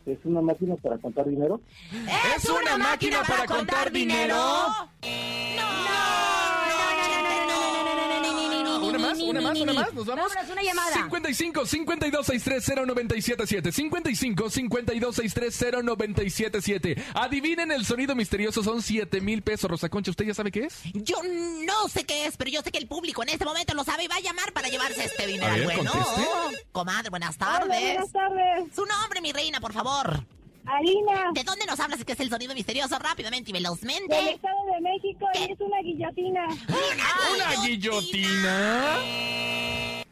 ¿Es 0.08 0.24
una 0.24 0.40
máquina 0.40 0.76
para 0.76 0.98
contar 0.98 1.28
dinero? 1.28 1.60
¿Es 2.36 2.44
una 2.48 2.78
máquina 2.78 3.22
para 3.22 3.46
contar 3.46 3.92
dinero? 3.92 4.36
Una 8.80 8.98
más, 8.98 9.18
una 9.20 9.40
más, 9.40 9.60
una 9.60 9.72
más. 9.74 9.92
Nos 9.92 10.06
vamos. 10.06 10.28
Vámonos, 10.32 10.50
una 10.52 10.62
llamada. 10.62 10.94
55 10.96 11.66
52 11.66 12.26
630 12.26 12.86
977 12.86 13.72
55 13.72 14.50
52 14.50 15.14
630 15.16 15.82
977 15.82 16.96
Adivinen 17.14 17.70
el 17.70 17.84
sonido 17.84 18.14
misterioso, 18.14 18.62
son 18.62 18.80
7 18.82 19.20
mil 19.20 19.42
pesos. 19.42 19.70
Rosa 19.70 19.88
Concha, 19.88 20.10
¿usted 20.10 20.24
ya 20.26 20.34
sabe 20.34 20.50
qué 20.50 20.64
es? 20.64 20.80
Yo 20.94 21.16
no 21.22 21.88
sé 21.88 22.04
qué 22.04 22.26
es, 22.26 22.36
pero 22.36 22.50
yo 22.50 22.62
sé 22.62 22.70
que 22.70 22.78
el 22.78 22.86
público 22.86 23.22
en 23.22 23.28
este 23.30 23.44
momento 23.44 23.74
lo 23.74 23.84
sabe 23.84 24.04
y 24.04 24.08
va 24.08 24.16
a 24.16 24.20
llamar 24.20 24.52
para 24.52 24.68
llevarse 24.68 25.04
este 25.04 25.26
dinero 25.26 25.52
A 25.52 25.56
ver, 25.56 25.64
bueno. 25.64 25.90
conteste. 25.90 26.57
Comadre, 26.78 27.10
buenas 27.10 27.34
Hola, 27.40 27.58
tardes. 27.58 27.80
buenas 27.94 28.12
tardes. 28.12 28.72
Su 28.72 28.86
nombre, 28.86 29.20
mi 29.20 29.32
reina, 29.32 29.58
por 29.60 29.72
favor. 29.72 30.22
Alina, 30.64 31.32
¿De 31.34 31.42
dónde 31.42 31.66
nos 31.66 31.80
hablas 31.80 32.04
que 32.04 32.12
es 32.12 32.20
el 32.20 32.30
sonido 32.30 32.54
misterioso? 32.54 32.96
Rápidamente 33.00 33.50
y 33.50 33.52
velozmente. 33.52 34.14
del 34.14 34.28
Estado 34.28 34.54
de 34.72 34.80
México, 34.80 35.26
y 35.34 35.50
es 35.50 35.60
una 35.60 35.80
guillotina. 35.82 36.46
¿Una 37.34 37.66
guillotina? 37.66 38.96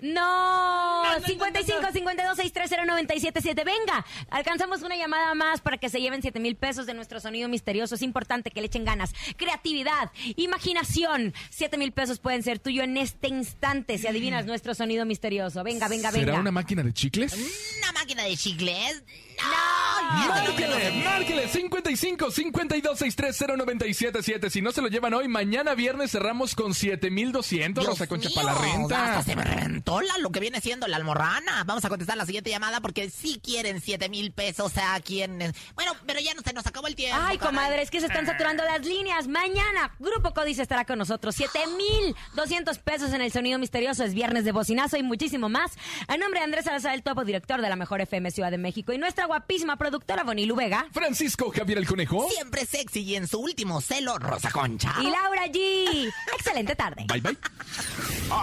No, 0.01 1.03
55 1.25 1.93
52 1.93 2.37
630 2.37 2.85
977 2.85 3.65
Venga, 3.65 4.05
alcanzamos 4.31 4.83
una 4.83 4.95
llamada 4.97 5.35
más 5.35 5.61
para 5.61 5.79
que 5.79 5.89
se 5.89 6.01
lleven 6.01 6.21
7 6.21 6.39
mil 6.39 6.57
pesos 6.57 6.87
de 6.87 6.95
nuestro 6.95 7.19
sonido 7.19 7.49
misterioso. 7.49 7.95
Es 7.95 8.03
importante 8.03 8.51
que 8.51 8.61
le 8.61 8.67
echen 8.67 8.85
ganas, 8.85 9.15
creatividad, 9.37 10.11
imaginación. 10.37 11.33
7 11.51 11.79
mil 11.79 11.93
pesos 11.93 12.19
pueden 12.19 12.43
ser 12.43 12.59
tuyo 12.59 12.83
en 12.83 12.97
este 12.99 13.29
instante 13.29 13.97
si 13.99 14.07
adivinas 14.07 14.47
nuestro 14.47 14.75
sonido 14.75 15.07
misterioso. 15.07 15.65
Venga, 15.65 15.89
venga, 15.89 16.11
¿Será 16.13 16.25
venga. 16.27 16.41
una 16.41 16.53
máquina 16.53 16.83
de 16.83 16.93
chicles? 16.93 17.35
¿Una 17.79 17.93
máquina 17.93 18.25
de 18.25 18.37
chicles? 18.37 19.03
No. 19.43 20.27
Márquele, 20.29 21.03
márquele 21.05 21.49
55 21.49 22.31
52 22.31 22.99
630 22.99 23.57
977 23.57 24.51
Si 24.51 24.63
no 24.63 24.73
se 24.73 24.81
lo 24.81 24.89
llevan 24.89 25.15
hoy, 25.15 25.29
mañana 25.29 25.75
viernes 25.75 26.11
cerramos 26.13 26.55
con 26.55 26.75
7200 26.75 27.85
Dios 27.85 27.87
Rosa 27.99 28.07
Concha 28.07 28.29
mío, 28.29 28.37
para 28.37 28.55
la 28.55 28.61
renta. 28.61 29.05
hasta 29.19 29.23
se 29.31 29.37
me 29.37 29.45
reventó 29.45 30.01
la- 30.01 30.19
lo 30.19 30.31
que 30.31 30.41
viene 30.41 30.61
siendo 30.61 30.87
la 30.87 30.97
almorrana. 30.97 31.65
Vamos 31.65 31.85
a 31.85 31.89
contestar 31.89 32.17
la 32.17 32.25
siguiente 32.27 32.51
llamada 32.51 32.81
porque 32.81 33.11
sí 33.11 33.41
quieren 33.43 33.81
7 33.81 34.09
mil 34.09 34.33
pesos 34.33 34.73
a 34.79 34.99
quienes... 35.01 35.53
Bueno, 35.75 35.93
pero 36.07 36.21
ya 36.21 36.35
no 36.35 36.43
se 36.43 36.53
nos 36.53 36.67
acabó 36.67 36.87
el 36.87 36.95
tiempo. 36.97 37.17
Ay, 37.21 37.39
caray. 37.39 37.55
comadre, 37.55 37.83
es 37.83 37.91
que 37.91 38.01
se 38.01 38.07
están 38.07 38.27
saturando 38.27 38.65
las 38.65 38.85
líneas. 38.85 39.29
Mañana, 39.29 39.93
Grupo 39.99 40.33
Códice 40.35 40.63
estará 40.63 40.85
con 40.85 40.99
nosotros. 40.99 41.35
7,200 41.35 42.79
pesos 42.79 43.13
en 43.13 43.21
el 43.21 43.33
sonido 43.33 43.59
misterioso. 43.59 44.05
Es 44.05 44.15
viernes 44.15 44.45
de 44.45 44.53
bocinazo 44.53 44.97
y 44.97 45.03
muchísimo 45.03 45.49
más. 45.49 45.73
A 46.09 46.17
nombre 46.17 46.41
de 46.41 46.45
Andrés 46.45 46.65
Salazar, 46.65 46.95
el 46.95 47.03
topo 47.03 47.25
director 47.25 47.61
de 47.61 47.69
la 47.69 47.77
Mejor 47.77 48.01
FM 48.01 48.31
Ciudad 48.31 48.51
de 48.51 48.59
México 48.59 48.93
y 48.93 48.99
nuestra 49.27 49.39
guapísima 49.39 49.77
productora 49.77 50.23
Bonilu 50.25 50.55
Vega. 50.55 50.87
Francisco 50.93 51.51
Javier 51.51 51.79
el 51.79 51.87
Conejo. 51.87 52.29
Siempre 52.31 52.65
sexy 52.65 53.01
y 53.01 53.17
en 53.17 53.27
su 53.27 53.41
último 53.41 53.81
celo, 53.81 54.19
Rosa 54.19 54.51
Concha. 54.51 54.95
Y 55.01 55.11
Laura 55.11 55.47
G. 55.47 56.13
Excelente 56.37 56.77
tarde. 56.77 57.05
Bye, 57.09 57.21
bye. 57.21 57.37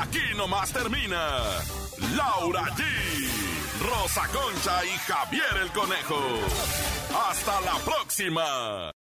Aquí 0.02 0.22
nomás 0.36 0.72
termina 0.72 1.40
Laura 2.16 2.64
G, 2.76 2.84
Rosa 3.82 4.28
Concha 4.28 4.86
y 4.86 4.98
Javier 5.00 5.58
el 5.64 5.72
Conejo. 5.72 6.20
Hasta 7.30 7.62
la 7.62 7.78
próxima. 7.80 8.94